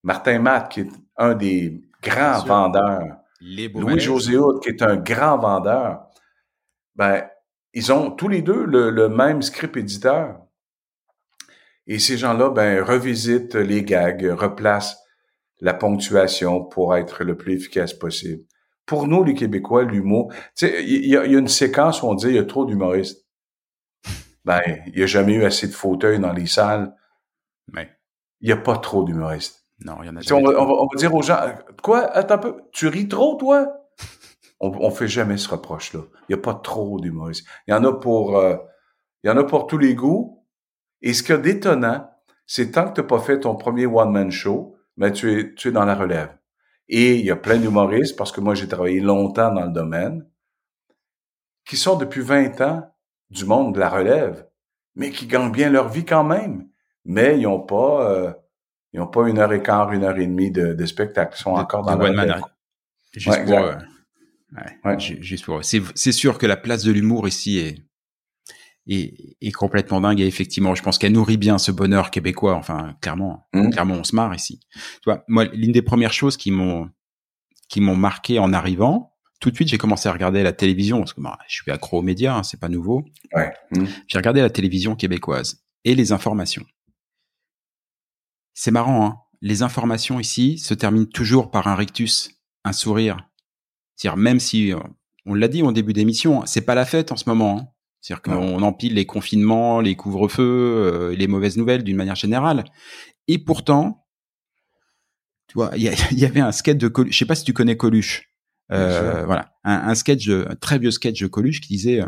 Martin 0.02 0.40
Matt, 0.40 0.72
qui 0.72 0.80
est 0.80 0.90
un 1.18 1.34
des 1.34 1.82
grands 2.02 2.42
vendeurs, 2.46 3.18
Louis-José 3.42 4.38
qui 4.64 4.70
est 4.70 4.82
un 4.82 4.96
grand 4.96 5.38
vendeur, 5.38 6.08
ben, 6.96 7.26
ils 7.74 7.92
ont 7.92 8.12
tous 8.12 8.30
les 8.30 8.42
deux 8.42 8.64
le, 8.64 8.92
le 8.92 9.10
même 9.10 9.42
script 9.42 9.76
éditeur. 9.76 10.40
Et 11.86 12.00
ces 12.00 12.16
gens-là, 12.16 12.50
ben, 12.50 12.82
revisitent 12.82 13.56
les 13.56 13.84
gags, 13.84 14.26
replacent 14.38 14.98
la 15.60 15.74
ponctuation 15.74 16.64
pour 16.64 16.96
être 16.96 17.26
le 17.26 17.36
plus 17.36 17.56
efficace 17.56 17.94
possible. 17.94 18.46
Pour 18.86 19.06
nous, 19.06 19.26
les 19.26 19.34
Québécois, 19.34 19.84
l'humour, 19.84 20.32
tu 20.32 20.66
sais, 20.68 20.82
il 20.86 21.04
y, 21.04 21.10
y 21.10 21.18
a 21.18 21.26
une 21.26 21.50
séquence 21.50 22.02
où 22.04 22.08
on 22.08 22.16
dit 22.16 22.28
il 22.28 22.36
y 22.36 22.40
a 22.40 22.46
trop 22.46 22.64
d'humoristes. 22.64 23.25
Ben, 24.46 24.62
il 24.88 24.94
n'y 24.94 25.04
a 25.04 25.08
jamais 25.08 25.34
eu 25.34 25.44
assez 25.44 25.68
de 25.68 25.74
fauteuils 25.74 26.20
dans 26.20 26.34
les 26.34 26.46
salles. 26.46 26.96
Ouais. 27.74 27.90
Il 28.42 28.48
n'y 28.48 28.54
a 28.54 28.58
pas 28.58 28.78
trop 28.78 29.04
d'humoristes. 29.04 29.66
Non, 29.80 29.98
il 30.04 30.06
y 30.06 30.10
en 30.10 30.16
a 30.16 30.20
On 30.20 30.22
jamais 30.22 30.44
va, 30.44 30.62
on, 30.62 30.66
va, 30.66 30.74
on 30.74 30.88
va 30.88 30.98
dire 30.98 31.14
aux 31.14 31.22
gens, 31.22 31.38
quoi, 31.82 32.06
attends 32.12 32.36
un 32.36 32.38
peu, 32.38 32.62
tu 32.72 32.88
ris 32.88 33.08
trop, 33.08 33.36
toi? 33.36 33.68
On, 34.62 34.70
on 34.70 34.90
fait 34.90 35.10
jamais 35.10 35.36
ce 35.36 35.50
reproche-là. 35.50 36.00
Il 36.22 36.34
n'y 36.34 36.40
a 36.40 36.42
pas 36.42 36.54
trop 36.54 36.98
d'humoristes. 37.02 37.46
Il 37.68 37.72
y 37.72 37.74
en 37.74 37.84
a 37.84 37.92
pour, 37.92 38.38
euh, 38.38 38.56
il 39.22 39.28
y 39.28 39.30
en 39.30 39.36
a 39.36 39.44
pour 39.44 39.68
tous 39.68 39.78
les 39.78 39.96
goûts. 39.96 40.46
Et 41.02 41.14
ce 41.14 41.24
qui 41.24 41.34
est 41.34 41.38
d'étonnant, 41.38 42.10
c'est 42.46 42.72
tant 42.72 42.88
que 42.88 42.94
tu 42.94 43.02
n'as 43.02 43.08
pas 43.08 43.20
fait 43.20 43.42
ton 43.42 43.58
premier 43.58 43.86
one-man 43.86 44.32
show, 44.32 44.78
mais 44.96 45.12
tu 45.12 45.38
es, 45.38 45.54
tu 45.56 45.68
es 45.68 45.72
dans 45.72 45.84
la 45.84 45.94
relève. 45.94 46.38
Et 46.88 47.16
il 47.16 47.26
y 47.26 47.32
a 47.32 47.36
plein 47.36 47.58
d'humoristes, 47.58 48.16
parce 48.16 48.32
que 48.32 48.40
moi, 48.40 48.56
j'ai 48.56 48.70
travaillé 48.70 49.02
longtemps 49.02 49.54
dans 49.54 49.66
le 49.66 49.74
domaine, 49.74 50.26
qui 51.66 51.76
sont 51.76 51.98
depuis 51.98 52.22
20 52.22 52.62
ans 52.62 52.95
du 53.30 53.46
monde 53.46 53.74
de 53.76 53.80
la 53.80 53.90
relève, 53.90 54.48
mais 54.96 55.12
qui 55.12 55.28
gagnent 55.28 55.52
bien 55.52 55.70
leur 55.70 55.90
vie 55.90 56.06
quand 56.06 56.24
même. 56.24 56.68
Mais 57.06 57.38
ils 57.38 57.44
n'ont 57.44 57.60
pas, 57.62 58.10
euh, 58.12 58.34
ils 58.94 59.02
ont 59.02 59.08
pas 59.08 59.28
une 59.28 59.38
heure 59.40 59.54
et 59.54 59.62
quart, 59.62 59.92
une 59.92 60.04
heure 60.04 60.18
et 60.18 60.26
demie 60.26 60.52
de, 60.52 60.74
de 60.74 60.86
spectacle. 60.86 61.36
Ils 61.38 61.42
sont 61.44 61.56
De- 61.56 61.60
encore 61.62 61.84
dans 61.86 61.98
relève. 61.98 62.42
Juste 63.14 63.38
Ouais, 63.40 63.46
pour, 63.46 63.54
euh, 63.58 63.76
ouais, 64.56 64.78
Ouais. 64.84 65.00
ju- 65.00 65.22
juste 65.22 65.46
pour. 65.46 65.64
C'est, 65.64 66.12
sûr 66.12 66.38
que 66.38 66.46
la 66.46 66.58
place 66.58 66.84
de 66.84 66.92
l'humour 66.92 67.28
ici 67.28 67.60
est, 67.60 67.78
est, 68.88 69.38
est 69.42 69.52
complètement 69.52 70.02
dingue 70.02 70.20
et 70.20 70.28
effectivement, 70.28 70.76
je 70.76 70.84
pense 70.84 70.98
qu'elle 70.98 71.14
nourrit 71.14 71.38
bien 71.38 71.58
ce 71.58 71.72
bonheur 71.72 72.12
québécois. 72.12 72.56
Enfin, 72.56 72.96
clairement, 73.02 73.48
Mhm. 73.54 73.72
clairement, 73.72 73.96
on 73.96 74.04
se 74.04 74.16
marre 74.16 74.34
ici. 74.36 74.60
Tu 74.74 74.82
vois, 75.06 75.24
moi, 75.28 75.46
l'une 75.46 75.72
des 75.72 75.82
premières 75.82 76.14
choses 76.14 76.38
qui 76.38 76.52
m'ont, 76.52 76.90
qui 77.70 77.82
m'ont 77.82 77.96
marqué 77.96 78.38
en 78.40 78.54
arrivant, 78.54 79.15
tout 79.40 79.52
de 79.52 79.56
suite, 79.56 79.68
j'ai 79.68 79.78
commencé 79.78 80.08
à 80.10 80.12
regarder 80.12 80.44
la 80.44 80.54
télévision 80.54 81.00
parce 81.00 81.14
que 81.14 81.22
bah, 81.22 81.38
je 81.48 81.62
suis 81.62 81.72
accro 81.72 82.00
aux 82.00 82.02
médias, 82.02 82.36
hein, 82.36 82.44
c'est 82.44 82.60
pas 82.60 82.70
nouveau. 82.70 83.04
Ouais. 83.34 83.52
Hmm. 83.72 83.86
J'ai 84.08 84.18
regardé 84.18 84.42
la 84.42 84.50
télévision 84.50 84.96
québécoise 84.96 85.64
et 85.84 85.96
les 85.96 86.12
informations. 86.12 86.66
C'est 88.54 88.72
marrant, 88.72 89.06
hein. 89.06 89.18
Les 89.42 89.62
informations 89.62 90.20
ici 90.20 90.58
se 90.58 90.74
terminent 90.74 91.06
toujours 91.06 91.52
par 91.52 91.68
un 91.68 91.76
rictus, 91.76 92.32
un 92.64 92.72
sourire. 92.72 93.30
C'est-à-dire 93.96 94.18
même 94.18 94.40
si 94.40 94.74
euh, 94.74 94.80
on 95.26 95.34
l'a 95.34 95.48
dit 95.48 95.62
au 95.62 95.72
début 95.72 95.94
d'émission, 95.94 96.46
c'est 96.46 96.62
pas 96.62 96.74
la 96.74 96.86
fête 96.86 97.12
en 97.12 97.18
ce 97.18 97.30
moment. 97.30 97.60
Hein. 97.60 97.68
C'est-à-dire 98.02 98.22
qu'on 98.22 98.62
empile 98.62 98.94
les 98.94 99.06
confinements, 99.06 99.82
les 99.82 99.96
couvre-feux, 99.96 100.44
euh, 100.44 101.16
les 101.16 101.28
mauvaises 101.28 101.58
nouvelles 101.58 101.84
d'une 101.84 101.98
manière 101.98 102.16
générale. 102.16 102.64
Et 103.28 103.38
pourtant, 103.38 104.08
tu 105.48 105.56
vois, 105.56 105.72
il 105.76 105.84
y, 105.84 106.26
avait 106.26 106.40
un 106.40 106.52
sketch 106.52 106.78
de 106.78 106.88
Coluche. 106.88 107.14
Je 107.14 107.18
sais 107.20 107.26
pas 107.26 107.36
si 107.36 107.44
tu 107.44 107.54
connais 107.54 107.78
Coluche. 107.78 108.30
Euh, 108.72 109.26
voilà, 109.26 109.54
un, 109.64 109.90
un, 109.90 109.96
sketch, 109.96 110.28
un 110.30 110.56
très 110.56 110.80
vieux 110.80 110.92
sketch 110.92 111.22
de 111.22 111.28
Coluche 111.28 111.62
qui 111.62 111.70
disait 111.70 112.02
euh, 112.02 112.08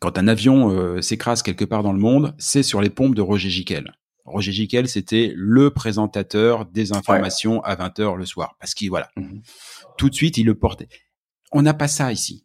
quand 0.00 0.16
un 0.18 0.28
avion 0.28 0.70
euh, 0.70 1.00
s'écrase 1.00 1.42
quelque 1.42 1.64
part 1.64 1.82
dans 1.82 1.92
le 1.92 1.98
monde, 1.98 2.34
c'est 2.38 2.62
sur 2.62 2.80
les 2.80 2.90
pompes 2.90 3.14
de 3.14 3.22
Roger 3.22 3.50
Giquel. 3.50 3.92
Roger 4.24 4.52
Giquel, 4.52 4.88
c'était 4.88 5.32
le 5.36 5.70
présentateur 5.70 6.64
des 6.64 6.94
informations 6.94 7.62
à 7.62 7.76
20h 7.76 8.16
le 8.16 8.24
soir. 8.24 8.56
Parce 8.58 8.72
qu'il, 8.72 8.88
voilà, 8.88 9.10
mhm. 9.16 9.42
tout 9.98 10.08
de 10.08 10.14
suite, 10.14 10.38
il 10.38 10.46
le 10.46 10.54
portait. 10.54 10.88
On 11.52 11.60
n'a 11.60 11.74
pas 11.74 11.88
ça 11.88 12.10
ici. 12.10 12.44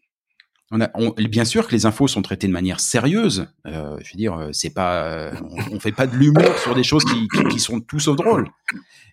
On 0.71 0.81
a, 0.81 0.89
bien 1.27 1.45
sûr 1.45 1.67
que 1.67 1.71
les 1.71 1.87
infos 1.87 2.07
sont 2.07 2.21
traitées 2.21 2.47
de 2.47 2.51
manière 2.51 2.79
sérieuse. 2.79 3.47
Euh, 3.65 3.97
je 4.03 4.13
veux 4.13 4.17
dire, 4.17 4.35
euh, 4.35 4.49
c'est 4.53 4.69
pas, 4.69 5.03
euh, 5.03 5.31
on, 5.71 5.79
fait 5.79 5.91
pas 5.91 6.05
de 6.05 6.15
l'humour 6.15 6.57
sur 6.59 6.75
des 6.75 6.83
choses 6.83 7.03
qui, 7.05 7.27
qui, 7.49 7.59
sont 7.59 7.79
tout 7.79 7.99
sauf 7.99 8.15
drôles. 8.15 8.47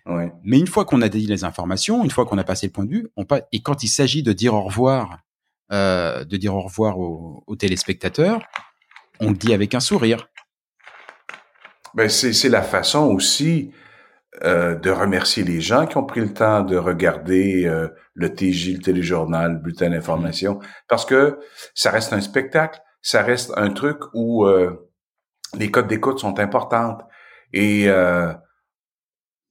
Ouais. 0.05 0.31
Mais 0.43 0.59
une 0.59 0.67
fois 0.67 0.85
qu'on 0.85 1.01
a 1.01 1.09
dit 1.09 1.25
les 1.25 1.43
informations, 1.43 2.03
une 2.03 2.11
fois 2.11 2.25
qu'on 2.25 2.37
a 2.37 2.43
passé 2.43 2.67
le 2.67 2.71
point 2.71 2.85
de 2.85 2.91
vue, 2.91 3.07
on 3.17 3.25
et 3.51 3.61
quand 3.61 3.81
il 3.81 3.87
s'agit 3.87 4.21
de 4.21 4.33
dire 4.33 4.53
au 4.53 4.61
revoir, 4.61 5.19
euh, 5.71 6.23
de 6.23 6.37
dire 6.37 6.53
au 6.53 6.61
revoir 6.61 6.99
aux, 6.99 7.43
aux, 7.47 7.55
téléspectateurs, 7.55 8.41
on 9.19 9.31
le 9.31 9.35
dit 9.35 9.53
avec 9.53 9.73
un 9.73 9.79
sourire. 9.79 10.29
Ben 11.95 12.07
c'est 12.07 12.49
la 12.49 12.61
façon 12.61 13.05
aussi 13.05 13.71
euh, 14.43 14.75
de 14.75 14.91
remercier 14.91 15.43
les 15.43 15.61
gens 15.61 15.87
qui 15.87 15.97
ont 15.97 16.05
pris 16.05 16.21
le 16.21 16.33
temps 16.33 16.61
de 16.61 16.77
regarder 16.77 17.65
euh, 17.65 17.87
le 18.13 18.33
TJ, 18.33 18.73
le 18.73 18.79
téléjournal, 18.79 19.53
le 19.53 19.59
bulletin 19.59 19.89
d'information, 19.89 20.59
parce 20.87 21.05
que 21.05 21.39
ça 21.73 21.89
reste 21.91 22.13
un 22.13 22.21
spectacle, 22.21 22.79
ça 23.01 23.23
reste 23.23 23.51
un 23.57 23.69
truc 23.69 23.97
où 24.13 24.45
euh, 24.45 24.91
les 25.57 25.71
codes 25.71 25.87
d'écoute 25.87 26.19
sont 26.19 26.39
importantes. 26.39 27.01
Et 27.53 27.87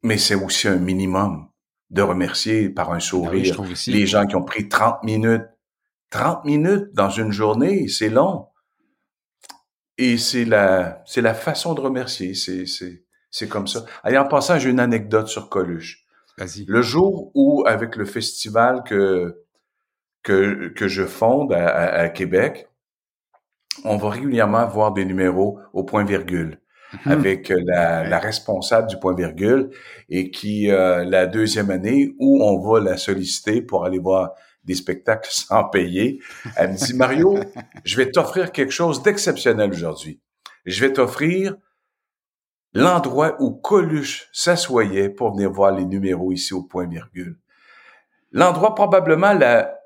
mais 0.03 0.18
c'est 0.18 0.34
aussi 0.34 0.68
un 0.68 0.76
minimum 0.76 1.49
de 1.91 2.03
remercier 2.03 2.68
par 2.68 2.91
un 2.91 2.95
ben 2.95 3.01
sourire 3.01 3.62
les 3.87 4.07
gens 4.07 4.26
qui 4.26 4.37
ont 4.37 4.45
pris 4.45 4.68
30 4.68 5.03
minutes. 5.03 5.47
30 6.11 6.45
minutes 6.45 6.93
dans 6.93 7.11
une 7.11 7.32
journée, 7.32 7.89
c'est 7.89 8.11
long. 8.11 8.47
Et 9.99 10.18
c'est 10.18 10.45
la, 10.45 11.03
c'est 11.07 11.22
la 11.22 11.34
façon 11.34 11.74
de 11.74 11.80
remercier. 11.80 12.34
C'est, 12.34 12.66
c'est, 12.66 13.05
c'est 13.37 13.49
comme 13.49 13.66
ça. 13.66 13.84
Allez, 14.03 14.16
en 14.16 14.26
passant, 14.26 14.59
j'ai 14.59 14.70
une 14.70 14.80
anecdote 14.80 15.28
sur 15.28 15.51
Coluche. 15.51 16.07
Vas-y. 16.39 16.64
Le 16.66 16.80
jour 16.80 17.30
où, 17.34 17.64
avec 17.66 17.97
le 17.97 18.07
festival 18.07 18.82
que, 18.82 19.43
que, 20.22 20.68
que 20.68 20.89
je 20.89 21.05
fonde 21.05 21.53
à, 21.53 21.68
à, 21.68 22.09
Québec, 22.09 22.66
on 23.84 23.99
va 23.99 24.09
régulièrement 24.09 24.66
voir 24.66 24.93
des 24.95 25.05
numéros 25.05 25.61
au 25.74 25.84
point 25.84 26.05
virgule 26.05 26.61
mhm. 27.05 27.12
avec 27.12 27.53
la, 27.55 28.09
la, 28.09 28.18
responsable 28.18 28.89
du 28.89 28.99
point 28.99 29.14
virgule 29.14 29.68
et 30.09 30.30
qui, 30.30 30.70
euh, 30.70 31.05
la 31.05 31.26
deuxième 31.26 31.70
année 31.70 32.14
où 32.18 32.43
on 32.43 32.59
va 32.59 32.80
la 32.80 32.97
solliciter 32.97 33.61
pour 33.61 33.84
aller 33.84 33.99
voir 33.99 34.32
des 34.64 34.74
spectacles 34.74 35.28
sans 35.32 35.64
payer. 35.64 36.20
Elle 36.57 36.70
me 36.70 36.76
dit, 36.76 36.95
Mario, 36.95 37.39
je 37.84 37.99
vais 37.99 38.11
t'offrir 38.11 38.51
quelque 38.51 38.72
chose 38.72 39.03
d'exceptionnel 39.03 39.70
aujourd'hui. 39.70 40.22
Je 40.64 40.80
vais 40.80 40.93
t'offrir 40.95 41.55
l'endroit 42.83 43.37
où 43.41 43.53
Coluche 43.53 44.29
s'assoyait 44.33 45.09
pour 45.09 45.33
venir 45.33 45.51
voir 45.51 45.72
les 45.72 45.85
numéros 45.85 46.33
ici 46.33 46.55
au 46.55 46.62
point 46.62 46.87
virgule. 46.87 47.39
L'endroit 48.33 48.74
probablement 48.74 49.33
la, 49.33 49.79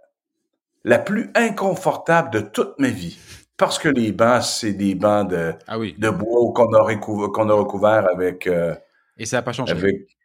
la 0.85 0.99
plus 0.99 1.31
inconfortable 1.35 2.31
de 2.31 2.41
toute 2.41 2.79
ma 2.79 2.89
vie. 2.89 3.19
Parce 3.57 3.79
que 3.79 3.89
les 3.89 4.13
bancs, 4.13 4.43
c'est 4.43 4.73
des 4.73 4.95
bancs 4.95 5.29
de, 5.29 5.53
ah 5.67 5.79
oui. 5.79 5.95
de 5.99 6.09
bois 6.09 6.53
qu'on 6.55 6.73
a, 6.73 6.83
recouvert, 6.83 7.31
qu'on 7.31 7.49
a 7.51 7.53
recouvert 7.53 8.09
avec... 8.11 8.47
Euh, 8.47 8.75
Et 9.19 9.27
ça 9.27 9.37
n'a 9.37 9.43
pas 9.43 9.53
changé. 9.53 9.73
Avec, 9.73 10.17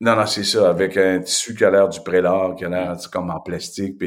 non, 0.00 0.16
non, 0.16 0.26
c'est 0.26 0.44
ça, 0.44 0.68
avec 0.68 0.96
un 0.96 1.20
tissu 1.20 1.54
qui 1.54 1.64
a 1.64 1.70
l'air 1.70 1.88
du 1.88 2.00
prélat, 2.00 2.54
qui 2.58 2.64
a 2.64 2.68
l'air 2.68 2.96
comme 3.10 3.30
en 3.30 3.40
plastique. 3.40 4.02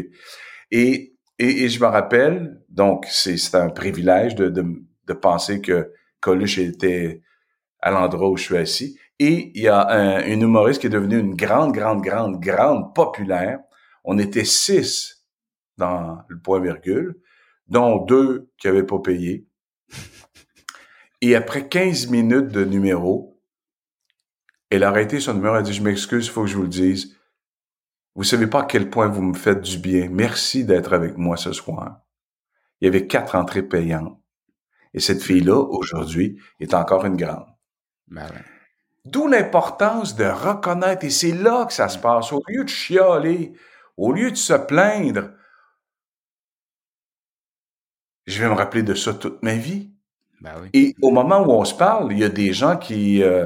et, 0.69 1.15
et, 1.39 1.69
je 1.69 1.79
me 1.79 1.87
rappelle, 1.87 2.61
donc 2.69 3.07
c'est 3.09 3.55
un 3.55 3.69
privilège 3.69 4.35
de, 4.35 4.49
de, 4.49 4.65
de, 5.07 5.13
penser 5.13 5.61
que 5.61 5.91
Coluche 6.19 6.59
était 6.59 7.21
à 7.85 7.91
l'endroit 7.91 8.29
où 8.29 8.35
je 8.35 8.43
suis 8.43 8.57
assis. 8.57 8.99
Et 9.19 9.51
il 9.53 9.61
y 9.61 9.67
a 9.69 9.87
un, 9.87 10.25
une 10.25 10.41
humoriste 10.41 10.81
qui 10.81 10.87
est 10.87 10.89
devenue 10.89 11.19
une 11.19 11.35
grande, 11.35 11.71
grande, 11.71 12.01
grande, 12.01 12.41
grande 12.41 12.93
populaire. 12.95 13.59
On 14.03 14.17
était 14.17 14.43
six 14.43 15.23
dans 15.77 16.17
le 16.27 16.39
point 16.39 16.59
virgule, 16.59 17.21
dont 17.67 18.03
deux 18.03 18.49
qui 18.57 18.67
avaient 18.67 18.85
pas 18.85 18.99
payé. 18.99 19.47
Et 21.21 21.35
après 21.35 21.67
15 21.69 22.07
minutes 22.07 22.47
de 22.47 22.65
numéro, 22.65 23.39
elle 24.71 24.83
a 24.83 24.89
arrêté 24.89 25.19
son 25.19 25.35
numéro, 25.35 25.53
elle 25.53 25.61
a 25.61 25.63
dit, 25.63 25.73
je 25.73 25.83
m'excuse, 25.83 26.25
il 26.25 26.31
faut 26.31 26.41
que 26.41 26.49
je 26.49 26.55
vous 26.55 26.63
le 26.63 26.67
dise. 26.67 27.15
Vous 28.15 28.23
savez 28.23 28.47
pas 28.47 28.61
à 28.61 28.65
quel 28.65 28.89
point 28.89 29.07
vous 29.07 29.21
me 29.21 29.35
faites 29.35 29.61
du 29.61 29.77
bien. 29.77 30.09
Merci 30.09 30.65
d'être 30.65 30.93
avec 30.93 31.17
moi 31.17 31.37
ce 31.37 31.53
soir. 31.53 32.01
Il 32.81 32.85
y 32.85 32.87
avait 32.87 33.05
quatre 33.05 33.35
entrées 33.35 33.63
payantes. 33.63 34.19
Et 34.93 34.99
cette 34.99 35.21
fille-là, 35.21 35.59
aujourd'hui, 35.59 36.39
est 36.59 36.73
encore 36.73 37.05
une 37.05 37.17
grande. 37.17 37.54
Ben 38.07 38.27
D'où 39.05 39.27
l'importance 39.27 40.15
de 40.15 40.25
reconnaître, 40.25 41.05
et 41.05 41.11
c'est 41.11 41.31
là 41.31 41.65
que 41.65 41.73
ça 41.73 41.89
se 41.89 41.99
passe, 41.99 42.33
au 42.33 42.41
lieu 42.47 42.63
de 42.63 42.69
chialer, 42.69 43.53
au 43.97 44.11
lieu 44.11 44.31
de 44.31 44.35
se 44.35 44.53
plaindre. 44.53 45.29
Je 48.25 48.41
vais 48.41 48.49
me 48.49 48.55
rappeler 48.55 48.81
de 48.81 48.95
ça 48.95 49.13
toute 49.13 49.43
ma 49.43 49.55
vie. 49.55 49.91
Ben 50.41 50.53
oui. 50.59 50.69
Et 50.73 50.95
au 51.01 51.11
moment 51.11 51.45
où 51.45 51.51
on 51.51 51.65
se 51.65 51.75
parle, 51.75 52.11
il 52.11 52.19
y 52.19 52.23
a 52.23 52.29
des 52.29 52.51
gens 52.51 52.77
qui, 52.77 53.21
euh, 53.21 53.45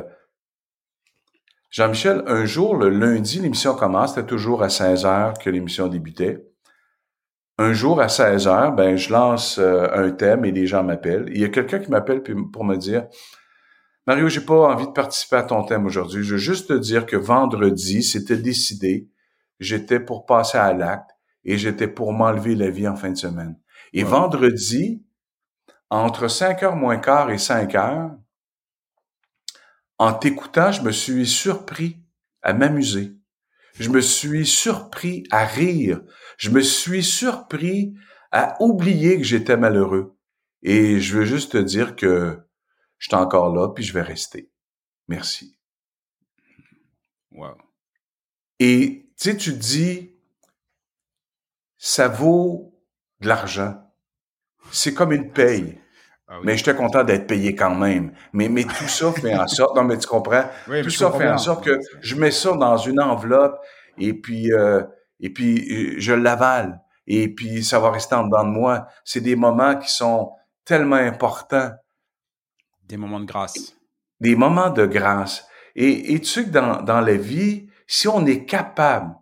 Jean-Michel, 1.72 2.24
un 2.26 2.46
jour, 2.46 2.76
le 2.76 2.90
lundi, 2.90 3.40
l'émission 3.40 3.76
commence, 3.76 4.16
c'était 4.16 4.28
toujours 4.28 4.64
à 4.64 4.70
16 4.70 5.06
heures 5.06 5.34
que 5.34 5.50
l'émission 5.50 5.88
débutait. 5.88 6.46
Un 7.58 7.74
jour, 7.74 8.00
à 8.02 8.08
16 8.08 8.48
heures, 8.48 8.72
ben, 8.72 8.96
je 8.96 9.12
lance 9.12 9.60
euh, 9.60 9.88
un 9.94 10.12
thème 10.12 10.46
et 10.46 10.52
les 10.52 10.66
gens 10.66 10.84
m'appellent. 10.84 11.30
Il 11.34 11.42
y 11.42 11.44
a 11.44 11.50
quelqu'un 11.50 11.80
qui 11.80 11.92
m'appelle 11.92 12.24
pour 12.24 12.64
me 12.64 12.78
dire, 12.78 13.08
Mario, 14.08 14.28
j'ai 14.30 14.42
pas 14.42 14.74
envie 14.74 14.88
de 14.88 14.92
participer 14.92 15.36
à 15.36 15.44
ton 15.44 15.64
thème 15.64 15.86
aujourd'hui. 15.86 16.24
Je 16.24 16.34
veux 16.34 16.40
juste 16.40 16.70
te 16.70 16.74
dire 16.74 17.06
que 17.06 17.16
vendredi, 17.16 18.02
c'était 18.04 18.38
décidé. 18.38 19.10
J'étais 19.60 20.00
pour 20.00 20.26
passer 20.26 20.58
à 20.58 20.74
l'acte 20.74 21.12
et 21.44 21.58
j'étais 21.58 21.88
pour 21.88 22.14
m'enlever 22.14 22.56
la 22.56 22.70
vie 22.70 22.88
en 22.88 22.96
fin 22.96 23.12
de 23.12 23.18
semaine. 23.18 23.58
Et 23.94 24.04
vendredi, 24.04 25.04
entre 25.90 26.28
5 26.28 26.64
heures 26.64 26.76
moins 26.76 26.98
quart 26.98 27.30
et 27.32 27.38
5 27.38 27.76
heures, 27.76 28.12
en 29.98 30.14
t'écoutant, 30.14 30.72
je 30.72 30.82
me 30.82 30.92
suis 30.92 31.28
surpris 31.28 32.02
à 32.42 32.54
m'amuser. 32.54 33.18
Je 33.74 33.90
me 33.90 34.02
suis 34.02 34.46
surpris 34.46 35.24
à 35.30 35.46
rire. 35.46 36.02
Je 36.38 36.50
me 36.50 36.62
suis 36.62 37.04
surpris 37.04 37.94
à 38.32 38.56
oublier 38.62 39.18
que 39.18 39.24
j'étais 39.24 39.58
malheureux. 39.58 40.18
Et 40.64 41.00
je 41.00 41.18
veux 41.18 41.26
juste 41.26 41.54
te 41.54 41.58
dire 41.58 41.96
que 41.96 42.40
je 43.00 43.08
suis 43.08 43.16
encore 43.16 43.54
là, 43.54 43.70
puis 43.70 43.84
je 43.84 43.94
vais 43.94 44.02
rester. 44.02 44.52
Merci. 45.08 45.58
Wow. 47.32 47.58
Et 48.60 49.10
tu 49.18 49.30
sais, 49.30 49.38
tu 49.38 49.54
dis, 49.54 50.12
ça 51.78 52.08
vaut 52.08 52.80
de 53.22 53.28
l'argent. 53.28 53.76
C'est 54.72 54.94
comme 54.94 55.14
une 55.14 55.32
paye. 55.32 55.80
Ah 56.32 56.38
mais 56.44 56.58
j'étais 56.58 56.76
content 56.76 57.04
d'être 57.04 57.26
payé 57.26 57.56
quand 57.56 57.74
même. 57.74 58.12
Mais, 58.34 58.50
mais 58.50 58.64
tout 58.64 58.88
ça 58.88 59.12
fait 59.12 59.36
en 59.36 59.48
sorte, 59.48 59.76
non 59.76 59.84
mais 59.84 59.98
tu 59.98 60.08
comprends, 60.08 60.44
tout 60.84 60.90
ça 60.92 61.12
fait 61.12 61.28
en 61.28 61.40
sorte 61.40 61.66
que 61.66 61.80
je 62.02 62.16
mets 62.16 62.30
ça 62.30 62.54
dans 62.54 62.78
une 62.78 63.02
enveloppe 63.02 63.60
et 63.98 64.14
puis 64.14 64.54
euh, 64.54 64.84
et 65.20 65.32
puis 65.32 65.58
euh, 65.72 65.96
je 65.98 66.14
l'avale 66.14 66.82
et 67.08 67.34
puis 67.34 67.64
ça 67.64 67.80
va 67.80 67.90
rester 67.90 68.14
en 68.14 68.26
dedans 68.26 68.44
de 68.44 68.52
moi. 68.52 68.88
C'est 69.04 69.22
des 69.22 69.36
moments 69.36 69.76
qui 69.76 69.90
sont 69.92 70.32
tellement 70.66 70.98
importants. 70.98 71.72
Des 72.90 72.98
moments 72.98 73.20
de 73.20 73.26
grâce. 73.26 73.78
Des 74.20 74.36
moments 74.36 74.72
de 74.72 74.86
grâce. 74.86 75.48
Et, 75.76 76.14
et 76.14 76.20
tu 76.20 76.46
que 76.46 76.50
dans, 76.50 77.02
la 77.02 77.16
vie, 77.16 77.70
si 77.88 78.08
on 78.08 78.26
est 78.26 78.46
capable 78.46 79.16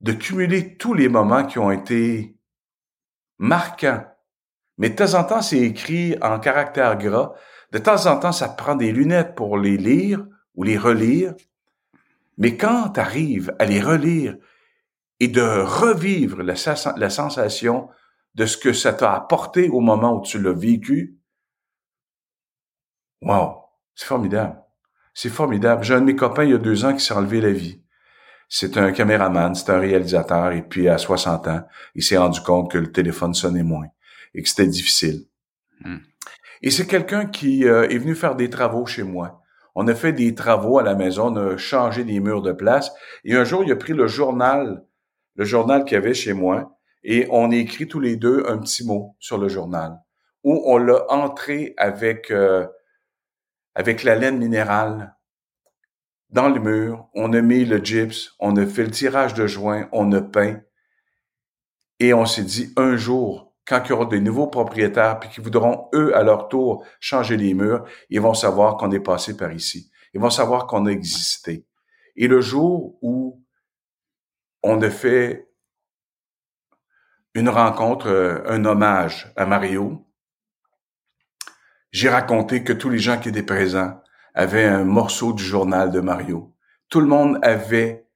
de 0.00 0.12
cumuler 0.12 0.76
tous 0.76 0.94
les 0.94 1.08
moments 1.08 1.46
qui 1.46 1.58
ont 1.58 1.70
été 1.70 2.36
marquants 3.38 4.04
mais 4.78 4.90
de 4.90 4.96
temps 4.96 5.14
en 5.14 5.24
temps, 5.24 5.42
c'est 5.42 5.60
écrit 5.60 6.16
en 6.22 6.38
caractère 6.38 6.96
gras. 6.98 7.34
De 7.72 7.78
temps 7.78 8.06
en 8.06 8.18
temps, 8.18 8.32
ça 8.32 8.48
prend 8.48 8.74
des 8.74 8.92
lunettes 8.92 9.34
pour 9.34 9.58
les 9.58 9.76
lire 9.76 10.26
ou 10.54 10.64
les 10.64 10.78
relire. 10.78 11.34
Mais 12.38 12.56
quand 12.56 12.90
tu 12.90 13.00
arrives 13.00 13.54
à 13.58 13.64
les 13.64 13.80
relire 13.80 14.36
et 15.20 15.28
de 15.28 15.40
revivre 15.40 16.42
la, 16.42 16.54
la 16.96 17.10
sensation 17.10 17.88
de 18.34 18.46
ce 18.46 18.56
que 18.56 18.72
ça 18.72 18.92
t'a 18.92 19.14
apporté 19.14 19.68
au 19.68 19.80
moment 19.80 20.18
où 20.18 20.22
tu 20.22 20.40
l'as 20.40 20.52
vécu, 20.52 21.18
wow, 23.22 23.56
c'est 23.94 24.06
formidable. 24.06 24.58
C'est 25.14 25.28
formidable. 25.28 25.84
J'ai 25.84 25.94
un 25.94 26.00
de 26.00 26.06
mes 26.06 26.16
copains 26.16 26.44
il 26.44 26.50
y 26.50 26.54
a 26.54 26.58
deux 26.58 26.84
ans 26.84 26.94
qui 26.94 27.04
s'est 27.04 27.14
enlevé 27.14 27.40
la 27.40 27.52
vie. 27.52 27.80
C'est 28.48 28.76
un 28.76 28.92
caméraman, 28.92 29.54
c'est 29.54 29.70
un 29.70 29.78
réalisateur, 29.78 30.52
et 30.52 30.62
puis 30.62 30.88
à 30.88 30.98
60 30.98 31.48
ans, 31.48 31.62
il 31.94 32.02
s'est 32.02 32.18
rendu 32.18 32.40
compte 32.40 32.70
que 32.70 32.76
le 32.76 32.92
téléphone 32.92 33.32
sonnait 33.32 33.62
moins 33.62 33.86
et 34.34 34.42
que 34.42 34.48
c'était 34.48 34.66
difficile. 34.66 35.24
Hmm. 35.80 35.98
Et 36.60 36.70
c'est 36.70 36.86
quelqu'un 36.86 37.26
qui 37.26 37.66
euh, 37.66 37.88
est 37.88 37.98
venu 37.98 38.14
faire 38.14 38.36
des 38.36 38.50
travaux 38.50 38.86
chez 38.86 39.02
moi. 39.02 39.42
On 39.74 39.88
a 39.88 39.94
fait 39.94 40.12
des 40.12 40.34
travaux 40.34 40.78
à 40.78 40.82
la 40.82 40.94
maison, 40.94 41.34
on 41.34 41.36
a 41.36 41.56
changé 41.56 42.04
des 42.04 42.20
murs 42.20 42.42
de 42.42 42.52
place. 42.52 42.92
Et 43.24 43.34
un 43.34 43.44
jour, 43.44 43.64
il 43.64 43.72
a 43.72 43.76
pris 43.76 43.94
le 43.94 44.06
journal, 44.06 44.84
le 45.36 45.44
journal 45.44 45.84
qu'il 45.84 45.94
y 45.94 45.98
avait 45.98 46.14
chez 46.14 46.34
moi, 46.34 46.78
et 47.04 47.26
on 47.30 47.50
a 47.50 47.56
écrit 47.56 47.88
tous 47.88 48.00
les 48.00 48.16
deux 48.16 48.44
un 48.46 48.58
petit 48.58 48.86
mot 48.86 49.16
sur 49.18 49.38
le 49.38 49.48
journal, 49.48 49.98
où 50.44 50.62
on 50.66 50.76
l'a 50.76 51.10
entré 51.10 51.74
avec 51.78 52.30
euh, 52.30 52.66
avec 53.74 54.02
la 54.02 54.14
laine 54.14 54.38
minérale 54.38 55.16
dans 56.30 56.48
le 56.48 56.60
mur. 56.60 57.08
On 57.14 57.32
a 57.32 57.40
mis 57.40 57.64
le 57.64 57.78
gyps, 57.78 58.34
on 58.38 58.56
a 58.56 58.66
fait 58.66 58.84
le 58.84 58.90
tirage 58.90 59.34
de 59.34 59.46
joint, 59.46 59.88
on 59.92 60.10
a 60.12 60.20
peint, 60.20 60.60
et 62.00 62.14
on 62.14 62.26
s'est 62.26 62.44
dit 62.44 62.72
un 62.76 62.96
jour 62.96 63.52
quand 63.66 63.82
il 63.84 63.90
y 63.90 63.92
aura 63.92 64.06
des 64.06 64.20
nouveaux 64.20 64.48
propriétaires 64.48 65.20
puis 65.20 65.30
qui 65.30 65.40
voudront, 65.40 65.88
eux, 65.94 66.16
à 66.16 66.22
leur 66.22 66.48
tour, 66.48 66.84
changer 67.00 67.36
les 67.36 67.54
murs, 67.54 67.84
ils 68.10 68.20
vont 68.20 68.34
savoir 68.34 68.76
qu'on 68.76 68.90
est 68.90 69.00
passé 69.00 69.36
par 69.36 69.52
ici. 69.52 69.90
Ils 70.14 70.20
vont 70.20 70.30
savoir 70.30 70.66
qu'on 70.66 70.86
a 70.86 70.90
existé. 70.90 71.64
Et 72.16 72.28
le 72.28 72.40
jour 72.40 72.98
où 73.02 73.42
on 74.62 74.82
a 74.82 74.90
fait 74.90 75.48
une 77.34 77.48
rencontre, 77.48 78.08
euh, 78.08 78.42
un 78.46 78.64
hommage 78.64 79.32
à 79.36 79.46
Mario, 79.46 80.06
j'ai 81.92 82.08
raconté 82.08 82.64
que 82.64 82.72
tous 82.72 82.88
les 82.88 82.98
gens 82.98 83.20
qui 83.20 83.28
étaient 83.28 83.42
présents 83.42 84.02
avaient 84.34 84.64
un 84.64 84.84
morceau 84.84 85.32
du 85.34 85.44
journal 85.44 85.90
de 85.90 86.00
Mario. 86.00 86.56
Tout 86.88 87.00
le 87.00 87.06
monde 87.06 87.38
avait 87.42 88.08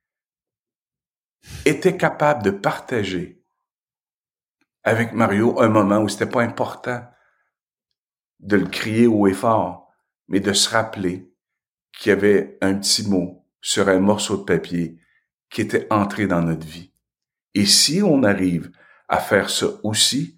été 1.65 1.97
capable 1.97 2.43
de 2.43 2.51
partager 2.51 3.45
avec 4.83 5.13
Mario 5.13 5.61
un 5.61 5.69
moment 5.69 5.99
où 5.99 6.09
c'était 6.09 6.27
pas 6.27 6.43
important 6.43 7.05
de 8.41 8.57
le 8.57 8.67
crier 8.67 9.07
haut 9.07 9.27
et 9.27 9.35
fort, 9.35 9.93
mais 10.29 10.41
de 10.41 10.53
se 10.53 10.71
rappeler 10.71 11.33
qu'il 11.93 12.11
y 12.11 12.13
avait 12.13 12.59
un 12.61 12.75
petit 12.75 13.09
mot 13.09 13.47
sur 13.61 13.89
un 13.89 13.99
morceau 13.99 14.37
de 14.39 14.45
papier 14.45 14.99
qui 15.51 15.61
était 15.61 15.87
entré 15.91 16.27
dans 16.27 16.43
notre 16.43 16.67
vie. 16.67 16.93
Et 17.55 17.67
si 17.67 18.03
on 18.03 18.23
arrive 18.23 18.71
à 19.09 19.19
faire 19.19 19.51
ça 19.51 19.67
aussi, 19.83 20.36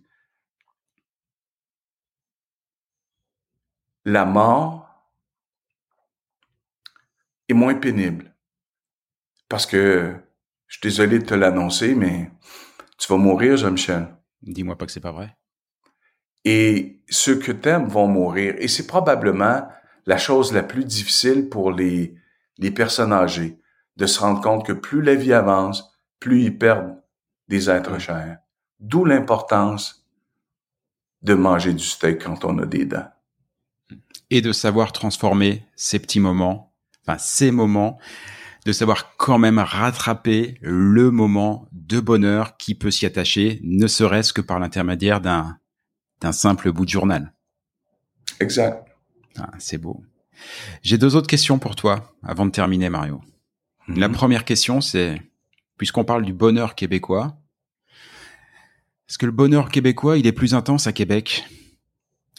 la 4.08 4.24
mort 4.24 4.88
est 7.48 7.54
moins 7.54 7.74
pénible. 7.74 8.34
Parce 9.48 9.66
que, 9.66 10.14
je 10.66 10.74
suis 10.74 10.82
désolé 10.82 11.18
de 11.18 11.24
te 11.24 11.34
l'annoncer, 11.34 11.94
mais 11.94 12.30
tu 12.98 13.08
vas 13.08 13.18
mourir, 13.18 13.56
Jean-Michel. 13.56 14.08
Dis-moi 14.42 14.76
pas 14.76 14.86
que 14.86 14.92
c'est 14.92 15.00
pas 15.00 15.12
vrai. 15.12 15.36
Et 16.44 17.02
ceux 17.08 17.38
que 17.38 17.52
t'aimes 17.52 17.88
vont 17.88 18.06
mourir. 18.06 18.54
Et 18.58 18.68
c'est 18.68 18.86
probablement 18.86 19.68
la 20.06 20.18
chose 20.18 20.52
la 20.52 20.62
plus 20.62 20.84
difficile 20.84 21.48
pour 21.48 21.70
les, 21.70 22.14
les 22.56 22.70
personnes 22.70 23.12
âgées, 23.12 23.58
de 23.96 24.06
se 24.06 24.20
rendre 24.20 24.40
compte 24.40 24.66
que 24.66 24.72
plus 24.72 25.02
la 25.02 25.14
vie 25.14 25.32
avance, 25.34 25.90
plus 26.18 26.44
ils 26.44 26.58
perdent 26.58 27.02
des 27.48 27.68
êtres 27.68 27.98
chers. 27.98 28.38
D'où 28.80 29.04
l'importance 29.04 30.06
de 31.22 31.34
manger 31.34 31.74
du 31.74 31.84
steak 31.84 32.22
quand 32.22 32.44
on 32.44 32.58
a 32.58 32.66
des 32.66 32.84
dents. 32.86 33.10
Et 34.30 34.40
de 34.40 34.52
savoir 34.52 34.92
transformer 34.92 35.64
ces 35.74 35.98
petits 35.98 36.20
moments, 36.20 36.74
enfin 37.06 37.18
ces 37.18 37.50
moments, 37.50 37.98
de 38.66 38.72
savoir 38.72 39.16
quand 39.16 39.38
même 39.38 39.58
rattraper 39.58 40.58
le 40.60 41.10
moment 41.10 41.68
de 41.72 42.00
bonheur 42.00 42.56
qui 42.58 42.74
peut 42.74 42.90
s'y 42.90 43.06
attacher, 43.06 43.60
ne 43.62 43.86
serait-ce 43.86 44.32
que 44.32 44.42
par 44.42 44.58
l'intermédiaire 44.58 45.20
d'un 45.20 45.58
d'un 46.20 46.32
simple 46.32 46.72
bout 46.72 46.84
de 46.84 46.90
journal. 46.90 47.32
Exact. 48.40 48.84
Ah, 49.38 49.50
c'est 49.58 49.78
beau. 49.78 50.02
J'ai 50.82 50.98
deux 50.98 51.16
autres 51.16 51.26
questions 51.26 51.58
pour 51.58 51.76
toi 51.76 52.14
avant 52.22 52.46
de 52.46 52.50
terminer, 52.50 52.90
Mario. 52.90 53.20
Mhm. 53.88 53.98
La 53.98 54.08
première 54.08 54.44
question, 54.44 54.80
c'est, 54.80 55.20
puisqu'on 55.76 56.04
parle 56.04 56.24
du 56.24 56.32
bonheur 56.32 56.74
québécois, 56.74 57.36
est-ce 59.08 59.18
que 59.18 59.26
le 59.26 59.32
bonheur 59.32 59.70
québécois, 59.70 60.18
il 60.18 60.26
est 60.26 60.32
plus 60.32 60.54
intense 60.54 60.86
à 60.86 60.92
Québec? 60.92 61.46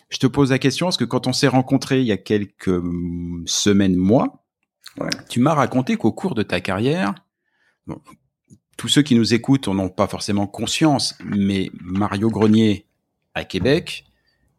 Je 0.10 0.18
te 0.18 0.28
pose 0.28 0.52
la 0.52 0.60
question 0.60 0.88
parce 0.88 0.98
que 0.98 1.06
quand 1.06 1.28
on 1.28 1.34
s'est 1.34 1.48
rencontrés 1.48 2.00
il 2.00 2.06
y 2.06 2.12
a 2.12 2.18
quelques 2.18 2.68
hum, 2.68 3.44
semaines, 3.46 3.96
mois, 3.96 4.44
tu 5.30 5.40
m'as 5.40 5.54
raconté 5.54 5.96
qu'au 5.96 6.12
cours 6.12 6.36
de 6.36 6.44
ta 6.44 6.60
carrière, 6.62 7.14
tous 8.76 8.88
ceux 8.88 9.02
qui 9.02 9.16
nous 9.16 9.34
écoutent 9.34 9.68
n'en 9.68 9.86
ont 9.86 9.90
pas 9.90 10.08
forcément 10.08 10.48
conscience, 10.48 11.16
mais 11.24 11.70
Mario 11.80 12.30
Grenier 12.30 12.86
à 13.34 13.46
Québec, 13.46 14.06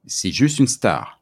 c'est 0.06 0.30
juste 0.30 0.58
une 0.58 0.68
star. 0.68 1.20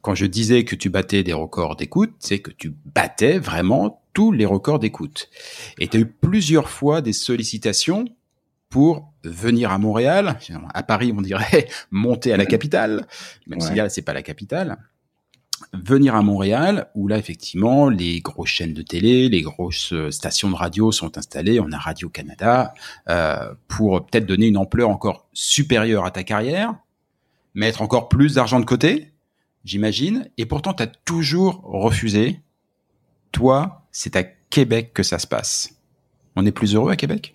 Quand 0.00 0.14
je 0.14 0.24
disais 0.24 0.64
que 0.64 0.74
tu 0.74 0.88
battais 0.88 1.22
des 1.22 1.34
records 1.34 1.76
d'écoute, 1.76 2.14
c'est 2.18 2.38
que 2.38 2.50
tu 2.50 2.74
battais 2.94 3.38
vraiment 3.38 4.02
tous 4.14 4.32
les 4.32 4.46
records 4.46 4.78
d'écoute. 4.78 5.28
Et 5.78 5.88
tu 5.88 5.98
as 5.98 6.00
eu 6.00 6.06
plusieurs 6.06 6.70
fois 6.70 7.02
des 7.02 7.12
sollicitations 7.12 8.06
pour 8.76 9.10
venir 9.24 9.70
à 9.70 9.78
Montréal. 9.78 10.38
À 10.74 10.82
Paris, 10.82 11.10
on 11.16 11.22
dirait 11.22 11.66
monter 11.90 12.34
à 12.34 12.36
la 12.36 12.44
capitale, 12.44 13.06
même 13.46 13.58
si 13.58 13.74
là, 13.74 13.88
c'est 13.88 14.02
pas 14.02 14.12
la 14.12 14.20
capitale 14.20 14.76
venir 15.72 16.14
à 16.14 16.20
Montréal, 16.20 16.90
où 16.94 17.08
là, 17.08 17.16
effectivement, 17.16 17.88
les 17.88 18.20
grosses 18.20 18.50
chaînes 18.50 18.74
de 18.74 18.82
télé, 18.82 19.30
les 19.30 19.40
grosses 19.40 19.94
euh, 19.94 20.10
stations 20.10 20.50
de 20.50 20.54
radio 20.54 20.92
sont 20.92 21.16
installées. 21.16 21.58
On 21.60 21.72
a 21.72 21.78
Radio-Canada 21.78 22.74
euh, 23.08 23.54
pour 23.66 24.04
peut-être 24.04 24.26
donner 24.26 24.48
une 24.48 24.58
ampleur 24.58 24.90
encore 24.90 25.26
supérieure 25.32 26.04
à 26.04 26.10
ta 26.10 26.24
carrière, 26.24 26.74
mettre 27.54 27.80
encore 27.80 28.10
plus 28.10 28.34
d'argent 28.34 28.60
de 28.60 28.66
côté, 28.66 29.12
j'imagine. 29.64 30.28
Et 30.36 30.44
pourtant, 30.44 30.74
tu 30.74 30.82
as 30.82 30.88
toujours 30.88 31.62
refusé. 31.64 32.42
Toi, 33.32 33.86
c'est 33.92 34.14
à 34.14 34.24
Québec 34.24 34.90
que 34.92 35.02
ça 35.02 35.18
se 35.18 35.26
passe. 35.26 35.70
On 36.36 36.44
est 36.44 36.52
plus 36.52 36.74
heureux 36.74 36.92
à 36.92 36.96
Québec? 36.96 37.32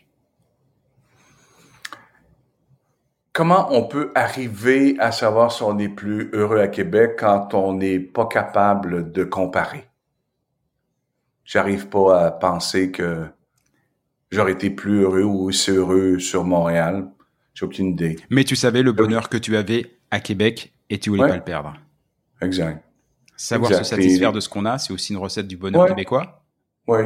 Comment 3.33 3.73
on 3.73 3.87
peut 3.87 4.11
arriver 4.13 4.97
à 4.99 5.13
savoir 5.13 5.53
si 5.53 5.63
on 5.63 5.77
est 5.79 5.87
plus 5.87 6.29
heureux 6.33 6.59
à 6.59 6.67
Québec 6.67 7.15
quand 7.17 7.53
on 7.53 7.73
n'est 7.73 7.99
pas 7.99 8.25
capable 8.25 9.11
de 9.13 9.23
comparer? 9.23 9.87
J'arrive 11.45 11.87
pas 11.87 12.25
à 12.25 12.31
penser 12.31 12.91
que 12.91 13.25
j'aurais 14.31 14.51
été 14.51 14.69
plus 14.69 15.03
heureux 15.03 15.23
ou 15.23 15.45
aussi 15.45 15.71
heureux 15.71 16.19
sur 16.19 16.43
Montréal. 16.43 17.09
J'ai 17.53 17.65
aucune 17.65 17.87
idée. 17.87 18.17
Mais 18.29 18.43
tu 18.43 18.57
savais 18.57 18.83
le 18.83 18.91
bonheur 18.91 19.29
que 19.29 19.37
tu 19.37 19.55
avais 19.55 19.97
à 20.11 20.19
Québec 20.19 20.73
et 20.89 20.99
tu 20.99 21.09
voulais 21.09 21.27
pas 21.27 21.35
le 21.37 21.43
perdre. 21.43 21.73
Exact. 22.41 22.83
Savoir 23.37 23.73
se 23.73 23.83
satisfaire 23.83 24.33
de 24.33 24.41
ce 24.41 24.49
qu'on 24.49 24.65
a, 24.65 24.77
c'est 24.77 24.91
aussi 24.91 25.13
une 25.13 25.19
recette 25.19 25.47
du 25.47 25.55
bonheur 25.55 25.87
québécois. 25.87 26.43
Oui. 26.85 27.03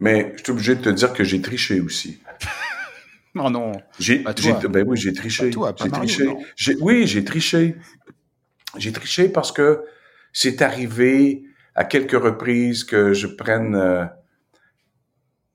Mais 0.00 0.32
je 0.36 0.42
suis 0.42 0.52
obligé 0.52 0.74
de 0.74 0.80
te 0.82 0.88
dire 0.88 1.12
que 1.12 1.22
j'ai 1.22 1.40
triché 1.40 1.80
aussi. 1.80 2.20
Non, 3.36 3.50
non. 3.50 3.72
J'ai, 4.00 4.18
ben 4.18 4.84
oui, 4.86 4.96
j'ai 4.96 5.12
triché. 5.12 5.50
j'ai 5.50 5.90
triché. 5.90 6.28
oui, 6.80 7.06
j'ai 7.06 7.24
triché. 7.24 7.76
J'ai 8.78 8.92
triché 8.92 9.28
parce 9.28 9.52
que 9.52 9.84
c'est 10.32 10.60
arrivé 10.62 11.44
à 11.74 11.84
quelques 11.84 12.20
reprises 12.20 12.84
que 12.84 13.12
je 13.12 13.26
prenne 13.26 13.74
euh, 13.74 14.04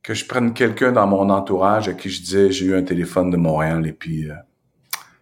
que 0.04 0.14
je 0.14 0.26
prenne 0.26 0.54
quelqu'un 0.54 0.92
dans 0.92 1.06
mon 1.06 1.30
entourage 1.30 1.88
à 1.88 1.94
qui 1.94 2.10
je 2.10 2.22
disais 2.22 2.52
j'ai 2.52 2.66
eu 2.66 2.76
un 2.76 2.84
téléphone 2.84 3.30
de 3.30 3.38
Montréal 3.38 3.86
et 3.86 3.94
puis 3.94 4.30
euh, 4.30 4.34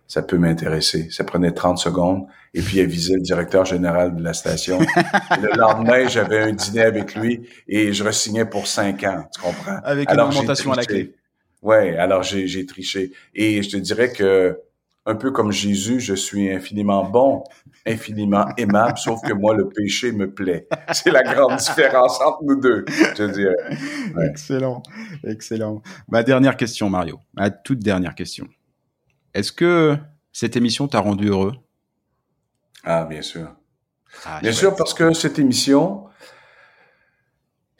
ça 0.08 0.22
peut 0.22 0.38
m'intéresser. 0.38 1.10
Ça 1.12 1.24
prenait 1.24 1.52
30 1.52 1.78
secondes 1.78 2.26
et 2.54 2.62
puis 2.62 2.78
il 2.78 2.82
avisait 2.82 3.16
le 3.16 3.22
directeur 3.22 3.66
général 3.66 4.16
de 4.16 4.24
la 4.24 4.34
station. 4.34 4.80
le 5.42 5.58
lendemain, 5.58 6.08
j'avais 6.08 6.40
un 6.40 6.54
dîner 6.54 6.84
avec 6.84 7.16
lui 7.16 7.48
et 7.68 7.92
je 7.92 8.04
resignais 8.04 8.46
pour 8.46 8.68
cinq 8.68 9.04
ans, 9.04 9.26
tu 9.34 9.42
comprends? 9.42 9.80
Avec 9.84 10.10
une 10.10 10.20
augmentation 10.20 10.72
à 10.72 10.78
la 10.78 10.86
clé. 10.86 11.14
Ouais, 11.62 11.98
alors 11.98 12.24
j'ai 12.24 12.66
triché. 12.66 13.12
Et 13.34 13.62
je 13.62 13.70
te 13.70 13.78
dirais 13.78 14.12
que, 14.12 14.60
un 15.06 15.16
peu 15.16 15.32
comme 15.32 15.52
Jésus, 15.52 16.00
je 16.00 16.14
suis 16.14 16.50
infiniment 16.52 17.04
bon, 17.04 17.44
infiniment 17.86 18.46
aimable, 18.58 18.98
sauf 19.04 19.22
que 19.22 19.34
moi, 19.34 19.56
le 19.56 19.68
péché 19.68 20.12
me 20.12 20.34
plaît. 20.34 20.68
C'est 20.94 21.12
la 21.12 21.24
grande 21.24 21.58
différence 21.58 22.22
entre 22.22 22.44
nous 22.44 22.60
deux, 22.60 22.86
je 22.88 23.24
dirais. 23.24 24.30
Excellent, 24.30 24.84
excellent. 25.26 25.82
Ma 26.08 26.24
dernière 26.24 26.56
question, 26.56 26.90
Mario. 26.90 27.20
Ma 27.34 27.50
toute 27.50 27.80
dernière 27.80 28.16
question. 28.16 28.48
Est-ce 29.34 29.52
que 29.52 29.98
cette 30.32 30.56
émission 30.56 30.88
t'a 30.88 31.00
rendu 31.00 31.28
heureux? 31.28 31.54
Ah, 32.84 33.04
bien 33.04 33.22
sûr. 33.22 33.54
Ah, 34.26 34.40
bien 34.42 34.52
sûr, 34.52 34.76
parce 34.76 34.94
que 34.94 35.14
cette 35.14 35.38
émission, 35.38 36.06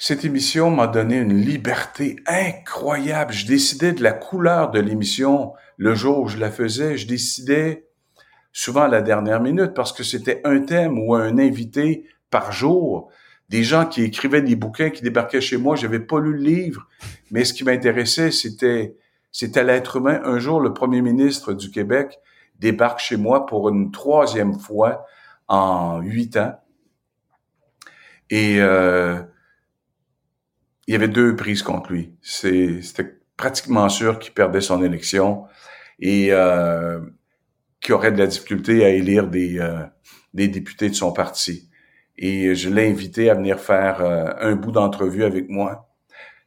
cette 0.02 0.24
émission 0.24 0.72
m'a 0.72 0.88
donné 0.88 1.18
une 1.18 1.36
liberté 1.36 2.16
incroyable. 2.26 3.34
Je 3.34 3.46
décidais 3.46 3.92
de 3.92 4.02
la 4.02 4.14
couleur 4.14 4.72
de 4.72 4.80
l'émission 4.80 5.52
le 5.76 5.94
jour 5.94 6.20
où 6.20 6.28
je 6.30 6.38
la 6.38 6.50
faisais. 6.50 6.98
Je 6.98 7.06
décidais 7.06 7.86
souvent 8.54 8.84
à 8.84 8.88
la 8.88 9.02
dernière 9.02 9.42
minute 9.42 9.74
parce 9.74 9.92
que 9.92 10.04
c'était 10.04 10.40
un 10.46 10.62
thème 10.62 10.98
ou 10.98 11.16
un 11.16 11.38
invité 11.38 12.06
par 12.30 12.54
jour. 12.54 13.12
Des 13.50 13.62
gens 13.64 13.86
qui 13.86 14.02
écrivaient 14.04 14.42
des 14.42 14.56
bouquins, 14.56 14.90
qui 14.90 15.02
débarquaient 15.02 15.42
chez 15.42 15.58
moi. 15.58 15.76
J'avais 15.76 16.00
pas 16.00 16.22
lu 16.22 16.32
le 16.32 16.44
livre, 16.44 16.88
mais 17.30 17.44
ce 17.44 17.54
qui 17.54 17.66
m'intéressait, 17.66 18.32
c'était 18.32 18.96
c'était 19.34 19.66
l'être 19.66 19.98
humain. 19.98 20.22
Un 20.24 20.40
jour, 20.40 20.62
le 20.62 20.74
premier 20.74 21.02
ministre 21.02 21.52
du 21.52 21.72
Québec 21.72 22.20
débarque 22.58 23.00
chez 23.00 23.18
moi 23.18 23.46
pour 23.46 23.68
une 23.68 23.92
troisième 23.92 24.58
fois 24.58 25.06
en 25.50 26.00
huit 26.00 26.38
ans. 26.38 26.54
Et 28.30 28.62
euh, 28.62 29.22
il 30.90 30.94
y 30.94 30.96
avait 30.96 31.08
deux 31.08 31.36
prises 31.36 31.62
contre 31.62 31.92
lui. 31.92 32.16
C'était 32.24 33.20
pratiquement 33.38 33.90
sûr 33.90 34.18
qu'il 34.18 34.34
perdait 34.34 34.60
son 34.60 34.84
élection 34.84 35.46
et 36.00 36.30
euh, 36.32 37.00
qu'il 37.80 37.94
aurait 37.94 38.12
de 38.12 38.18
la 38.18 38.26
difficulté 38.26 38.84
à 38.84 38.90
élire 38.90 39.28
des, 39.28 39.60
euh, 39.60 39.84
des 40.34 40.48
députés 40.48 40.90
de 40.90 40.96
son 40.96 41.14
parti. 41.14 41.70
Et 42.18 42.56
je 42.56 42.72
l'ai 42.72 42.90
invité 42.90 43.30
à 43.30 43.36
venir 43.36 43.60
faire 43.60 44.02
euh, 44.02 44.32
un 44.40 44.56
bout 44.56 44.72
d'entrevue 44.72 45.24
avec 45.24 45.48
moi. 45.48 45.94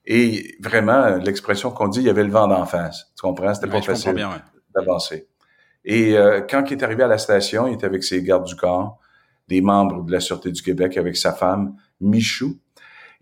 Et 0.07 0.57
vraiment, 0.61 1.19
l'expression 1.19 1.71
qu'on 1.71 1.87
dit, 1.87 2.01
il 2.01 2.07
y 2.07 2.11
avait 2.11 2.25
le 2.25 2.33
vent 2.33 2.49
d'en 2.49 2.67
face. 2.67 3.13
Tu 3.17 3.23
comprends? 3.23 3.55
C'était 3.55 3.71
pas 3.71 3.81
facile 3.81 4.27
d'avancer. 4.75 5.29
Et 5.85 6.19
euh, 6.19 6.41
quand 6.41 6.69
il 6.69 6.79
est 6.79 6.83
arrivé 6.83 7.05
à 7.05 7.09
la 7.09 7.19
station, 7.19 7.69
il 7.69 7.75
était 7.75 7.87
avec 7.87 8.03
ses 8.03 8.21
gardes 8.25 8.47
du 8.49 8.57
corps, 8.57 8.99
des 9.47 9.61
membres 9.61 10.03
de 10.03 10.11
la 10.11 10.19
Sûreté 10.19 10.51
du 10.51 10.63
Québec, 10.63 10.97
avec 10.97 11.17
sa 11.17 11.33
femme, 11.33 11.77
Michou. 12.01 12.59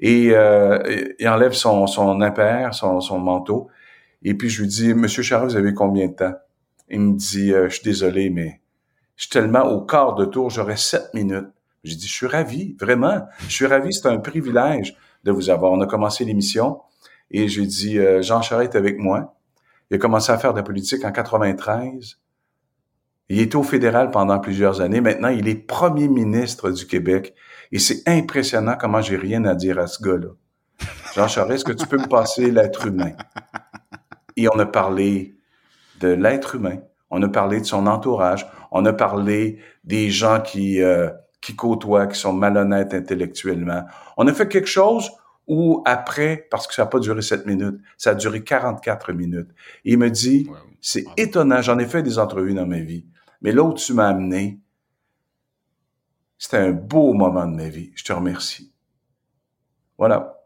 Et 0.00 0.30
euh, 0.32 0.78
il 1.18 1.28
enlève 1.28 1.52
son, 1.52 1.86
son 1.86 2.20
impair, 2.22 2.74
son, 2.74 3.18
manteau. 3.18 3.68
Et 4.22 4.34
puis 4.34 4.48
je 4.48 4.62
lui 4.62 4.68
dis, 4.68 4.94
Monsieur 4.94 5.22
Charles, 5.22 5.48
vous 5.48 5.56
avez 5.56 5.74
combien 5.74 6.08
de 6.08 6.14
temps? 6.14 6.34
Il 6.88 7.00
me 7.00 7.16
dit, 7.16 7.52
euh, 7.52 7.68
je 7.68 7.76
suis 7.76 7.84
désolé, 7.84 8.30
mais 8.30 8.60
je 9.16 9.24
suis 9.24 9.30
tellement 9.30 9.64
au 9.64 9.82
quart 9.82 10.14
de 10.14 10.24
tour, 10.24 10.50
j'aurais 10.50 10.76
sept 10.76 11.12
minutes. 11.14 11.48
J'ai 11.84 11.96
dit, 11.96 12.06
je 12.06 12.12
suis 12.12 12.26
ravi, 12.26 12.76
vraiment. 12.80 13.26
Je 13.46 13.52
suis 13.52 13.66
ravi, 13.66 13.92
c'est 13.92 14.08
un 14.08 14.18
privilège 14.18 14.96
de 15.24 15.30
vous 15.30 15.50
avoir. 15.50 15.72
On 15.72 15.80
a 15.80 15.86
commencé 15.86 16.24
l'émission 16.24 16.80
et 17.30 17.48
j'ai 17.48 17.66
dit, 17.66 17.98
euh, 17.98 18.22
Jean 18.22 18.42
Charest 18.42 18.74
est 18.74 18.78
avec 18.78 18.98
moi. 18.98 19.36
Il 19.90 19.96
a 19.96 19.98
commencé 19.98 20.32
à 20.32 20.38
faire 20.38 20.52
de 20.52 20.58
la 20.58 20.62
politique 20.62 21.04
en 21.04 21.12
93. 21.12 22.18
Il 23.30 23.38
était 23.40 23.56
au 23.56 23.62
fédéral 23.62 24.10
pendant 24.10 24.40
plusieurs 24.40 24.80
années. 24.80 25.00
Maintenant, 25.00 25.28
il 25.28 25.48
est 25.48 25.54
premier 25.54 26.08
ministre 26.08 26.72
du 26.72 26.86
Québec. 26.86 27.32
Et 27.70 27.78
c'est 27.78 28.02
impressionnant 28.08 28.74
comment 28.78 29.00
j'ai 29.00 29.16
rien 29.16 29.44
à 29.44 29.54
dire 29.54 29.78
à 29.78 29.86
ce 29.86 30.02
gars-là. 30.02 30.30
Jean 31.14 31.28
Charest, 31.28 31.54
est-ce 31.54 31.64
que 31.64 31.72
tu 31.72 31.86
peux 31.86 31.98
me 31.98 32.08
passer 32.08 32.50
l'être 32.50 32.86
humain? 32.86 33.12
Et 34.36 34.48
on 34.48 34.58
a 34.58 34.66
parlé 34.66 35.36
de 36.00 36.08
l'être 36.08 36.56
humain. 36.56 36.78
On 37.10 37.22
a 37.22 37.28
parlé 37.28 37.60
de 37.60 37.66
son 37.66 37.86
entourage. 37.86 38.48
On 38.72 38.84
a 38.84 38.92
parlé 38.92 39.58
des 39.84 40.10
gens 40.10 40.40
qui, 40.40 40.82
euh, 40.82 41.10
qui 41.40 41.54
côtoient, 41.54 42.08
qui 42.08 42.18
sont 42.18 42.32
malhonnêtes 42.32 42.94
intellectuellement. 42.94 43.84
On 44.16 44.26
a 44.26 44.32
fait 44.32 44.48
quelque 44.48 44.68
chose 44.68 45.08
où 45.46 45.82
après, 45.84 46.46
parce 46.50 46.66
que 46.66 46.74
ça 46.74 46.82
n'a 46.82 46.86
pas 46.86 47.00
duré 47.00 47.22
sept 47.22 47.46
minutes, 47.46 47.80
ça 47.96 48.10
a 48.10 48.14
duré 48.14 48.42
44 48.42 49.12
minutes. 49.12 49.50
Et 49.84 49.92
il 49.92 49.98
me 49.98 50.08
dit, 50.08 50.48
c'est 50.80 51.04
étonnant, 51.16 51.60
j'en 51.60 51.78
ai 51.78 51.86
fait 51.86 52.02
des 52.02 52.18
entrevues 52.18 52.54
dans 52.54 52.66
ma 52.66 52.78
vie, 52.78 53.04
mais 53.42 53.52
là 53.52 53.62
où 53.62 53.74
tu 53.74 53.94
m'as 53.94 54.08
amené, 54.08 54.60
c'était 56.38 56.58
un 56.58 56.72
beau 56.72 57.12
moment 57.12 57.46
de 57.46 57.54
ma 57.54 57.68
vie. 57.68 57.92
Je 57.94 58.04
te 58.04 58.12
remercie. 58.12 58.72
Voilà. 59.98 60.40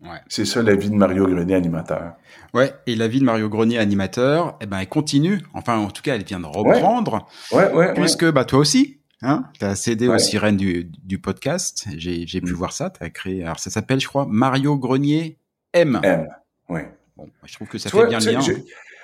Ouais. 0.00 0.18
C'est 0.28 0.44
ça 0.44 0.62
la 0.62 0.74
vie 0.74 0.90
de 0.90 0.94
Mario 0.94 1.26
Grenier 1.26 1.54
animateur. 1.54 2.14
Ouais, 2.54 2.74
et 2.86 2.96
la 2.96 3.06
vie 3.06 3.20
de 3.20 3.24
Mario 3.24 3.48
Grenier 3.48 3.78
animateur, 3.78 4.56
eh 4.60 4.66
ben 4.66 4.78
elle 4.78 4.88
continue. 4.88 5.42
Enfin, 5.52 5.76
en 5.78 5.90
tout 5.90 6.02
cas, 6.02 6.14
elle 6.14 6.24
vient 6.24 6.40
de 6.40 6.46
reprendre. 6.46 7.28
Ouais, 7.52 7.70
ouais, 7.72 7.94
puisque 7.94 8.24
bah 8.30 8.44
toi 8.44 8.60
aussi, 8.60 8.98
hein, 9.20 9.44
t'as 9.58 9.74
cédé 9.74 10.08
aux 10.08 10.18
sirènes 10.18 10.56
du, 10.56 10.90
du 11.04 11.18
podcast. 11.20 11.86
J'ai 11.96 12.40
pu 12.40 12.52
mm. 12.52 12.56
voir 12.56 12.72
ça. 12.72 12.90
T'as 12.90 13.10
créé. 13.10 13.44
Alors 13.44 13.58
ça 13.58 13.70
s'appelle, 13.70 14.00
je 14.00 14.08
crois, 14.08 14.26
Mario 14.28 14.76
Grenier 14.78 15.38
M. 15.74 16.00
M. 16.02 16.28
Oui. 16.70 16.80
Bon, 17.16 17.28
je 17.44 17.54
trouve 17.54 17.68
que 17.68 17.78
ça 17.78 17.90
fait 17.90 18.06
bien 18.06 18.18
le 18.18 18.32
lien. 18.32 18.40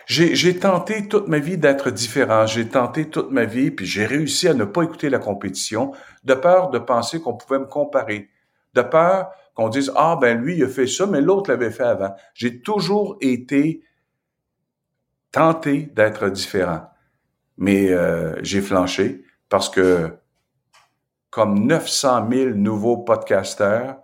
J'ai 0.07 0.57
tenté 0.57 1.09
toute 1.09 1.26
ma 1.26 1.40
vie 1.40 1.59
d'être 1.59 1.90
différent. 1.90 2.46
J'ai 2.46 2.68
tenté 2.68 3.11
toute 3.11 3.32
ma 3.32 3.44
vie, 3.44 3.72
puis 3.72 3.86
j'ai 3.86 4.07
réussi 4.07 4.46
à 4.46 4.54
ne 4.54 4.64
pas 4.64 4.82
écouter 4.84 5.11
la 5.11 5.18
compétition, 5.18 5.92
de 6.22 6.34
peur 6.34 6.70
de 6.70 6.78
penser 6.78 7.20
qu'on 7.20 7.34
pouvait 7.34 7.59
me 7.59 7.66
comparer, 7.66 8.30
de 8.74 8.82
peur 8.82 9.30
qu'on 9.54 9.68
dise 9.68 9.90
ah 9.96 10.16
ben 10.20 10.40
lui 10.40 10.57
il 10.57 10.64
a 10.64 10.68
fait 10.68 10.86
ça, 10.86 11.07
mais 11.07 11.20
l'autre 11.20 11.50
l'avait 11.50 11.72
fait 11.72 11.82
avant. 11.82 12.14
J'ai 12.34 12.61
toujours 12.61 13.16
été 13.20 13.82
tenté 15.32 15.90
d'être 15.94 16.28
différent, 16.28 16.82
mais 17.59 17.90
euh, 17.90 18.36
j'ai 18.42 18.61
flanché 18.61 19.24
parce 19.48 19.68
que 19.68 20.12
comme 21.30 21.66
900 21.66 22.28
000 22.30 22.50
nouveaux 22.50 22.98
podcasteurs 22.98 23.96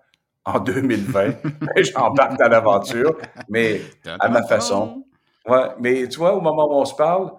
en 0.45 0.59
2020, 0.59 1.43
ben, 1.45 1.69
j'embarque 1.77 2.39
dans 2.39 2.49
l'aventure, 2.49 3.17
mais 3.49 3.81
à 4.19 4.29
ma 4.29 4.43
façon. 4.43 5.05
Ouais, 5.47 5.69
mais 5.81 6.09
tu 6.09 6.19
vois, 6.19 6.35
au 6.35 6.41
moment 6.41 6.69
où 6.69 6.81
on 6.81 6.85
se 6.85 6.95
parle, 6.95 7.33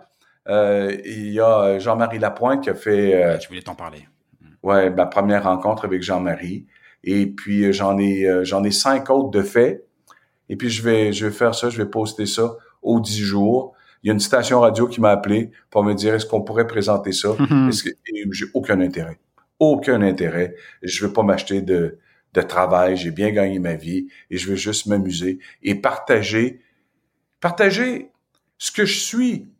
euh, 0.49 0.95
il 1.05 1.31
y 1.31 1.39
a 1.39 1.79
Jean-Marie 1.79 2.19
Lapointe 2.19 2.63
qui 2.63 2.69
a 2.69 2.75
fait. 2.75 3.13
Euh, 3.15 3.39
je 3.39 3.47
voulais 3.47 3.61
t'en 3.61 3.75
parler. 3.75 4.07
Ouais, 4.61 4.89
ma 4.89 5.05
première 5.05 5.43
rencontre 5.43 5.85
avec 5.85 6.01
Jean-Marie. 6.01 6.65
Et 7.03 7.27
puis 7.27 7.65
euh, 7.65 7.71
j'en 7.71 7.97
ai 7.97 8.25
euh, 8.25 8.43
j'en 8.43 8.63
ai 8.63 8.71
cinq 8.71 9.09
autres 9.09 9.29
de 9.29 9.41
fait. 9.41 9.85
Et 10.49 10.55
puis 10.55 10.69
je 10.69 10.81
vais 10.81 11.13
je 11.13 11.25
vais 11.25 11.31
faire 11.33 11.53
ça, 11.53 11.69
je 11.69 11.77
vais 11.77 11.89
poster 11.89 12.25
ça 12.25 12.55
aux 12.81 12.99
dix 12.99 13.19
jours. 13.19 13.73
Il 14.03 14.07
y 14.07 14.09
a 14.09 14.13
une 14.13 14.19
station 14.19 14.59
radio 14.59 14.87
qui 14.87 14.99
m'a 14.99 15.11
appelé 15.11 15.51
pour 15.69 15.83
me 15.83 15.93
dire 15.93 16.13
est-ce 16.13 16.25
qu'on 16.25 16.41
pourrait 16.41 16.67
présenter 16.67 17.11
ça? 17.11 17.29
Mm 17.39 17.69
que 17.69 17.89
j'ai 18.31 18.45
aucun 18.53 18.79
intérêt, 18.79 19.19
aucun 19.59 20.01
intérêt. 20.01 20.55
Je 20.81 21.05
veux 21.05 21.13
pas 21.13 21.23
m'acheter 21.23 21.61
de 21.61 21.99
de 22.33 22.41
travail. 22.41 22.97
J'ai 22.97 23.11
bien 23.11 23.31
gagné 23.31 23.59
ma 23.59 23.75
vie 23.75 24.07
et 24.31 24.37
je 24.37 24.49
veux 24.49 24.55
juste 24.55 24.87
m'amuser 24.87 25.39
et 25.61 25.75
partager 25.75 26.61
partager 27.43 28.09
ce 28.57 28.71
que 28.71 28.85
je 28.85 28.97
suis. 28.97 29.51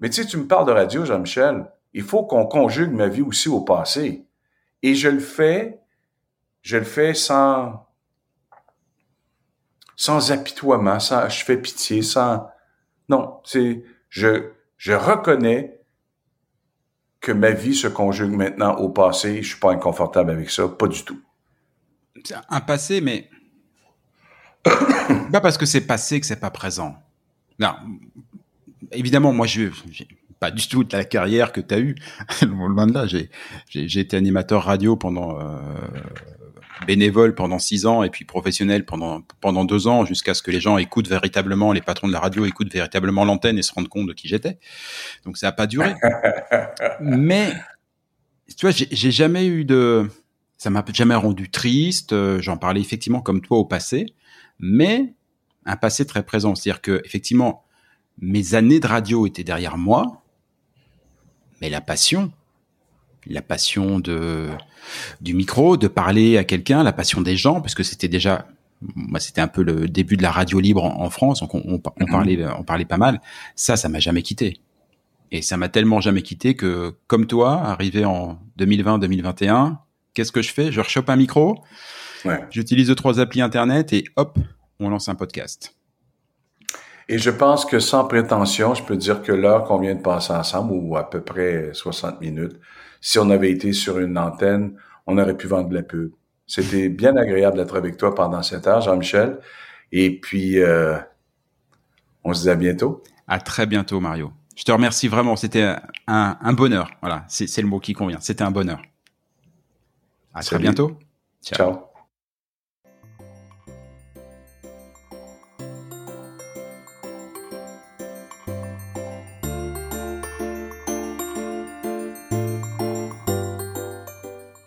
Mais 0.00 0.10
tu 0.10 0.20
sais, 0.20 0.28
tu 0.28 0.36
me 0.36 0.46
parles 0.46 0.66
de 0.66 0.72
radio, 0.72 1.06
Jean-Michel. 1.06 1.64
Il 1.94 2.02
faut 2.02 2.24
qu'on 2.24 2.44
conjugue 2.44 2.92
ma 2.92 3.08
vie 3.08 3.22
aussi 3.22 3.48
au 3.48 3.62
passé. 3.62 4.26
Et 4.82 4.94
je 4.94 5.08
le 5.08 5.18
fais, 5.18 5.80
je 6.60 6.76
le 6.76 6.84
fais 6.84 7.14
sans, 7.14 7.86
sans 9.96 10.30
apitoiement, 10.30 11.00
sans, 11.00 11.26
je 11.30 11.42
fais 11.42 11.56
pitié, 11.56 12.02
sans, 12.02 12.50
non, 13.08 13.40
c'est, 13.44 13.82
je, 14.10 14.50
je 14.76 14.92
reconnais 14.92 15.80
que 17.20 17.32
ma 17.32 17.52
vie 17.52 17.74
se 17.74 17.88
conjugue 17.88 18.32
maintenant 18.32 18.74
au 18.74 18.90
passé. 18.90 19.42
Je 19.42 19.48
suis 19.48 19.60
pas 19.60 19.72
inconfortable 19.72 20.32
avec 20.32 20.50
ça, 20.50 20.68
pas 20.68 20.86
du 20.86 21.02
tout. 21.02 21.22
Un 22.50 22.60
passé, 22.60 23.00
mais 23.00 23.30
pas 25.32 25.40
parce 25.40 25.56
que 25.56 25.64
c'est 25.64 25.86
passé 25.86 26.20
que 26.20 26.26
c'est 26.26 26.36
pas 26.36 26.50
présent. 26.50 26.94
Non, 27.58 27.74
évidemment, 28.92 29.32
moi, 29.32 29.46
je 29.46 29.68
pas 30.42 30.50
du 30.50 30.66
tout 30.66 30.84
la 30.90 31.04
carrière 31.04 31.52
que 31.52 31.60
tu 31.60 31.72
as 31.72 31.78
eue. 31.78 31.94
Loin 32.42 32.88
de 32.88 32.92
là, 32.92 33.06
j'ai, 33.06 33.30
j'ai, 33.68 34.00
été 34.00 34.16
animateur 34.16 34.64
radio 34.64 34.96
pendant 34.96 35.38
euh, 35.38 35.56
bénévole 36.84 37.36
pendant 37.36 37.60
six 37.60 37.86
ans 37.86 38.02
et 38.02 38.10
puis 38.10 38.24
professionnel 38.24 38.84
pendant 38.84 39.22
pendant 39.40 39.64
deux 39.64 39.86
ans 39.86 40.04
jusqu'à 40.04 40.34
ce 40.34 40.42
que 40.42 40.50
les 40.50 40.60
gens 40.60 40.78
écoutent 40.78 41.08
véritablement, 41.08 41.72
les 41.72 41.80
patrons 41.80 42.08
de 42.08 42.12
la 42.12 42.18
radio 42.18 42.44
écoutent 42.44 42.72
véritablement 42.72 43.24
l'antenne 43.24 43.56
et 43.56 43.62
se 43.62 43.72
rendent 43.72 43.88
compte 43.88 44.08
de 44.08 44.12
qui 44.12 44.26
j'étais. 44.26 44.58
Donc 45.24 45.38
ça 45.38 45.46
a 45.46 45.52
pas 45.52 45.68
duré. 45.68 45.94
Mais 47.00 47.52
tu 48.56 48.66
vois, 48.66 48.72
j'ai 48.72 49.10
jamais 49.12 49.46
eu 49.46 49.64
de, 49.64 50.08
ça 50.58 50.70
m'a 50.70 50.84
jamais 50.92 51.14
rendu 51.14 51.50
triste. 51.50 52.14
J'en 52.40 52.56
parlais 52.56 52.80
effectivement 52.80 53.20
comme 53.20 53.40
toi 53.40 53.58
au 53.58 53.64
passé, 53.64 54.06
mais 54.58 55.14
un 55.66 55.76
passé 55.76 56.06
très 56.06 56.22
présent. 56.22 56.54
C'est-à-dire 56.54 56.80
que 56.80 57.02
effectivement, 57.04 57.64
mes 58.18 58.54
années 58.54 58.80
de 58.80 58.86
radio 58.86 59.26
étaient 59.26 59.44
derrière 59.44 59.78
moi, 59.78 60.22
mais 61.60 61.70
la 61.70 61.80
passion, 61.80 62.32
la 63.26 63.42
passion 63.42 64.00
de 64.00 64.48
du 65.20 65.34
micro, 65.34 65.76
de 65.76 65.86
parler 65.88 66.38
à 66.38 66.44
quelqu'un, 66.44 66.82
la 66.82 66.92
passion 66.92 67.20
des 67.20 67.36
gens, 67.36 67.60
parce 67.60 67.74
que 67.74 67.82
c'était 67.82 68.08
déjà 68.08 68.46
moi 68.96 69.20
c'était 69.20 69.40
un 69.40 69.48
peu 69.48 69.62
le 69.62 69.88
début 69.88 70.16
de 70.16 70.22
la 70.22 70.32
radio 70.32 70.58
libre 70.58 70.84
en, 70.84 71.08
France, 71.10 71.40
donc 71.40 71.54
on, 71.54 71.62
on, 71.64 71.74
mhm. 71.74 72.10
parlait 72.10 72.44
on 72.58 72.64
parlait 72.64 72.84
pas 72.84 72.98
mal. 72.98 73.20
Ça, 73.54 73.76
ça 73.76 73.88
m'a 73.88 74.00
jamais 74.00 74.22
quitté. 74.22 74.60
Et 75.30 75.40
ça 75.40 75.56
m'a 75.56 75.70
tellement 75.70 76.00
jamais 76.00 76.20
quitté 76.20 76.54
que, 76.54 76.94
comme 77.06 77.26
toi, 77.26 77.62
arrivé 77.62 78.04
en 78.04 78.38
2020-2021, 78.58 79.78
qu'est-ce 80.12 80.30
que 80.30 80.42
je 80.42 80.52
fais? 80.52 80.70
Je 80.70 80.80
rechoppe 80.80 81.08
un 81.08 81.16
micro, 81.16 81.62
ouais. 82.26 82.40
j'utilise 82.50 82.88
deux 82.88 82.94
trois 82.94 83.18
applis 83.18 83.40
internet 83.40 83.94
et 83.94 84.04
hop, 84.16 84.38
on 84.82 84.90
lance 84.90 85.08
un 85.08 85.14
podcast. 85.14 85.74
Et 87.08 87.18
je 87.18 87.30
pense 87.30 87.64
que 87.64 87.78
sans 87.78 88.06
prétention, 88.06 88.74
je 88.74 88.82
peux 88.82 88.96
dire 88.96 89.22
que 89.22 89.32
l'heure 89.32 89.64
qu'on 89.64 89.78
vient 89.78 89.94
de 89.94 90.00
passer 90.00 90.32
ensemble, 90.32 90.72
ou 90.72 90.96
à 90.96 91.08
peu 91.08 91.20
près 91.20 91.70
60 91.72 92.20
minutes, 92.20 92.58
si 93.00 93.18
on 93.18 93.28
avait 93.30 93.50
été 93.50 93.72
sur 93.72 93.98
une 93.98 94.16
antenne, 94.16 94.76
on 95.06 95.18
aurait 95.18 95.36
pu 95.36 95.46
vendre 95.46 95.68
de 95.68 95.74
la 95.74 95.82
pub. 95.82 96.12
C'était 96.46 96.88
bien 96.88 97.16
agréable 97.16 97.56
d'être 97.56 97.76
avec 97.76 97.96
toi 97.96 98.14
pendant 98.14 98.42
cette 98.42 98.66
heure, 98.66 98.80
Jean-Michel. 98.80 99.40
Et 99.90 100.20
puis, 100.20 100.60
euh, 100.60 100.96
on 102.24 102.32
se 102.34 102.42
dit 102.42 102.50
à 102.50 102.54
bientôt. 102.54 103.02
À 103.26 103.40
très 103.40 103.66
bientôt, 103.66 104.00
Mario. 104.00 104.32
Je 104.54 104.64
te 104.64 104.72
remercie 104.72 105.08
vraiment. 105.08 105.36
C'était 105.36 105.74
un, 106.06 106.52
bonheur. 106.52 106.90
Voilà, 107.00 107.24
c'est 107.28 107.62
le 107.62 107.68
mot 107.68 107.80
qui 107.80 107.94
convient. 107.94 108.20
C'était 108.20 108.44
un 108.44 108.50
bonheur. 108.50 108.80
À 110.34 110.42
très 110.42 110.58
bientôt. 110.58 110.98
Ciao. 111.42 111.91